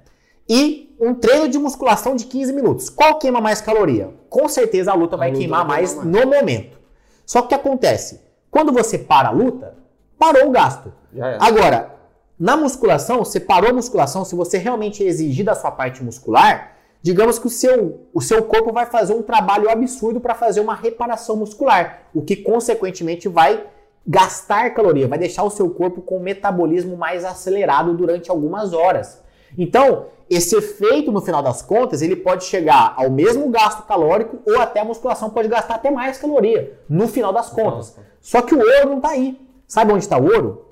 E 0.48 0.94
um 1.00 1.16
treino 1.16 1.48
de 1.48 1.58
musculação 1.58 2.14
de 2.14 2.26
15 2.26 2.52
minutos. 2.52 2.90
Qual 2.90 3.18
queima 3.18 3.40
mais 3.40 3.62
caloria? 3.62 4.14
Com 4.30 4.50
certeza 4.50 4.92
a 4.92 4.96
luta 4.96 5.16
a 5.16 5.20
vai 5.20 5.30
luta 5.30 5.40
queimar 5.40 5.66
mais 5.66 5.96
no 5.96 6.28
momento. 6.28 6.78
Só 7.26 7.40
que 7.40 7.46
o 7.46 7.50
que 7.50 7.56
acontece? 7.56 8.20
Quando 8.52 8.74
você 8.74 8.98
para 8.98 9.30
a 9.30 9.32
luta, 9.32 9.78
parou 10.20 10.50
o 10.50 10.52
gasto. 10.52 10.92
Agora, 11.40 11.97
na 12.40 12.56
musculação, 12.56 13.20
você 13.20 13.40
parou 13.40 13.72
a 13.72 13.74
musculação, 13.74 14.24
se 14.24 14.36
você 14.36 14.58
realmente 14.58 15.04
exigir 15.04 15.44
da 15.44 15.56
sua 15.56 15.72
parte 15.72 16.04
muscular, 16.04 16.74
digamos 17.02 17.40
que 17.40 17.48
o 17.48 17.50
seu, 17.50 18.02
o 18.14 18.22
seu 18.22 18.44
corpo 18.44 18.72
vai 18.72 18.86
fazer 18.86 19.14
um 19.14 19.24
trabalho 19.24 19.70
absurdo 19.70 20.20
para 20.20 20.36
fazer 20.36 20.60
uma 20.60 20.76
reparação 20.76 21.36
muscular, 21.36 22.04
o 22.14 22.22
que 22.22 22.36
consequentemente 22.36 23.28
vai 23.28 23.66
gastar 24.06 24.70
caloria, 24.74 25.08
vai 25.08 25.18
deixar 25.18 25.44
o 25.44 25.50
seu 25.50 25.70
corpo 25.70 26.02
com 26.02 26.18
o 26.18 26.22
metabolismo 26.22 26.96
mais 26.96 27.26
acelerado 27.26 27.94
durante 27.94 28.30
algumas 28.30 28.72
horas. 28.72 29.22
Então, 29.58 30.06
esse 30.30 30.56
efeito, 30.56 31.12
no 31.12 31.22
final 31.22 31.42
das 31.42 31.62
contas, 31.62 32.02
ele 32.02 32.16
pode 32.16 32.44
chegar 32.44 32.94
ao 32.98 33.10
mesmo 33.10 33.50
gasto 33.50 33.86
calórico 33.88 34.40
ou 34.46 34.60
até 34.60 34.82
a 34.82 34.86
musculação 34.86 35.30
pode 35.30 35.48
gastar 35.48 35.76
até 35.76 35.90
mais 35.90 36.18
caloria, 36.18 36.80
no 36.88 37.08
final 37.08 37.34
das 37.34 37.50
contas. 37.50 37.98
Só 38.22 38.42
que 38.42 38.54
o 38.54 38.60
ouro 38.60 38.90
não 38.90 38.98
está 38.98 39.10
aí. 39.10 39.40
Sabe 39.68 39.92
onde 39.92 40.04
está 40.04 40.18
o 40.18 40.26
ouro? 40.26 40.67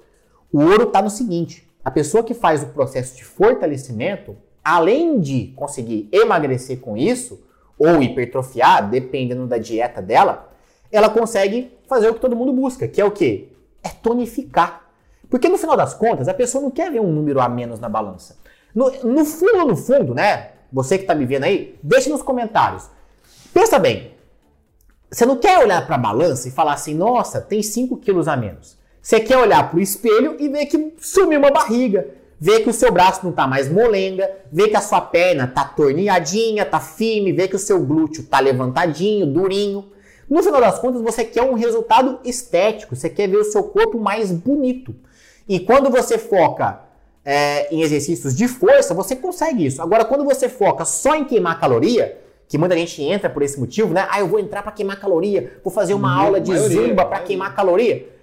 O 0.56 0.62
ouro 0.62 0.84
está 0.84 1.02
no 1.02 1.10
seguinte: 1.10 1.68
a 1.84 1.92
pessoa 1.92 2.24
que 2.24 2.34
faz 2.34 2.64
o 2.64 2.68
processo 2.68 3.18
de 3.18 3.26
fortalecimento, 3.26 4.38
além 4.64 5.20
de 5.20 5.48
conseguir 5.54 6.08
emagrecer 6.14 6.80
com 6.80 6.96
isso, 6.96 7.44
ou 7.78 8.02
hipertrofiar, 8.02 8.90
dependendo 8.90 9.48
da 9.48 9.58
dieta 9.58 10.02
dela, 10.02 10.50
ela 10.90 11.10
consegue 11.10 11.78
fazer 11.90 12.08
o 12.08 12.14
que 12.14 12.22
todo 12.22 12.38
mundo 12.38 12.54
busca, 12.54 12.88
que 12.88 13.02
é 13.02 13.06
o 13.06 13.12
quê? 13.12 13.50
É 13.84 13.90
tonificar. 13.90 14.90
Porque 15.30 15.50
no 15.50 15.58
final 15.58 15.76
das 15.76 15.94
contas, 15.94 16.30
a 16.30 16.34
pessoa 16.34 16.62
não 16.62 16.72
quer 16.72 16.90
ver 16.90 17.02
um 17.02 17.12
número 17.12 17.42
a 17.42 17.50
menos 17.50 17.82
na 17.82 17.90
balança. 17.90 18.38
No, 18.74 18.90
no 19.04 19.26
fundo, 19.26 19.66
no 19.66 19.76
fundo, 19.76 20.16
né? 20.16 20.52
Você 20.72 20.98
que 20.98 21.04
está 21.04 21.14
me 21.14 21.26
vendo 21.26 21.44
aí, 21.44 21.78
deixe 21.84 22.10
nos 22.10 22.22
comentários. 22.22 22.90
Pensa 23.54 23.78
bem, 23.78 24.14
você 25.12 25.26
não 25.26 25.36
quer 25.36 25.60
olhar 25.60 25.86
para 25.86 25.96
a 25.96 26.00
balança 26.00 26.48
e 26.48 26.52
falar 26.52 26.76
assim, 26.76 26.94
nossa, 26.94 27.42
tem 27.42 27.62
5 27.62 27.98
quilos 27.98 28.30
a 28.30 28.38
menos. 28.38 28.85
Você 29.06 29.20
quer 29.20 29.38
olhar 29.38 29.70
para 29.70 29.78
o 29.78 29.82
espelho 29.84 30.36
e 30.40 30.50
ver 30.50 30.66
que 30.66 30.96
sumiu 31.00 31.38
uma 31.38 31.52
barriga, 31.52 32.08
ver 32.40 32.62
que 32.62 32.72
o 32.72 32.74
seu 32.74 32.92
braço 32.92 33.20
não 33.22 33.30
está 33.30 33.46
mais 33.46 33.70
molenga, 33.70 34.28
ver 34.52 34.70
que 34.70 34.76
a 34.76 34.82
sua 34.82 35.00
perna 35.00 35.44
está 35.44 35.64
torneadinha, 35.64 36.64
está 36.64 36.80
firme, 36.80 37.32
ver 37.32 37.48
que 37.48 37.56
o 37.56 37.60
seu 37.60 37.80
glúteo 37.86 38.24
está 38.24 38.40
levantadinho, 38.40 39.28
durinho. 39.28 39.92
No 40.28 40.42
final 40.42 40.60
das 40.60 40.80
contas, 40.80 41.04
você 41.04 41.24
quer 41.24 41.44
um 41.44 41.54
resultado 41.54 42.20
estético, 42.26 42.96
você 42.96 43.08
quer 43.08 43.30
ver 43.30 43.38
o 43.38 43.44
seu 43.44 43.66
corpo 43.66 44.00
mais 44.00 44.32
bonito. 44.32 44.96
E 45.48 45.60
quando 45.60 45.92
você 45.92 46.18
foca 46.18 46.82
é, 47.24 47.72
em 47.72 47.84
exercícios 47.84 48.36
de 48.36 48.48
força, 48.48 48.96
você 48.96 49.16
consegue 49.16 49.68
isso. 49.68 49.84
Agora, 49.84 50.04
quando 50.04 50.26
você 50.26 50.50
foca 50.50 50.84
só 50.84 51.14
em 51.14 51.26
queimar 51.26 51.60
caloria, 51.60 52.20
que 52.48 52.58
muita 52.58 52.76
gente 52.76 53.04
entra 53.04 53.30
por 53.30 53.44
esse 53.44 53.60
motivo, 53.60 53.94
né? 53.94 54.08
Ah, 54.10 54.20
eu 54.20 54.28
vou 54.28 54.40
entrar 54.40 54.64
para 54.64 54.72
queimar 54.72 55.00
caloria, 55.00 55.60
vou 55.64 55.72
fazer 55.72 55.94
uma 55.94 56.12
aula 56.12 56.42
de 56.42 56.50
maioria, 56.50 56.88
zumba 56.88 57.06
para 57.06 57.20
queimar 57.20 57.56
caloria. 57.56 58.15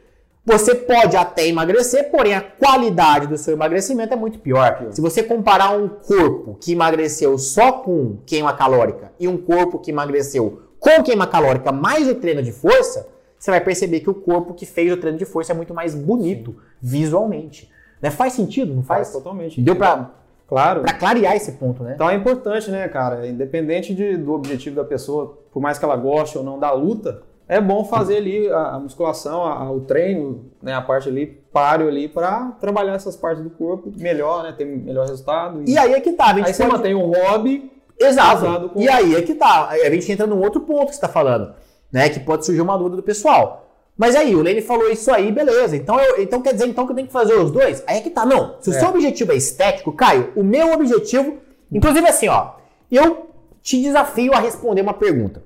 Você 0.45 0.75
pode 0.75 1.17
até 1.17 1.47
emagrecer, 1.47 2.11
porém 2.11 2.35
a 2.35 2.41
qualidade 2.41 3.29
do 3.29 3.39
seu 3.39 3.55
emagrecimento 3.55 4.13
é 4.13 4.17
muito 4.17 4.41
pior. 4.41 4.89
Se 4.91 5.01
você 5.01 5.23
comparar 5.23 5.71
um 5.71 5.89
corpo 5.89 6.59
que 6.61 6.73
emagreceu 6.73 7.39
só 7.39 7.73
com 7.73 8.19
queima 8.27 8.53
calórica 8.53 9.13
e 9.21 9.29
um 9.29 9.37
corpo 9.37 9.79
que 9.79 9.93
emagreceu 9.93 10.63
com 10.81 11.01
queima 11.03 11.29
calórica 11.29 11.71
mais 11.71 12.09
o 12.09 12.17
treino 12.17 12.43
de 12.43 12.51
força, 12.51 13.09
você 13.39 13.53
vai 13.53 13.61
perceber 13.61 14.01
que 14.01 14.11
o 14.11 14.15
corpo 14.15 14.53
que 14.53 14.67
fez 14.67 14.93
o 14.93 14.97
treino 14.97 15.17
de 15.17 15.25
força 15.25 15.53
é 15.53 15.55
muito 15.55 15.73
mais 15.73 15.95
bonito 15.95 16.51
Sim. 16.51 16.57
visualmente. 16.81 17.71
Né? 18.01 18.11
Faz 18.11 18.33
sentido? 18.33 18.75
Não 18.75 18.83
faz? 18.83 19.09
faz 19.09 19.13
totalmente. 19.13 19.61
Deu 19.61 19.77
para 19.77 20.11
Claro. 20.49 20.83
Para 20.83 20.93
clarear 20.93 21.35
esse 21.35 21.53
ponto, 21.53 21.83
né? 21.83 21.93
Então 21.95 22.11
é 22.11 22.15
importante, 22.15 22.71
né, 22.71 22.87
cara? 22.87 23.27
Independente 23.27 23.95
de, 23.95 24.19
do 24.19 24.35
objetivo 24.35 24.77
da 24.77 24.85
pessoa, 24.85 25.39
por 25.51 25.63
mais 25.63 25.79
que 25.79 25.85
ela 25.85 25.97
goste 25.97 26.37
ou 26.37 26.45
não 26.45 26.59
da 26.59 26.71
luta, 26.73 27.23
é 27.53 27.61
bom 27.61 27.85
fazer 27.85 28.17
ali 28.17 28.49
a, 28.49 28.77
a 28.77 28.79
musculação, 28.79 29.43
a, 29.43 29.71
o 29.71 29.81
treino, 29.81 30.51
né, 30.63 30.73
a 30.73 30.81
parte 30.81 31.09
ali, 31.09 31.27
páreo 31.27 31.87
ali, 31.87 32.09
para 32.09 32.53
trabalhar 32.61 32.95
essas 32.95 33.15
partes 33.15 33.45
do 33.45 33.51
corpo 33.51 33.93
melhor, 33.97 34.43
né, 34.43 34.55
ter 34.57 34.65
melhor 34.65 35.07
resultado. 35.07 35.63
E, 35.67 35.73
e 35.73 35.79
aí 35.79 35.93
é 35.93 36.01
que 36.01 36.13
tá. 36.13 36.27
A 36.27 36.35
gente 36.35 36.39
aí 36.39 36.45
pode... 36.45 36.57
você 36.57 36.67
mantém 36.67 36.95
um 36.95 37.13
hobby 37.13 37.71
Exato. 38.01 38.71
Com... 38.71 38.81
E 38.81 38.89
aí 38.89 39.15
é 39.15 39.23
que 39.23 39.35
tá. 39.35 39.69
A 39.69 39.91
gente 39.91 40.11
entra 40.11 40.27
num 40.27 40.41
outro 40.41 40.63
ponto 40.63 40.87
que 40.87 40.93
você 40.93 40.97
está 40.97 41.09
falando, 41.09 41.55
né, 41.93 42.09
que 42.09 42.21
pode 42.21 42.47
surgir 42.47 42.63
uma 42.63 42.77
dúvida 42.77 42.97
do 42.97 43.03
pessoal. 43.03 43.69
Mas 43.97 44.17
aí, 44.17 44.35
o 44.35 44.41
Lene 44.41 44.63
falou 44.63 44.91
isso 44.91 45.13
aí, 45.13 45.31
beleza. 45.31 45.77
Então, 45.77 46.01
eu, 46.01 46.23
então 46.23 46.41
quer 46.41 46.55
dizer 46.55 46.67
então 46.67 46.87
que 46.87 46.93
eu 46.93 46.97
tenho 46.97 47.07
que 47.07 47.13
fazer 47.13 47.35
os 47.35 47.51
dois? 47.51 47.85
Aí 47.87 47.99
é 47.99 48.01
que 48.01 48.09
tá. 48.09 48.25
Não. 48.25 48.57
Se 48.61 48.71
o 48.71 48.75
é. 48.75 48.79
seu 48.81 48.89
objetivo 48.89 49.33
é 49.33 49.37
estético, 49.37 49.93
Caio, 49.93 50.33
o 50.35 50.43
meu 50.43 50.73
objetivo, 50.73 51.37
inclusive 51.71 52.09
assim, 52.09 52.29
ó, 52.29 52.53
eu 52.91 53.27
te 53.63 53.81
desafio 53.81 54.33
a 54.33 54.41
responder 54.41 54.81
uma 54.81 54.95
pergunta. 54.95 55.43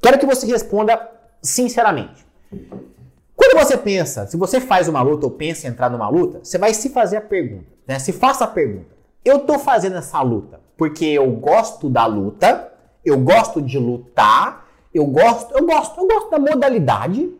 Quero 0.00 0.18
que 0.18 0.24
você 0.24 0.46
responda 0.46 1.19
sinceramente. 1.42 2.26
Quando 3.36 3.58
você 3.58 3.76
pensa, 3.76 4.26
se 4.26 4.36
você 4.36 4.60
faz 4.60 4.88
uma 4.88 5.00
luta 5.02 5.26
ou 5.26 5.32
pensa 5.32 5.66
em 5.66 5.70
entrar 5.70 5.88
numa 5.88 6.08
luta, 6.08 6.40
você 6.42 6.58
vai 6.58 6.74
se 6.74 6.90
fazer 6.90 7.16
a 7.16 7.20
pergunta, 7.20 7.66
né? 7.86 7.98
Se 7.98 8.12
faça 8.12 8.44
a 8.44 8.48
pergunta: 8.48 8.94
eu 9.24 9.40
tô 9.40 9.58
fazendo 9.58 9.96
essa 9.96 10.20
luta 10.20 10.60
porque 10.76 11.04
eu 11.04 11.30
gosto 11.32 11.88
da 11.88 12.06
luta, 12.06 12.72
eu 13.04 13.18
gosto 13.18 13.60
de 13.60 13.78
lutar, 13.78 14.66
eu 14.94 15.06
gosto, 15.06 15.56
eu 15.56 15.66
gosto, 15.66 16.00
eu 16.00 16.06
gosto 16.06 16.30
da 16.30 16.38
modalidade, 16.38 17.30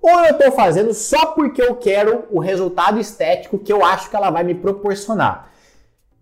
ou 0.00 0.20
eu 0.24 0.38
tô 0.38 0.52
fazendo 0.52 0.94
só 0.94 1.26
porque 1.26 1.60
eu 1.60 1.76
quero 1.76 2.24
o 2.30 2.38
resultado 2.38 2.98
estético 2.98 3.58
que 3.58 3.72
eu 3.72 3.84
acho 3.84 4.08
que 4.08 4.16
ela 4.16 4.30
vai 4.30 4.44
me 4.44 4.54
proporcionar? 4.54 5.50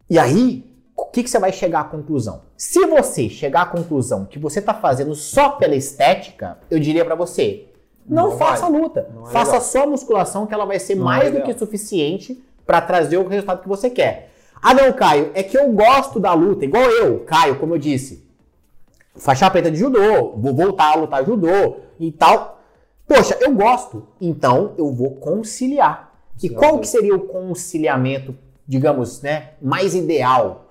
E 0.08 0.18
aí, 0.18 0.73
o 0.96 1.06
que, 1.06 1.22
que 1.22 1.30
você 1.30 1.38
vai 1.38 1.52
chegar 1.52 1.80
à 1.80 1.84
conclusão? 1.84 2.42
Se 2.56 2.86
você 2.86 3.28
chegar 3.28 3.62
à 3.62 3.66
conclusão 3.66 4.24
que 4.24 4.38
você 4.38 4.60
está 4.60 4.74
fazendo 4.74 5.14
só 5.14 5.50
pela 5.50 5.74
estética, 5.74 6.58
eu 6.70 6.78
diria 6.78 7.04
para 7.04 7.14
você, 7.14 7.68
não, 8.06 8.30
não 8.30 8.38
faça 8.38 8.68
vai. 8.68 8.80
luta. 8.80 9.10
Não 9.14 9.26
é 9.26 9.30
faça 9.30 9.52
legal. 9.52 9.66
só 9.66 9.86
musculação 9.86 10.46
que 10.46 10.54
ela 10.54 10.64
vai 10.64 10.78
ser 10.78 10.94
não 10.94 11.02
é 11.02 11.16
mais 11.16 11.28
é 11.28 11.30
do 11.38 11.42
que 11.42 11.58
suficiente 11.58 12.42
para 12.66 12.80
trazer 12.80 13.16
o 13.16 13.26
resultado 13.26 13.62
que 13.62 13.68
você 13.68 13.90
quer. 13.90 14.30
Ah 14.62 14.72
não, 14.72 14.92
Caio, 14.92 15.30
é 15.34 15.42
que 15.42 15.58
eu 15.58 15.70
gosto 15.72 16.18
da 16.18 16.32
luta, 16.32 16.64
igual 16.64 16.84
eu, 16.84 17.20
Caio, 17.20 17.58
como 17.58 17.74
eu 17.74 17.78
disse. 17.78 18.26
faixa 19.16 19.50
preta 19.50 19.70
de 19.70 19.76
judô, 19.76 20.32
vou 20.36 20.54
voltar 20.54 20.92
a 20.92 20.96
lutar 20.96 21.24
judô 21.24 21.76
e 21.98 22.10
tal. 22.10 22.60
Poxa, 23.06 23.36
eu 23.40 23.52
gosto, 23.52 24.06
então 24.20 24.72
eu 24.78 24.90
vou 24.92 25.16
conciliar. 25.16 26.12
E 26.42 26.48
qual 26.48 26.78
que 26.78 26.88
seria 26.88 27.14
o 27.14 27.26
conciliamento, 27.26 28.34
digamos, 28.66 29.20
né, 29.20 29.50
mais 29.60 29.94
ideal? 29.94 30.63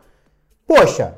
Poxa, 0.68 1.18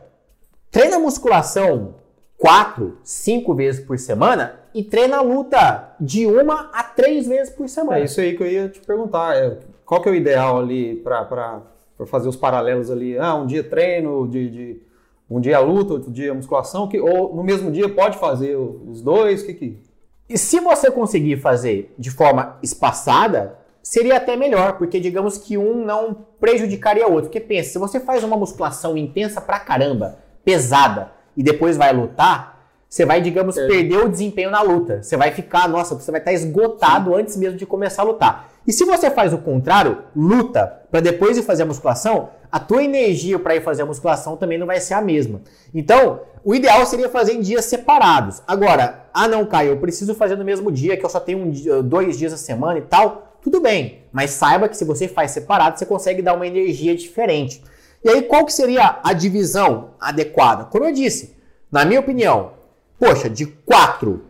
treina 0.72 1.00
musculação 1.00 1.96
quatro, 2.38 2.98
cinco 3.04 3.54
vezes 3.54 3.84
por 3.84 3.98
semana 3.98 4.60
e 4.74 4.84
treina 4.84 5.18
a 5.18 5.22
luta 5.22 5.96
de 6.00 6.26
uma 6.28 6.70
a 6.74 6.84
três 6.84 7.28
vezes 7.28 7.54
por 7.54 7.68
semana. 7.70 8.00
É 8.00 8.04
isso 8.04 8.20
aí 8.20 8.36
que 8.36 8.44
eu 8.44 8.48
ia 8.48 8.70
te 8.70 8.82
perguntar. 8.82 9.36
É, 9.36 9.58
qual 9.86 10.02
que 10.02 10.10
é 10.10 10.12
o 10.12 10.16
ideal 10.16 10.60
ali 10.60 10.96
para 10.98 11.62
fazer 12.06 12.28
os 12.28 12.36
paralelos 12.36 12.92
ali? 12.92 13.18
Ah, 13.18 13.36
um 13.36 13.46
dia 13.46 13.64
treino, 13.64 14.28
de, 14.28 14.50
de, 14.50 14.82
um 15.30 15.40
dia 15.40 15.60
luta, 15.60 15.94
outro 15.94 16.12
dia 16.12 16.34
musculação, 16.34 16.88
que, 16.88 17.00
ou 17.00 17.34
no 17.36 17.44
mesmo 17.44 17.72
dia 17.72 17.88
pode 17.88 18.18
fazer 18.18 18.56
os 18.56 19.02
dois? 19.02 19.44
Que 19.44 19.54
que... 19.54 19.80
E 20.28 20.38
se 20.38 20.60
você 20.60 20.90
conseguir 20.90 21.38
fazer 21.38 21.94
de 21.98 22.10
forma 22.10 22.58
espaçada, 22.62 23.58
seria 23.86 24.18
até 24.18 24.36
melhor, 24.36 24.80
porque 24.80 25.00
digamos 25.00 25.38
que 25.38 25.60
um 25.60 25.86
não 25.86 26.26
prejudicaria 26.40 27.08
o 27.08 27.12
outro. 27.12 27.30
Porque 27.30 27.40
pensa, 27.40 27.70
se 27.70 27.78
você 27.78 28.00
faz 28.00 28.24
uma 28.24 28.36
musculação 28.36 28.98
intensa 28.98 29.40
pra 29.40 29.60
caramba, 29.60 30.18
pesada, 30.44 31.12
e 31.38 31.44
depois 31.44 31.78
vai 31.78 31.94
lutar, 31.94 32.56
você 32.90 33.06
vai, 33.06 33.22
digamos, 33.22 33.56
é. 33.56 33.68
perder 33.68 33.98
o 33.98 34.10
desempenho 34.10 34.50
na 34.50 34.62
luta. 34.64 35.04
Você 35.04 35.16
vai 35.16 35.32
ficar, 35.32 35.70
nossa, 35.70 35.94
você 35.94 36.10
vai 36.10 36.20
estar 36.20 36.34
esgotado 36.34 37.12
Sim. 37.12 37.20
antes 37.20 37.38
mesmo 37.38 37.60
de 37.60 37.66
começar 37.66 38.02
a 38.02 38.06
lutar. 38.06 38.50
E 38.66 38.74
se 38.74 38.84
você 38.86 39.12
faz 39.12 39.34
o 39.34 39.38
contrário, 39.38 40.00
luta 40.16 40.66
para 40.90 41.02
depois 41.02 41.38
ir 41.38 41.44
fazer 41.44 41.64
a 41.64 41.68
musculação, 41.68 42.30
a 42.52 42.60
tua 42.60 42.84
energia 42.84 43.38
para 43.38 43.56
ir 43.56 43.62
fazer 43.62 43.84
a 43.84 43.86
musculação 43.86 44.36
também 44.36 44.58
não 44.58 44.66
vai 44.66 44.80
ser 44.80 44.96
a 44.96 45.02
mesma. 45.02 45.42
Então, 45.74 46.22
o 46.44 46.56
ideal 46.56 46.84
seria 46.88 47.10
fazer 47.10 47.34
em 47.34 47.42
dias 47.42 47.66
separados. 47.66 48.42
Agora, 48.48 49.06
ah 49.14 49.28
não, 49.28 49.46
Caio, 49.46 49.72
eu 49.72 49.78
preciso 49.78 50.16
fazer 50.16 50.36
no 50.36 50.44
mesmo 50.44 50.72
dia, 50.72 50.98
que 50.98 51.06
eu 51.06 51.10
só 51.10 51.20
tenho 51.20 51.40
um, 51.40 51.84
dois 51.84 52.18
dias 52.18 52.34
a 52.34 52.38
semana 52.38 52.80
e 52.80 52.84
tal. 52.84 53.35
Tudo 53.46 53.62
bem, 53.62 54.00
mas 54.12 54.32
saiba 54.32 54.68
que 54.68 54.76
se 54.76 54.84
você 54.84 55.08
faz 55.08 55.30
separado, 55.30 55.78
você 55.78 55.86
consegue 55.86 56.20
dar 56.20 56.34
uma 56.34 56.48
energia 56.48 56.96
diferente. 56.96 57.64
E 58.04 58.10
aí, 58.10 58.24
qual 58.24 58.44
que 58.44 58.52
seria 58.52 59.00
a 59.04 59.14
divisão 59.14 59.92
adequada? 60.00 60.66
Como 60.66 60.84
eu 60.84 60.92
disse, 60.92 61.36
na 61.72 61.86
minha 61.86 62.00
opinião, 62.00 62.54
poxa, 62.98 63.30
de 63.30 63.46
4 63.46 64.26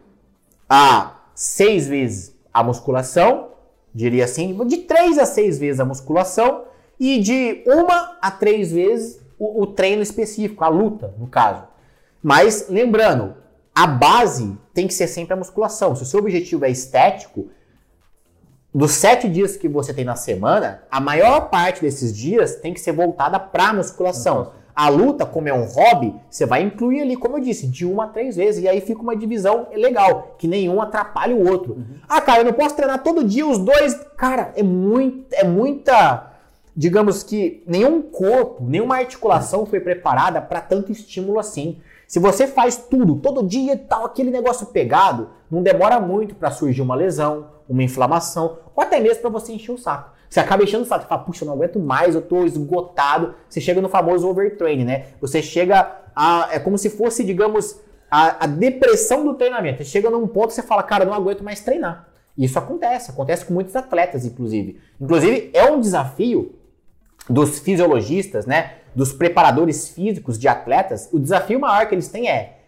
a 0.67 1.21
6 1.33 1.87
vezes 1.87 2.35
a 2.53 2.61
musculação, 2.61 3.51
diria 3.93 4.25
assim, 4.25 4.53
de 4.67 4.79
3 4.79 5.17
a 5.17 5.25
6 5.25 5.59
vezes 5.59 5.79
a 5.79 5.85
musculação 5.85 6.65
e 6.99 7.17
de 7.17 7.63
1 7.65 7.87
a 8.21 8.31
3 8.31 8.73
vezes 8.73 9.21
o, 9.39 9.61
o 9.61 9.67
treino 9.67 10.01
específico, 10.01 10.61
a 10.61 10.67
luta, 10.67 11.15
no 11.17 11.27
caso. 11.27 11.63
Mas 12.21 12.67
lembrando, 12.67 13.33
a 13.73 13.87
base 13.87 14.57
tem 14.73 14.85
que 14.85 14.93
ser 14.93 15.07
sempre 15.07 15.35
a 15.35 15.37
musculação. 15.37 15.95
Se 15.95 16.03
o 16.03 16.05
seu 16.05 16.19
objetivo 16.19 16.65
é 16.65 16.69
estético, 16.69 17.47
dos 18.75 18.91
sete 18.91 19.29
dias 19.29 19.55
que 19.55 19.69
você 19.69 19.93
tem 19.93 20.03
na 20.03 20.17
semana, 20.17 20.83
a 20.91 20.99
maior 20.99 21.49
parte 21.49 21.81
desses 21.81 22.13
dias 22.13 22.57
tem 22.57 22.73
que 22.73 22.81
ser 22.81 22.91
voltada 22.91 23.39
para 23.39 23.73
musculação. 23.73 24.51
A 24.75 24.89
luta, 24.89 25.25
como 25.25 25.47
é 25.47 25.53
um 25.53 25.63
hobby, 25.63 26.13
você 26.29 26.45
vai 26.45 26.61
incluir 26.61 26.99
ali, 26.99 27.15
como 27.15 27.37
eu 27.37 27.41
disse, 27.41 27.67
de 27.67 27.85
uma 27.85 28.03
a 28.03 28.07
três 28.09 28.35
vezes. 28.35 28.61
E 28.61 28.67
aí 28.67 28.81
fica 28.81 29.01
uma 29.01 29.15
divisão 29.15 29.69
legal, 29.73 30.35
que 30.37 30.45
nenhum 30.45 30.81
atrapalha 30.81 31.33
o 31.33 31.49
outro. 31.49 31.75
Uhum. 31.75 31.99
Ah, 32.05 32.19
cara, 32.19 32.41
eu 32.41 32.45
não 32.45 32.51
posso 32.51 32.75
treinar 32.75 33.01
todo 33.01 33.23
dia 33.23 33.47
os 33.47 33.57
dois. 33.57 33.93
Cara, 34.17 34.51
é, 34.57 34.61
muito, 34.61 35.33
é 35.33 35.45
muita. 35.45 36.33
Digamos 36.75 37.23
que 37.23 37.63
nenhum 37.65 38.01
corpo, 38.01 38.61
nenhuma 38.61 38.97
articulação 38.97 39.65
foi 39.65 39.79
preparada 39.79 40.41
para 40.41 40.59
tanto 40.59 40.91
estímulo 40.91 41.39
assim. 41.39 41.79
Se 42.07 42.19
você 42.19 42.47
faz 42.47 42.77
tudo, 42.77 43.15
todo 43.15 43.45
dia 43.45 43.73
e 43.73 43.77
tal, 43.77 44.05
aquele 44.05 44.29
negócio 44.31 44.67
pegado, 44.67 45.29
não 45.49 45.61
demora 45.61 45.99
muito 45.99 46.35
para 46.35 46.51
surgir 46.51 46.81
uma 46.81 46.95
lesão, 46.95 47.47
uma 47.67 47.83
inflamação, 47.83 48.59
ou 48.75 48.83
até 48.83 48.99
mesmo 48.99 49.21
para 49.21 49.29
você 49.29 49.53
encher 49.53 49.71
o 49.71 49.77
saco. 49.77 50.11
Você 50.29 50.39
acaba 50.39 50.63
enchendo 50.63 50.83
o 50.83 50.85
saco, 50.85 51.03
você 51.03 51.07
fala, 51.07 51.23
puxa, 51.23 51.43
eu 51.43 51.47
não 51.47 51.53
aguento 51.53 51.79
mais, 51.79 52.13
eu 52.13 52.21
tô 52.21 52.45
esgotado. 52.45 53.35
Você 53.47 53.61
chega 53.61 53.81
no 53.81 53.87
famoso 53.87 54.27
overtraining, 54.27 54.83
né? 54.83 55.05
Você 55.21 55.41
chega 55.41 55.99
a. 56.15 56.49
É 56.51 56.59
como 56.59 56.77
se 56.77 56.89
fosse, 56.89 57.23
digamos, 57.23 57.79
a, 58.09 58.43
a 58.43 58.47
depressão 58.47 59.23
do 59.23 59.35
treinamento. 59.35 59.83
Você 59.83 59.89
chega 59.89 60.09
num 60.09 60.27
ponto 60.27 60.47
que 60.47 60.55
você 60.55 60.63
fala, 60.63 60.83
cara, 60.83 61.03
eu 61.03 61.07
não 61.07 61.15
aguento 61.15 61.43
mais 61.43 61.61
treinar. 61.61 62.09
Isso 62.37 62.59
acontece, 62.59 63.11
acontece 63.11 63.45
com 63.45 63.53
muitos 63.53 63.75
atletas, 63.75 64.25
inclusive. 64.25 64.79
Inclusive, 64.99 65.51
é 65.53 65.71
um 65.71 65.79
desafio 65.79 66.53
dos 67.29 67.59
fisiologistas, 67.59 68.45
né? 68.45 68.73
Dos 68.93 69.11
preparadores 69.11 69.89
físicos 69.89 70.37
de 70.37 70.47
atletas. 70.47 71.09
O 71.11 71.19
desafio 71.19 71.59
maior 71.59 71.87
que 71.87 71.95
eles 71.95 72.07
têm 72.07 72.29
é 72.29 72.59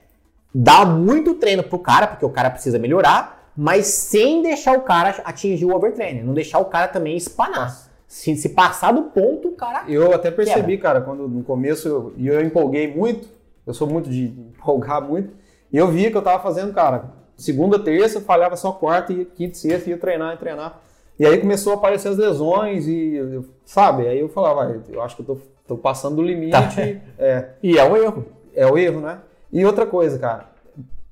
dar 0.54 0.86
muito 0.86 1.36
treino 1.36 1.64
pro 1.64 1.80
cara, 1.80 2.08
porque 2.08 2.26
o 2.26 2.30
cara 2.30 2.50
precisa 2.50 2.80
melhorar, 2.80 3.52
mas 3.56 3.88
sem 3.88 4.42
deixar 4.42 4.78
o 4.78 4.82
cara 4.82 5.22
atingir 5.24 5.66
o 5.66 5.76
overtraining, 5.76 6.24
não 6.24 6.34
deixar 6.34 6.60
o 6.60 6.66
cara 6.66 6.88
também 6.88 7.16
espanar. 7.16 7.88
Se, 8.08 8.36
se 8.36 8.50
passar 8.50 8.94
do 8.94 9.04
ponto, 9.04 9.50
o 9.50 9.52
cara. 9.52 9.84
Eu 9.88 10.14
até 10.14 10.32
percebi, 10.32 10.78
quebra. 10.78 10.82
cara, 10.82 11.02
quando 11.02 11.28
no 11.28 11.44
começo 11.44 11.88
eu, 11.88 12.14
eu 12.18 12.42
empolguei 12.42 12.94
muito, 12.94 13.28
eu 13.66 13.74
sou 13.74 13.88
muito 13.88 14.10
de 14.10 14.28
empolgar 14.28 15.02
muito, 15.02 15.34
e 15.72 15.78
eu 15.78 15.90
via 15.90 16.10
que 16.10 16.16
eu 16.16 16.22
tava 16.22 16.42
fazendo, 16.42 16.74
cara, 16.74 17.12
segunda, 17.36 17.78
terça, 17.78 18.22
falhava 18.22 18.56
só 18.56 18.72
quarta, 18.72 19.12
e 19.12 19.26
quinta 19.26 19.58
e 19.58 19.60
sexta, 19.60 19.90
ia 19.90 19.98
treinar, 19.98 20.32
ia 20.32 20.38
treinar. 20.38 20.82
E 21.20 21.26
aí 21.26 21.40
começou 21.40 21.74
a 21.74 21.76
aparecer 21.76 22.10
as 22.10 22.18
lesões, 22.18 22.88
e 22.88 23.42
sabe? 23.66 24.08
Aí 24.08 24.20
eu 24.20 24.30
falava, 24.30 24.82
eu 24.90 25.02
acho 25.02 25.16
que 25.16 25.24
eu 25.24 25.26
tô, 25.26 25.38
tô 25.68 25.78
passando 25.78 26.18
do 26.18 26.22
limite. 26.22 26.52
Tá. 26.52 26.70
É. 27.18 27.50
E 27.64 27.78
é 27.78 27.84
o 27.84 27.98
erro. 27.98 28.26
É 28.54 28.66
o 28.66 28.78
erro, 28.78 29.02
né? 29.02 29.20
E 29.52 29.66
outra 29.66 29.86
coisa, 29.86 30.20
cara, 30.20 30.50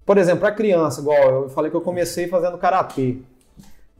por 0.05 0.17
exemplo, 0.17 0.41
para 0.41 0.51
criança, 0.51 1.01
igual 1.01 1.43
eu 1.43 1.49
falei 1.49 1.71
que 1.71 1.77
eu 1.77 1.81
comecei 1.81 2.27
fazendo 2.27 2.57
karatê. 2.57 3.17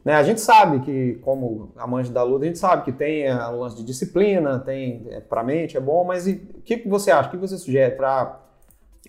Né? 0.04 0.14
A 0.14 0.22
gente 0.22 0.40
sabe 0.40 0.78
que, 0.80 1.18
como 1.22 1.72
amante 1.76 2.12
da 2.12 2.22
luta, 2.22 2.44
a 2.44 2.46
gente 2.46 2.60
sabe 2.60 2.84
que 2.84 2.92
tem 2.92 3.28
o 3.28 3.58
lance 3.58 3.76
de 3.76 3.82
disciplina, 3.82 4.60
tem 4.60 5.04
é, 5.10 5.18
para 5.18 5.42
mente, 5.42 5.76
é 5.76 5.80
bom, 5.80 6.04
mas 6.04 6.28
e, 6.28 6.34
o 6.58 6.62
que, 6.62 6.76
que 6.76 6.88
você 6.88 7.10
acha? 7.10 7.28
O 7.28 7.32
que 7.32 7.36
você 7.36 7.58
sugere 7.58 7.96
para 7.96 8.38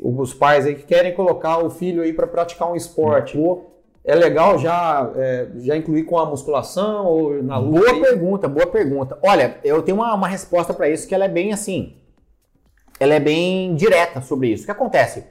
os 0.01 0.33
pais 0.33 0.65
aí 0.65 0.73
que 0.73 0.83
querem 0.83 1.13
colocar 1.13 1.59
o 1.59 1.69
filho 1.69 2.01
aí 2.01 2.13
para 2.13 2.25
praticar 2.25 2.71
um 2.71 2.75
esporte? 2.75 3.37
É 4.07 4.15
legal 4.15 4.57
já, 4.57 5.11
é, 5.17 5.47
já 5.57 5.75
incluir 5.75 6.03
com 6.03 6.17
a 6.17 6.25
musculação 6.25 7.05
ou 7.05 7.43
na 7.43 7.57
luta? 7.57 7.91
Boa 7.91 8.01
pergunta, 8.01 8.47
boa 8.47 8.67
pergunta. 8.67 9.19
Olha, 9.21 9.57
eu 9.65 9.81
tenho 9.81 9.97
uma, 9.97 10.13
uma 10.13 10.29
resposta 10.29 10.73
para 10.73 10.89
isso 10.89 11.05
que 11.05 11.13
ela 11.13 11.25
é 11.25 11.27
bem 11.27 11.51
assim, 11.51 11.93
ela 13.01 13.13
é 13.13 13.19
bem 13.19 13.75
direta 13.75 14.21
sobre 14.21 14.47
isso. 14.47 14.63
O 14.63 14.65
que 14.65 14.71
acontece? 14.71 15.25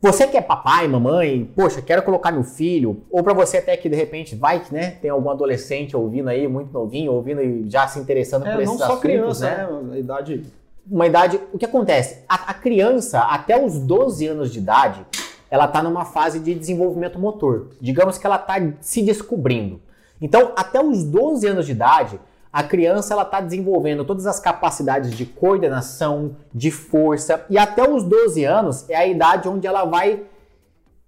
Você 0.00 0.26
que 0.26 0.38
é 0.38 0.40
papai, 0.40 0.88
mamãe, 0.88 1.44
poxa, 1.54 1.82
quero 1.82 2.02
colocar 2.02 2.32
meu 2.32 2.42
filho, 2.42 3.02
ou 3.10 3.22
para 3.22 3.34
você 3.34 3.58
até 3.58 3.76
que 3.76 3.90
de 3.90 3.94
repente 3.94 4.34
vai 4.34 4.60
que 4.60 4.72
né, 4.72 4.92
tem 4.92 5.10
algum 5.10 5.28
adolescente 5.28 5.94
ouvindo 5.94 6.30
aí, 6.30 6.48
muito 6.48 6.72
novinho, 6.72 7.12
ouvindo 7.12 7.42
e 7.42 7.68
já 7.68 7.86
se 7.86 7.98
interessando 7.98 8.46
é, 8.46 8.54
por 8.54 8.62
esses 8.62 8.80
não 8.80 8.86
só 8.86 8.96
criança, 8.96 9.50
né? 9.50 9.68
né? 9.82 9.98
idade... 9.98 10.42
Uma 10.90 11.06
idade... 11.06 11.38
O 11.52 11.58
que 11.58 11.66
acontece? 11.66 12.24
A, 12.26 12.50
a 12.50 12.54
criança, 12.54 13.20
até 13.20 13.62
os 13.62 13.78
12 13.78 14.26
anos 14.26 14.50
de 14.50 14.58
idade, 14.58 15.06
ela 15.52 15.66
está 15.66 15.82
numa 15.82 16.06
fase 16.06 16.40
de 16.40 16.54
desenvolvimento 16.54 17.18
motor. 17.18 17.68
Digamos 17.78 18.16
que 18.16 18.26
ela 18.26 18.36
está 18.36 18.54
se 18.80 19.02
descobrindo. 19.02 19.82
Então, 20.18 20.52
até 20.56 20.82
os 20.82 21.04
12 21.04 21.46
anos 21.46 21.66
de 21.66 21.72
idade, 21.72 22.18
a 22.50 22.62
criança 22.62 23.12
ela 23.12 23.24
está 23.24 23.38
desenvolvendo 23.38 24.02
todas 24.02 24.26
as 24.26 24.40
capacidades 24.40 25.10
de 25.10 25.26
coordenação, 25.26 26.36
de 26.54 26.70
força, 26.70 27.44
e 27.50 27.58
até 27.58 27.86
os 27.86 28.02
12 28.02 28.42
anos 28.46 28.88
é 28.88 28.96
a 28.96 29.06
idade 29.06 29.46
onde 29.46 29.66
ela 29.66 29.84
vai 29.84 30.22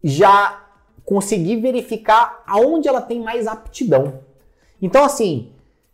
já 0.03 0.63
conseguir 1.07 1.57
verificar 1.57 2.43
aonde 2.47 2.87
ela 2.87 3.01
tem 3.01 3.23
mais 3.23 3.47
aptidão. 3.47 4.21
Então, 4.83 5.05
assim, 5.05 5.53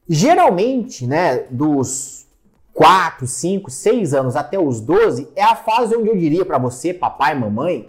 geralmente, 0.08 1.06
né, 1.06 1.44
dos 1.50 2.26
4, 2.74 3.28
5, 3.28 3.70
6 3.70 4.12
anos 4.12 4.34
até 4.34 4.58
os 4.58 4.80
12 4.80 5.28
é 5.36 5.44
a 5.44 5.54
fase 5.54 5.94
onde 5.94 6.08
eu 6.08 6.16
diria 6.16 6.44
para 6.44 6.58
você, 6.58 6.92
papai, 6.92 7.32
mamãe, 7.36 7.88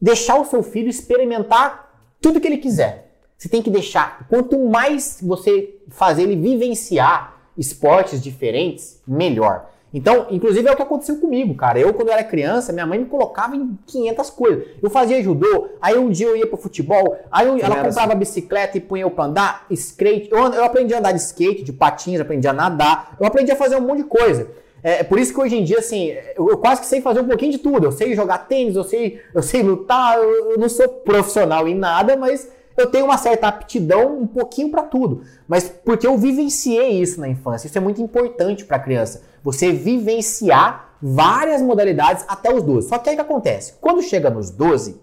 deixar 0.00 0.40
o 0.40 0.44
seu 0.44 0.62
filho 0.62 0.88
experimentar 0.88 1.90
tudo 2.20 2.40
que 2.40 2.46
ele 2.46 2.58
quiser. 2.58 3.08
Você 3.36 3.48
tem 3.48 3.62
que 3.62 3.70
deixar, 3.70 4.26
quanto 4.28 4.58
mais 4.58 5.18
você 5.22 5.76
fazer 5.88 6.22
ele 6.22 6.36
vivenciar 6.36 7.36
esportes 7.56 8.22
diferentes, 8.22 9.00
melhor. 9.06 9.70
Então, 9.92 10.26
inclusive 10.30 10.68
é 10.68 10.72
o 10.72 10.76
que 10.76 10.82
aconteceu 10.82 11.16
comigo, 11.16 11.54
cara. 11.54 11.78
Eu, 11.78 11.94
quando 11.94 12.08
eu 12.08 12.14
era 12.14 12.22
criança, 12.22 12.72
minha 12.72 12.86
mãe 12.86 12.98
me 12.98 13.06
colocava 13.06 13.56
em 13.56 13.78
500 13.86 14.30
coisas. 14.30 14.66
Eu 14.82 14.90
fazia 14.90 15.22
judô, 15.22 15.68
aí 15.80 15.96
um 15.96 16.10
dia 16.10 16.26
eu 16.26 16.36
ia 16.36 16.46
pro 16.46 16.58
futebol, 16.58 17.16
aí 17.30 17.46
eu, 17.46 17.58
ela 17.58 17.82
comprava 17.82 18.12
assim. 18.12 18.18
bicicleta 18.18 18.76
e 18.76 18.80
punha 18.80 19.04
eu 19.04 19.10
pra 19.10 19.24
andar, 19.24 19.66
skate. 19.70 20.28
Eu, 20.30 20.38
eu 20.38 20.64
aprendi 20.64 20.92
a 20.92 20.98
andar 20.98 21.12
de 21.12 21.20
skate, 21.20 21.62
de 21.62 21.72
patins, 21.72 22.20
aprendi 22.20 22.46
a 22.46 22.52
nadar, 22.52 23.16
eu 23.18 23.26
aprendi 23.26 23.50
a 23.50 23.56
fazer 23.56 23.76
um 23.76 23.80
monte 23.80 23.98
de 23.98 24.04
coisa. 24.04 24.48
É, 24.82 25.00
é 25.00 25.02
por 25.02 25.18
isso 25.18 25.32
que 25.32 25.40
hoje 25.40 25.56
em 25.56 25.64
dia, 25.64 25.78
assim, 25.78 26.14
eu, 26.36 26.50
eu, 26.50 26.58
quase 26.58 26.80
que 26.80 26.86
sei 26.86 27.00
fazer 27.00 27.20
um 27.20 27.28
pouquinho 27.28 27.52
de 27.52 27.58
tudo. 27.58 27.86
Eu 27.86 27.92
sei 27.92 28.14
jogar 28.14 28.46
tênis, 28.46 28.76
eu 28.76 28.84
sei, 28.84 29.20
eu 29.34 29.42
sei 29.42 29.62
lutar, 29.62 30.18
eu, 30.18 30.52
eu 30.52 30.58
não 30.58 30.68
sou 30.68 30.88
profissional 30.88 31.66
em 31.66 31.74
nada, 31.74 32.16
mas 32.16 32.48
eu 32.76 32.86
tenho 32.88 33.06
uma 33.06 33.18
certa 33.18 33.48
aptidão 33.48 34.16
um 34.16 34.26
pouquinho 34.26 34.70
para 34.70 34.84
tudo, 34.84 35.22
mas 35.48 35.68
porque 35.68 36.06
eu 36.06 36.16
vivenciei 36.16 37.00
isso 37.00 37.20
na 37.20 37.28
infância. 37.28 37.66
Isso 37.66 37.76
é 37.76 37.80
muito 37.80 38.00
importante 38.00 38.64
para 38.64 38.76
a 38.76 38.80
criança. 38.80 39.22
Você 39.42 39.72
vivenciar 39.72 40.94
várias 41.02 41.60
modalidades 41.60 42.24
até 42.28 42.54
os 42.54 42.62
12. 42.62 42.88
Só 42.88 42.98
que 42.98 43.10
aí 43.10 43.16
que 43.16 43.20
acontece? 43.20 43.74
Quando 43.80 44.00
chega 44.02 44.30
nos 44.30 44.50
12, 44.50 45.00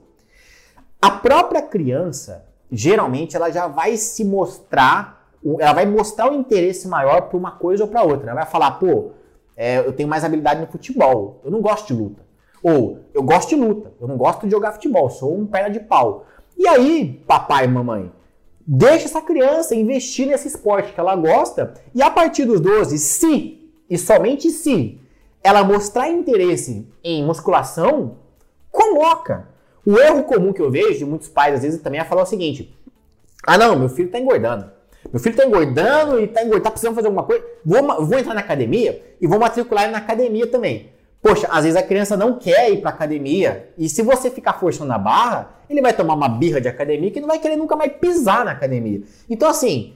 a 1.02 1.12
própria 1.12 1.62
criança, 1.62 2.45
geralmente, 2.72 3.36
ela 3.36 3.52
já 3.52 3.68
vai 3.68 3.97
se 3.97 4.24
mostrar, 4.24 5.30
ela 5.60 5.74
vai 5.74 5.86
mostrar 5.86 6.32
o 6.32 6.34
interesse 6.34 6.88
maior 6.88 7.24
para 7.24 7.38
uma 7.38 7.52
coisa 7.52 7.84
ou 7.84 7.89
para 7.89 8.04
outra. 8.04 8.32
Ela 8.32 8.41
vai 8.41 8.50
falar, 8.50 8.72
pô, 8.72 9.12
é, 9.56 9.80
eu 9.80 9.93
tenho 9.93 10.10
mais 10.10 10.24
habilidade 10.24 10.62
no 10.62 10.68
futebol, 10.68 11.41
eu 11.43 11.51
não 11.51 11.62
gosto 11.62 11.88
de 11.88 11.93
luta. 11.93 12.24
Ou, 12.62 12.99
eu 13.14 13.22
gosto 13.22 13.49
de 13.49 13.56
luta, 13.56 13.93
eu 14.01 14.08
não 14.08 14.18
gosto 14.18 14.45
de 14.45 14.51
jogar 14.51 14.74
futebol, 14.74 15.10
sou 15.10 15.38
um 15.38 15.45
perna 15.45 15.70
de 15.70 15.80
pau. 15.80 16.26
E 16.58 16.68
aí, 16.68 17.24
papai 17.28 17.66
e 17.66 17.68
mamãe, 17.68 18.12
deixa 18.66 19.06
essa 19.06 19.22
criança 19.22 19.76
investir 19.76 20.28
nesse 20.28 20.47
esporte 20.47 20.93
que 20.93 20.99
ela 20.99 21.16
gosta 21.16 21.74
e 21.93 22.01
a 22.01 22.10
partir 22.10 22.45
dos 22.45 22.60
12, 22.60 22.97
se 22.97 23.72
e 23.89 23.97
somente 23.97 24.49
se 24.49 24.99
ela 25.43 25.64
mostrar 25.64 26.10
interesse 26.10 26.88
em 27.03 27.24
musculação, 27.24 28.18
coloca. 28.72 29.47
O 29.86 29.99
erro 29.99 30.24
comum 30.24 30.51
que 30.51 30.62
eu 30.62 30.72
vejo 30.72 30.97
de 30.97 31.06
muitos 31.06 31.28
pais 31.28 31.53
às 31.53 31.62
vezes 31.62 31.82
também 31.82 31.99
é 31.99 32.03
falar 32.03 32.24
o 32.24 32.26
seguinte: 32.26 32.76
ah, 33.45 33.58
não, 33.58 33.78
meu 33.78 33.89
filho 33.89 34.08
está 34.08 34.20
engordando. 34.20 34.72
Meu 35.12 35.20
filho 35.20 35.34
está 35.34 35.45
engordando 35.45 36.20
e 36.20 36.26
está 36.26 36.41
engordando, 36.41 36.64
tá 36.64 36.72
precisando 36.72 36.95
fazer 36.95 37.08
alguma 37.08 37.24
coisa. 37.24 37.43
Vou, 37.64 38.06
vou 38.06 38.20
entrar 38.20 38.34
na 38.34 38.41
academia 38.41 39.01
e 39.20 39.28
vou 39.28 39.39
matricular 39.39 39.89
na 39.89 39.99
academia 39.99 40.47
também. 40.47 40.89
Poxa, 41.22 41.47
às 41.49 41.64
vezes 41.64 41.76
a 41.76 41.82
criança 41.82 42.16
não 42.16 42.38
quer 42.38 42.72
ir 42.72 42.82
para 42.82 42.91
academia 42.91 43.70
e 43.78 43.89
se 43.89 44.03
você 44.03 44.30
ficar 44.30 44.53
forçando 44.53 44.93
a 44.93 44.97
barra, 44.97 45.49
ele 45.68 45.82
vai 45.82 45.91
tomar 45.91 46.14
uma 46.14 46.30
birra 46.30 46.62
de 46.62 46.68
academia 46.68 47.10
que 47.10 47.20
não 47.20 47.28
vai 47.28 47.39
querer 47.39 47.56
nunca 47.56 47.76
mais 47.76 47.91
pisar 47.93 48.45
na 48.45 48.51
academia. 48.51 49.01
Então 49.28 49.49
assim, 49.49 49.93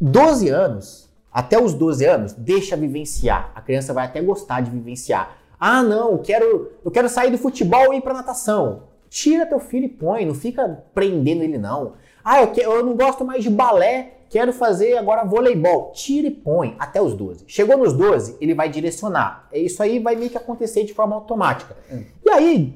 12 0.00 0.48
anos, 0.48 1.10
até 1.32 1.60
os 1.60 1.74
12 1.74 2.04
anos, 2.04 2.32
deixa 2.32 2.76
vivenciar. 2.76 3.50
A 3.54 3.60
criança 3.60 3.92
vai 3.92 4.06
até 4.06 4.20
gostar 4.22 4.60
de 4.60 4.70
vivenciar. 4.70 5.36
Ah, 5.58 5.82
não, 5.82 6.12
eu 6.12 6.18
quero, 6.18 6.72
eu 6.84 6.90
quero 6.90 7.08
sair 7.08 7.30
do 7.30 7.38
futebol 7.38 7.92
e 7.92 7.96
ir 7.96 8.00
para 8.02 8.14
natação. 8.14 8.84
Tira 9.08 9.46
teu 9.46 9.58
filho 9.58 9.86
e 9.86 9.88
põe, 9.88 10.24
não 10.26 10.34
fica 10.34 10.82
prendendo 10.94 11.42
ele 11.42 11.58
não. 11.58 11.94
Ah, 12.24 12.42
eu, 12.42 12.52
que, 12.52 12.60
eu 12.60 12.84
não 12.84 12.96
gosto 12.96 13.24
mais 13.24 13.42
de 13.42 13.50
balé, 13.50 14.15
quero 14.28 14.52
fazer 14.52 14.96
agora 14.96 15.24
voleibol. 15.24 15.92
Tira 15.92 16.28
e 16.28 16.30
põe 16.30 16.74
até 16.78 17.00
os 17.00 17.14
12. 17.14 17.44
Chegou 17.46 17.76
nos 17.76 17.92
12, 17.92 18.36
ele 18.40 18.54
vai 18.54 18.68
direcionar. 18.68 19.48
Isso 19.52 19.82
aí 19.82 19.98
vai 19.98 20.16
meio 20.16 20.30
que 20.30 20.36
acontecer 20.36 20.84
de 20.84 20.94
forma 20.94 21.14
automática. 21.14 21.76
Hum. 21.92 22.04
E 22.24 22.30
aí, 22.30 22.74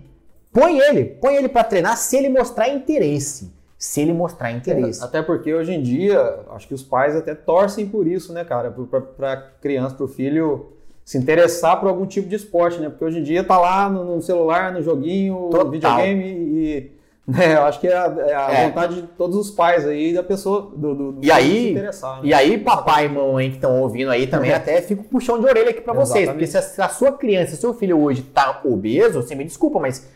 põe 0.52 0.78
ele, 0.78 1.04
põe 1.04 1.36
ele 1.36 1.48
para 1.48 1.64
treinar 1.64 1.96
se 1.96 2.16
ele 2.16 2.28
mostrar 2.28 2.68
interesse. 2.68 3.52
Se 3.78 4.00
ele 4.00 4.12
mostrar 4.12 4.52
interesse. 4.52 5.00
É, 5.00 5.04
até 5.04 5.22
porque 5.22 5.54
hoje 5.54 5.72
em 5.72 5.82
dia, 5.82 6.40
acho 6.50 6.68
que 6.68 6.74
os 6.74 6.82
pais 6.82 7.16
até 7.16 7.34
torcem 7.34 7.88
por 7.88 8.06
isso, 8.06 8.32
né, 8.32 8.44
cara? 8.44 8.70
Para 9.16 9.36
criança, 9.60 9.94
para 9.94 10.04
o 10.04 10.08
filho 10.08 10.72
se 11.04 11.18
interessar 11.18 11.80
por 11.80 11.88
algum 11.88 12.06
tipo 12.06 12.28
de 12.28 12.36
esporte, 12.36 12.78
né? 12.78 12.88
Porque 12.88 13.04
hoje 13.04 13.18
em 13.18 13.22
dia 13.22 13.42
tá 13.42 13.58
lá 13.58 13.88
no, 13.88 14.16
no 14.16 14.22
celular, 14.22 14.72
no 14.72 14.82
joguinho, 14.82 15.48
Total. 15.50 15.64
no 15.64 15.70
videogame 15.70 16.24
e 16.24 16.92
né, 17.28 17.54
eu 17.54 17.62
acho 17.62 17.80
que 17.80 17.86
é 17.86 17.96
a, 17.96 18.14
é 18.26 18.34
a 18.34 18.50
é. 18.50 18.66
vontade 18.66 18.96
de 18.96 19.02
todos 19.02 19.36
os 19.36 19.50
pais 19.50 19.86
aí 19.86 20.12
da 20.12 20.22
pessoa 20.22 20.72
do, 20.74 20.94
do, 20.94 21.12
do 21.12 21.24
e 21.24 21.30
aí, 21.30 21.66
se 21.66 21.70
interessar. 21.70 22.16
Né? 22.16 22.28
E 22.28 22.34
aí, 22.34 22.58
papai 22.58 23.06
e 23.06 23.08
mamãe 23.08 23.50
que 23.50 23.56
estão 23.56 23.80
ouvindo 23.80 24.10
aí 24.10 24.26
também 24.26 24.52
até 24.52 24.80
fico 24.82 25.04
puxão 25.04 25.38
de 25.38 25.46
orelha 25.46 25.70
aqui 25.70 25.80
para 25.80 25.92
vocês, 25.92 26.28
porque 26.28 26.46
se 26.46 26.58
a, 26.58 26.62
se 26.62 26.80
a, 26.80 26.88
sua 26.88 27.12
criança, 27.12 27.56
seu 27.56 27.74
filho 27.74 28.00
hoje 28.00 28.22
tá 28.22 28.60
obeso, 28.64 29.22
você 29.22 29.34
me 29.34 29.44
desculpa, 29.44 29.78
mas 29.78 30.08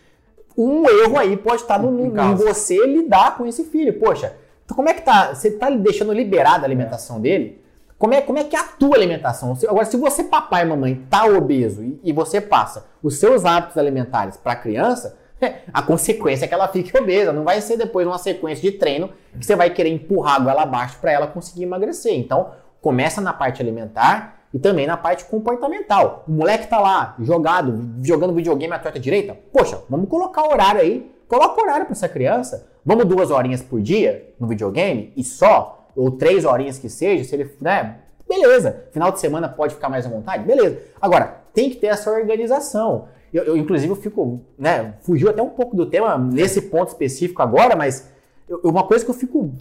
um 0.57 0.89
erro 0.89 1.19
aí 1.19 1.37
pode 1.37 1.63
estar 1.63 1.79
no, 1.79 1.91
no, 1.91 2.23
em 2.23 2.35
você 2.35 2.85
lidar 2.87 3.37
com 3.37 3.47
esse 3.47 3.65
filho. 3.65 3.99
Poxa, 3.99 4.35
então 4.65 4.77
como 4.77 4.89
é 4.89 4.95
que 4.95 5.03
tá? 5.03 5.35
Você 5.35 5.51
tá 5.51 5.71
deixando 5.71 6.13
liberada 6.13 6.63
a 6.63 6.67
alimentação 6.67 7.21
dele? 7.21 7.63
Como 7.99 8.13
é, 8.13 8.21
como 8.21 8.39
é 8.39 8.45
que 8.45 8.57
é 8.57 8.59
a 8.59 8.65
tua 8.65 8.97
alimentação? 8.97 9.57
Agora, 9.69 9.85
se 9.85 9.97
você, 9.97 10.25
papai 10.25 10.63
e 10.63 10.67
mamãe, 10.67 11.07
tá 11.09 11.25
obeso 11.27 11.83
e, 11.83 12.01
e 12.03 12.13
você 12.13 12.41
passa 12.41 12.87
os 13.03 13.19
seus 13.19 13.45
hábitos 13.45 13.79
alimentares 13.79 14.37
para 14.37 14.53
a 14.53 14.57
criança, 14.57 15.17
a 15.73 15.83
consequência 15.83 16.45
é 16.45 16.49
que 16.49 16.55
ela 16.55 16.69
fique 16.69 16.97
obesa. 16.97 17.33
Não 17.33 17.45
vai 17.45 17.61
ser 17.61 17.77
depois 17.77 18.07
uma 18.07 18.19
sequência 18.19 18.71
de 18.71 18.77
treino 18.77 19.11
que 19.39 19.45
você 19.45 19.57
vai 19.57 19.71
querer 19.71 19.91
empurrar 19.91 20.37
a 20.37 20.39
goela 20.41 20.63
abaixo 20.63 20.99
para 21.01 21.13
ela 21.13 21.27
conseguir 21.27 21.65
emagrecer. 21.65 22.15
Então, 22.15 22.51
começa 22.81 23.21
na 23.21 23.33
parte 23.33 23.63
alimentar 23.63 24.41
e 24.53 24.59
também 24.59 24.87
na 24.87 24.97
parte 24.97 25.25
comportamental. 25.25 26.25
O 26.29 26.33
moleque 26.33 26.69
tá 26.69 26.79
lá 26.79 27.17
jogado, 27.19 27.97
jogando 28.03 28.33
videogame 28.33 28.73
à 28.73 28.79
torta 28.79 29.01
direita. 29.01 29.37
Poxa, 29.53 29.83
vamos 29.91 30.09
colocar 30.09 30.47
horário 30.47 30.81
aí. 30.81 31.13
Coloca 31.27 31.61
horário 31.61 31.87
para 31.87 31.93
essa 31.93 32.09
criança. 32.09 32.69
Vamos 32.85 33.07
duas 33.07 33.31
horinhas 33.31 33.63
por 33.63 33.81
dia 33.81 34.33
no 34.39 34.47
videogame 34.47 35.13
e 35.17 35.25
só, 35.25 35.89
ou 35.97 36.13
três 36.13 36.45
horinhas 36.45 36.79
que 36.79 36.89
seja, 36.89 37.25
se 37.25 37.35
ele, 37.35 37.51
né? 37.61 37.97
Beleza. 38.29 38.85
Final 38.93 39.11
de 39.11 39.21
semana 39.21 39.49
pode 39.49 39.75
ficar 39.75 39.89
mais 39.89 40.07
à 40.07 40.09
vontade? 40.09 40.45
Beleza. 40.45 40.79
Agora, 41.01 41.43
tem 41.53 41.71
que 41.71 41.77
ter 41.77 41.89
essa 41.89 42.11
organização. 42.11 43.09
Eu, 43.35 43.43
eu, 43.43 43.57
inclusive, 43.57 43.91
eu 43.91 43.97
fico, 43.97 44.41
né, 44.57 44.95
fugiu 45.01 45.29
até 45.29 45.43
um 45.43 45.49
pouco 45.49 45.77
do 45.77 45.87
tema 45.87 46.17
nesse 46.17 46.63
ponto 46.63 46.89
específico 46.89 47.43
agora, 47.43 47.75
mas 47.75 48.09
eu, 48.49 48.61
uma 48.63 48.85
coisa 48.85 49.05
que 49.05 49.11
eu 49.11 49.15
fico, 49.15 49.53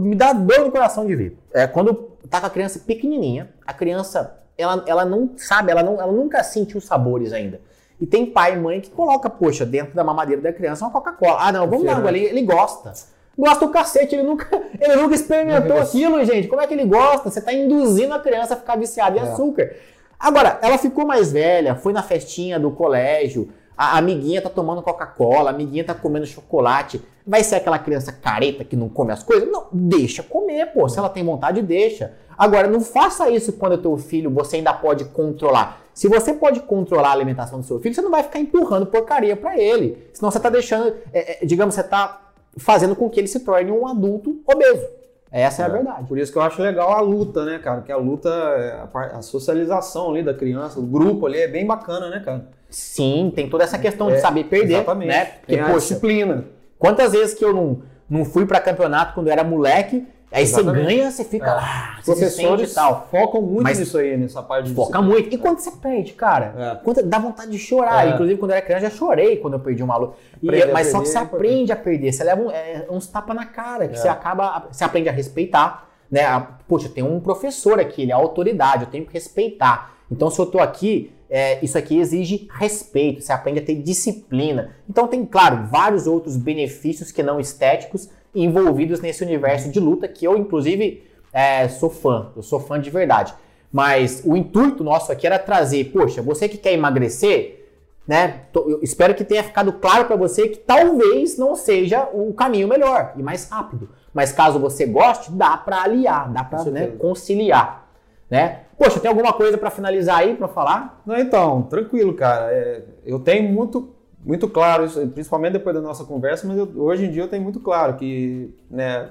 me 0.00 0.16
dá 0.16 0.32
dor 0.32 0.60
no 0.60 0.70
coração 0.70 1.06
de 1.06 1.14
ver, 1.14 1.38
é 1.52 1.66
quando 1.66 1.92
tá 2.30 2.40
com 2.40 2.46
a 2.46 2.50
criança 2.50 2.78
pequenininha, 2.78 3.50
a 3.66 3.74
criança, 3.74 4.40
ela, 4.56 4.82
ela 4.86 5.04
não 5.04 5.32
sabe, 5.36 5.70
ela, 5.70 5.82
não, 5.82 6.00
ela 6.00 6.10
nunca 6.10 6.42
sentiu 6.42 6.80
sabores 6.80 7.34
ainda. 7.34 7.60
E 8.00 8.06
tem 8.06 8.24
pai 8.24 8.54
e 8.54 8.56
mãe 8.56 8.80
que 8.80 8.88
coloca, 8.88 9.28
poxa, 9.28 9.66
dentro 9.66 9.94
da 9.94 10.02
mamadeira 10.02 10.40
da 10.40 10.52
criança 10.52 10.86
uma 10.86 10.90
Coca-Cola. 10.90 11.36
Ah, 11.40 11.52
não, 11.52 11.68
vamos 11.68 11.84
dar 11.84 12.02
ali, 12.06 12.24
ele 12.24 12.40
gosta. 12.40 12.94
Gosta 13.36 13.66
do 13.66 13.70
cacete, 13.70 14.14
ele 14.14 14.22
nunca, 14.22 14.48
ele 14.80 14.96
nunca 14.96 15.14
experimentou 15.14 15.76
aquilo, 15.76 16.24
gente. 16.24 16.48
Como 16.48 16.62
é 16.62 16.66
que 16.66 16.72
ele 16.72 16.86
gosta? 16.86 17.30
Você 17.30 17.40
está 17.40 17.52
induzindo 17.52 18.14
a 18.14 18.18
criança 18.18 18.54
a 18.54 18.56
ficar 18.56 18.76
viciada 18.76 19.18
em 19.18 19.20
é. 19.20 19.22
açúcar. 19.24 19.76
Agora, 20.20 20.58
ela 20.60 20.76
ficou 20.76 21.06
mais 21.06 21.32
velha, 21.32 21.74
foi 21.74 21.94
na 21.94 22.02
festinha 22.02 22.60
do 22.60 22.70
colégio, 22.70 23.48
a 23.76 23.96
amiguinha 23.96 24.42
tá 24.42 24.50
tomando 24.50 24.82
Coca-Cola, 24.82 25.50
a 25.50 25.54
amiguinha 25.54 25.82
tá 25.82 25.94
comendo 25.94 26.26
chocolate. 26.26 27.00
Vai 27.26 27.42
ser 27.42 27.54
aquela 27.54 27.78
criança 27.78 28.12
careta 28.12 28.62
que 28.62 28.76
não 28.76 28.90
come 28.90 29.10
as 29.10 29.22
coisas? 29.22 29.50
Não, 29.50 29.68
deixa 29.72 30.22
comer, 30.22 30.66
pô. 30.66 30.86
Se 30.86 30.98
ela 30.98 31.08
tem 31.08 31.24
vontade, 31.24 31.62
deixa. 31.62 32.12
Agora, 32.36 32.68
não 32.68 32.82
faça 32.82 33.30
isso 33.30 33.54
quando 33.54 33.72
o 33.72 33.78
teu 33.78 33.96
filho 33.96 34.30
você 34.30 34.56
ainda 34.56 34.74
pode 34.74 35.06
controlar. 35.06 35.80
Se 35.94 36.08
você 36.08 36.34
pode 36.34 36.60
controlar 36.60 37.08
a 37.08 37.12
alimentação 37.12 37.60
do 37.60 37.64
seu 37.64 37.80
filho, 37.80 37.94
você 37.94 38.02
não 38.02 38.10
vai 38.10 38.22
ficar 38.22 38.38
empurrando 38.38 38.84
porcaria 38.84 39.34
para 39.34 39.58
ele. 39.58 40.10
Senão 40.12 40.30
você 40.30 40.38
tá 40.38 40.50
deixando, 40.50 40.94
é, 41.10 41.42
é, 41.42 41.46
digamos, 41.46 41.74
você 41.74 41.82
tá 41.82 42.20
fazendo 42.58 42.94
com 42.94 43.08
que 43.08 43.18
ele 43.18 43.28
se 43.28 43.40
torne 43.40 43.70
um 43.70 43.88
adulto 43.88 44.42
obeso. 44.46 44.86
Essa 45.32 45.62
é, 45.62 45.64
é, 45.64 45.68
a 45.68 45.72
verdade. 45.72 46.06
Por 46.06 46.18
isso 46.18 46.32
que 46.32 46.38
eu 46.38 46.42
acho 46.42 46.60
legal 46.60 46.90
a 46.92 47.00
luta, 47.00 47.44
né, 47.44 47.58
cara? 47.58 47.82
Que 47.82 47.92
a 47.92 47.96
luta, 47.96 48.28
é 48.28 49.16
a, 49.16 49.22
socialização 49.22 50.10
ali 50.10 50.22
da 50.22 50.34
criança, 50.34 50.80
o 50.80 50.82
grupo 50.82 51.26
ali 51.26 51.38
é 51.38 51.48
bem 51.48 51.66
bacana, 51.66 52.08
né, 52.08 52.20
cara? 52.20 52.46
Sim, 52.68 53.32
tem 53.34 53.48
toda 53.48 53.64
essa 53.64 53.78
questão 53.78 54.10
é, 54.10 54.14
de 54.14 54.20
saber 54.20 54.44
perder, 54.44 54.74
exatamente. 54.74 55.08
né? 55.08 55.24
Porque, 55.24 55.56
tem 55.56 55.74
disciplina. 55.74 56.44
Quantas 56.78 57.12
vezes 57.12 57.34
que 57.34 57.44
eu 57.44 57.52
não, 57.52 57.82
não 58.08 58.24
fui 58.24 58.46
para 58.46 58.60
campeonato 58.60 59.14
quando 59.14 59.28
eu 59.28 59.32
era 59.32 59.44
moleque 59.44 60.06
Aí 60.32 60.44
Exatamente. 60.44 60.84
você 60.84 60.94
ganha, 60.94 61.10
você 61.10 61.24
fica 61.24 61.46
é. 61.46 61.54
lá, 61.54 61.98
você 62.00 62.12
professores 62.12 62.72
tal. 62.72 63.08
focam 63.10 63.42
muito 63.42 63.64
Mas 63.64 63.80
nisso 63.80 63.98
aí, 63.98 64.16
nessa 64.16 64.40
parte 64.40 64.68
de 64.68 64.74
Foca 64.74 65.02
muito. 65.02 65.34
E 65.34 65.36
quando 65.36 65.58
você 65.58 65.72
perde, 65.72 66.12
cara? 66.12 66.54
É. 66.56 66.84
Quando 66.84 67.02
dá 67.02 67.18
vontade 67.18 67.50
de 67.50 67.58
chorar. 67.58 68.06
É. 68.06 68.10
Inclusive, 68.10 68.38
quando 68.38 68.52
eu 68.52 68.56
era 68.56 68.64
criança, 68.64 68.88
já 68.88 68.96
chorei 68.96 69.38
quando 69.38 69.54
eu 69.54 69.60
perdi 69.60 69.82
uma 69.82 69.96
luta. 69.96 70.14
E, 70.40 70.66
mas 70.66 70.86
só 70.88 71.00
que 71.00 71.08
você 71.08 71.18
aprende 71.18 71.72
a 71.72 71.76
perder. 71.76 72.12
Você 72.12 72.22
leva 72.22 72.40
um, 72.40 72.50
é, 72.50 72.86
uns 72.88 73.08
tapas 73.08 73.34
na 73.34 73.44
cara, 73.44 73.88
que 73.88 73.96
é. 73.96 73.98
você 73.98 74.06
acaba. 74.06 74.68
Você 74.70 74.84
aprende 74.84 75.08
a 75.08 75.12
respeitar. 75.12 75.88
Né? 76.08 76.22
Poxa, 76.68 76.88
tem 76.88 77.02
um 77.02 77.20
professor 77.20 77.80
aqui, 77.80 78.02
ele 78.02 78.12
é 78.12 78.14
autoridade, 78.14 78.84
eu 78.84 78.90
tenho 78.90 79.06
que 79.06 79.12
respeitar. 79.12 79.94
Então, 80.10 80.28
se 80.28 80.40
eu 80.40 80.46
tô 80.46 80.58
aqui, 80.58 81.12
é, 81.28 81.64
isso 81.64 81.78
aqui 81.78 81.98
exige 81.98 82.48
respeito, 82.52 83.20
você 83.20 83.32
aprende 83.32 83.60
a 83.60 83.64
ter 83.64 83.76
disciplina. 83.76 84.74
Então, 84.88 85.06
tem, 85.06 85.24
claro, 85.24 85.66
vários 85.66 86.08
outros 86.08 86.36
benefícios 86.36 87.12
que 87.12 87.22
não 87.22 87.38
estéticos 87.38 88.08
envolvidos 88.34 89.00
nesse 89.00 89.24
universo 89.24 89.70
de 89.70 89.80
luta 89.80 90.08
que 90.08 90.24
eu, 90.24 90.36
inclusive, 90.36 91.02
é, 91.32 91.68
sou 91.68 91.90
fã. 91.90 92.30
Eu 92.36 92.42
sou 92.42 92.60
fã 92.60 92.80
de 92.80 92.90
verdade. 92.90 93.34
Mas 93.72 94.22
o 94.24 94.36
intuito 94.36 94.82
nosso 94.82 95.12
aqui 95.12 95.26
era 95.26 95.38
trazer, 95.38 95.92
poxa, 95.92 96.20
você 96.20 96.48
que 96.48 96.58
quer 96.58 96.72
emagrecer, 96.72 97.68
né? 98.06 98.42
Eu 98.54 98.80
espero 98.82 99.14
que 99.14 99.24
tenha 99.24 99.44
ficado 99.44 99.72
claro 99.74 100.06
para 100.06 100.16
você 100.16 100.48
que 100.48 100.58
talvez 100.58 101.38
não 101.38 101.54
seja 101.54 102.08
o 102.12 102.32
caminho 102.32 102.66
melhor 102.66 103.12
e 103.16 103.22
mais 103.22 103.48
rápido. 103.48 103.88
Mas 104.12 104.32
caso 104.32 104.58
você 104.58 104.84
goste, 104.86 105.30
dá 105.30 105.56
para 105.56 105.82
aliar, 105.82 106.28
dá 106.32 106.42
para 106.42 106.64
né, 106.64 106.88
conciliar, 106.88 107.88
né? 108.28 108.62
Poxa, 108.76 108.98
tem 108.98 109.08
alguma 109.08 109.32
coisa 109.32 109.56
para 109.56 109.70
finalizar 109.70 110.18
aí 110.18 110.34
para 110.34 110.48
falar? 110.48 111.00
Não, 111.06 111.16
então, 111.16 111.62
tranquilo, 111.62 112.14
cara. 112.14 112.52
É, 112.52 112.82
eu 113.04 113.20
tenho 113.20 113.48
muito 113.48 113.90
muito 114.24 114.48
claro 114.48 114.84
isso, 114.84 115.06
principalmente 115.08 115.54
depois 115.54 115.74
da 115.74 115.82
nossa 115.82 116.04
conversa, 116.04 116.46
mas 116.46 116.58
eu, 116.58 116.70
hoje 116.76 117.06
em 117.06 117.10
dia 117.10 117.22
eu 117.22 117.28
tenho 117.28 117.42
muito 117.42 117.60
claro 117.60 117.96
que, 117.96 118.54
né, 118.70 119.10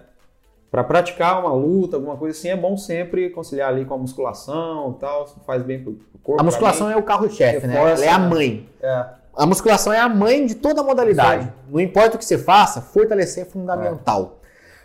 para 0.70 0.84
praticar 0.84 1.40
uma 1.40 1.52
luta, 1.52 1.98
alguma 1.98 2.16
coisa 2.16 2.38
assim, 2.38 2.50
é 2.50 2.56
bom 2.56 2.78
sempre 2.78 3.30
conciliar 3.32 3.70
ali 3.70 3.86
com 3.86 3.96
a 3.96 3.98
musculação 3.98 4.96
e 4.96 5.00
tal, 5.00 5.28
faz 5.46 5.64
bem 5.64 5.82
pro 5.84 5.98
corpo. 6.22 6.42
A 6.42 6.44
musculação 6.44 6.90
é 6.90 6.96
o 6.96 7.04
carro-chefe, 7.04 7.66
né? 7.66 7.76
Ela 7.76 8.06
é 8.06 8.10
a 8.10 8.20
mãe. 8.20 8.70
É. 8.82 9.06
A 9.36 9.46
musculação 9.46 9.92
é 9.92 10.00
a 10.00 10.10
mãe 10.10 10.46
de 10.46 10.56
toda 10.56 10.82
a 10.82 10.84
modalidade. 10.84 11.46
Sim. 11.46 11.52
Não 11.70 11.80
importa 11.80 12.16
o 12.16 12.20
que 12.20 12.26
você 12.26 12.38
faça, 12.38 12.82
fortalecer 12.82 13.48
é 13.48 13.50
fundamental. 13.50 14.36
É. 14.36 14.40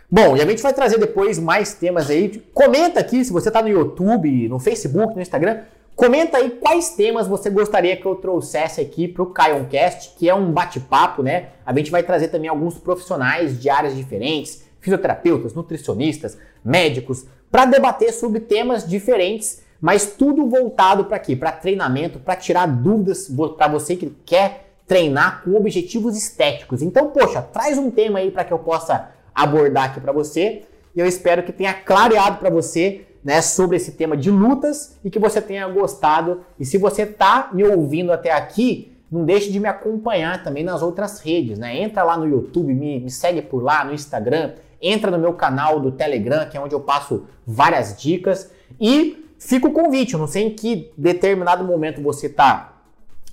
Bom, 0.09 0.37
e 0.37 0.41
a 0.41 0.45
gente 0.45 0.61
vai 0.61 0.73
trazer 0.73 0.97
depois 0.97 1.37
mais 1.37 1.73
temas 1.73 2.09
aí. 2.09 2.39
Comenta 2.53 2.99
aqui 2.99 3.25
se 3.25 3.33
você 3.33 3.49
está 3.49 3.61
no 3.61 3.67
YouTube, 3.67 4.47
no 4.47 4.59
Facebook, 4.59 5.15
no 5.15 5.21
Instagram. 5.21 5.61
Comenta 5.95 6.37
aí 6.37 6.49
quais 6.49 6.89
temas 6.89 7.25
você 7.25 7.49
gostaria 7.49 7.95
que 7.95 8.05
eu 8.05 8.15
trouxesse 8.15 8.81
aqui 8.81 9.07
para 9.07 9.23
o 9.23 9.27
Caioncast, 9.27 10.15
que 10.17 10.29
é 10.29 10.35
um 10.35 10.51
bate-papo, 10.51 11.23
né? 11.23 11.51
A 11.65 11.73
gente 11.73 11.89
vai 11.89 12.03
trazer 12.03 12.27
também 12.27 12.49
alguns 12.49 12.77
profissionais 12.77 13.61
de 13.61 13.69
áreas 13.69 13.95
diferentes, 13.95 14.65
fisioterapeutas, 14.81 15.53
nutricionistas, 15.53 16.37
médicos, 16.63 17.25
para 17.49 17.65
debater 17.65 18.11
sobre 18.11 18.41
temas 18.41 18.85
diferentes, 18.85 19.63
mas 19.79 20.13
tudo 20.17 20.49
voltado 20.49 21.05
para 21.05 21.17
quê? 21.17 21.33
Para 21.33 21.53
treinamento, 21.53 22.19
para 22.19 22.35
tirar 22.35 22.65
dúvidas 22.65 23.31
para 23.55 23.69
você 23.69 23.95
que 23.95 24.13
quer 24.25 24.65
treinar 24.85 25.43
com 25.43 25.55
objetivos 25.55 26.17
estéticos. 26.17 26.81
Então, 26.81 27.09
poxa, 27.11 27.41
traz 27.41 27.77
um 27.77 27.89
tema 27.89 28.19
aí 28.19 28.31
para 28.31 28.43
que 28.43 28.51
eu 28.51 28.59
possa 28.59 29.11
abordar 29.33 29.85
aqui 29.85 30.01
para 30.01 30.11
você. 30.11 30.63
E 30.93 30.99
eu 30.99 31.05
espero 31.05 31.43
que 31.43 31.53
tenha 31.53 31.73
clareado 31.73 32.37
para 32.37 32.49
você 32.49 33.05
né, 33.25 33.41
sobre 33.41 33.77
esse 33.77 33.93
tema 33.93 34.15
de 34.15 34.29
lutas 34.29 34.99
e 35.03 35.09
que 35.09 35.17
você 35.17 35.41
tenha 35.41 35.67
gostado. 35.67 36.41
E 36.59 36.63
se 36.63 36.77
você 36.77 37.01
está 37.01 37.49
me 37.51 37.63
ouvindo 37.63 38.13
até 38.13 38.31
aqui, 38.31 38.95
não 39.11 39.25
deixe 39.25 39.51
de 39.51 39.59
me 39.59 39.67
acompanhar 39.67 40.43
também 40.43 40.63
nas 40.63 40.83
outras 40.83 41.19
redes, 41.19 41.57
né? 41.57 41.75
Entra 41.75 42.03
lá 42.03 42.15
no 42.15 42.27
YouTube, 42.27 42.71
me, 42.71 42.99
me 42.99 43.09
segue 43.09 43.41
por 43.41 43.63
lá, 43.63 43.83
no 43.83 43.93
Instagram, 43.93 44.53
entra 44.79 45.09
no 45.09 45.17
meu 45.17 45.33
canal 45.33 45.79
do 45.79 45.91
Telegram, 45.91 46.47
que 46.47 46.55
é 46.55 46.61
onde 46.61 46.75
eu 46.75 46.79
passo 46.81 47.23
várias 47.47 47.99
dicas. 47.99 48.51
E 48.79 49.25
fica 49.39 49.67
o 49.67 49.73
convite, 49.73 50.13
eu 50.13 50.19
não 50.19 50.27
sei 50.27 50.43
em 50.43 50.49
que 50.51 50.91
determinado 50.95 51.63
momento 51.63 52.03
você 52.03 52.27
está 52.27 52.73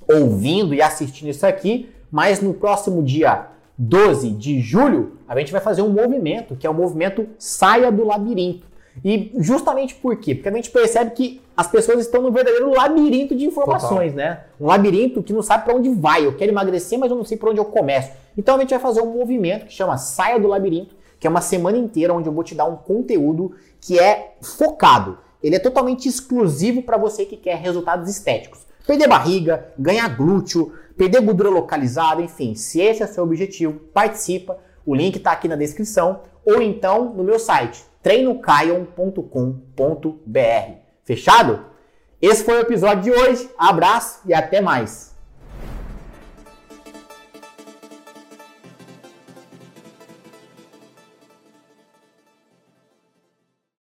ouvindo 0.08 0.72
e 0.72 0.80
assistindo 0.80 1.28
isso 1.28 1.46
aqui, 1.46 1.90
mas 2.10 2.40
no 2.40 2.54
próximo 2.54 3.02
dia 3.02 3.48
12 3.76 4.30
de 4.30 4.58
julho, 4.58 5.18
a 5.28 5.38
gente 5.38 5.52
vai 5.52 5.60
fazer 5.60 5.82
um 5.82 5.90
movimento, 5.90 6.56
que 6.56 6.66
é 6.66 6.70
o 6.70 6.74
movimento 6.74 7.26
Saia 7.38 7.92
do 7.92 8.06
Labirinto. 8.06 8.71
E 9.04 9.32
justamente 9.38 9.94
por 9.94 10.16
quê? 10.16 10.34
Porque 10.34 10.48
a 10.48 10.52
gente 10.52 10.70
percebe 10.70 11.12
que 11.12 11.40
as 11.56 11.66
pessoas 11.66 12.00
estão 12.00 12.22
num 12.22 12.30
verdadeiro 12.30 12.70
labirinto 12.70 13.34
de 13.34 13.44
informações, 13.44 14.12
Total. 14.12 14.28
né? 14.28 14.40
Um 14.60 14.66
labirinto 14.66 15.22
que 15.22 15.32
não 15.32 15.42
sabe 15.42 15.64
para 15.64 15.74
onde 15.74 15.88
vai. 15.88 16.26
Eu 16.26 16.36
quero 16.36 16.50
emagrecer, 16.50 16.98
mas 16.98 17.10
eu 17.10 17.16
não 17.16 17.24
sei 17.24 17.36
para 17.36 17.50
onde 17.50 17.58
eu 17.58 17.64
começo. 17.64 18.10
Então 18.36 18.56
a 18.56 18.60
gente 18.60 18.70
vai 18.70 18.78
fazer 18.78 19.00
um 19.00 19.12
movimento 19.12 19.66
que 19.66 19.72
chama 19.72 19.96
Saia 19.96 20.38
do 20.38 20.48
Labirinto, 20.48 20.94
que 21.18 21.26
é 21.26 21.30
uma 21.30 21.40
semana 21.40 21.78
inteira 21.78 22.12
onde 22.12 22.28
eu 22.28 22.32
vou 22.32 22.44
te 22.44 22.54
dar 22.54 22.64
um 22.64 22.76
conteúdo 22.76 23.54
que 23.80 23.98
é 23.98 24.34
focado. 24.40 25.18
Ele 25.42 25.56
é 25.56 25.58
totalmente 25.58 26.08
exclusivo 26.08 26.82
para 26.82 26.96
você 26.96 27.24
que 27.24 27.36
quer 27.36 27.56
resultados 27.56 28.08
estéticos. 28.08 28.60
Perder 28.86 29.08
barriga, 29.08 29.68
ganhar 29.78 30.08
glúteo, 30.16 30.72
perder 30.96 31.20
gordura 31.20 31.50
localizada, 31.50 32.22
enfim. 32.22 32.54
Se 32.54 32.80
esse 32.80 33.02
é 33.02 33.06
o 33.06 33.08
seu 33.08 33.24
objetivo, 33.24 33.74
participa. 33.92 34.58
O 34.84 34.94
link 34.94 35.16
está 35.16 35.32
aqui 35.32 35.48
na 35.48 35.56
descrição 35.56 36.20
ou 36.44 36.60
então 36.60 37.12
no 37.14 37.22
meu 37.22 37.38
site 37.38 37.91
treinocaion.com.br. 38.02 40.72
Fechado? 41.04 41.64
Esse 42.20 42.44
foi 42.44 42.58
o 42.58 42.60
episódio 42.60 43.02
de 43.02 43.10
hoje. 43.10 43.50
Abraço 43.58 44.20
e 44.26 44.34
até 44.34 44.60
mais. 44.60 45.11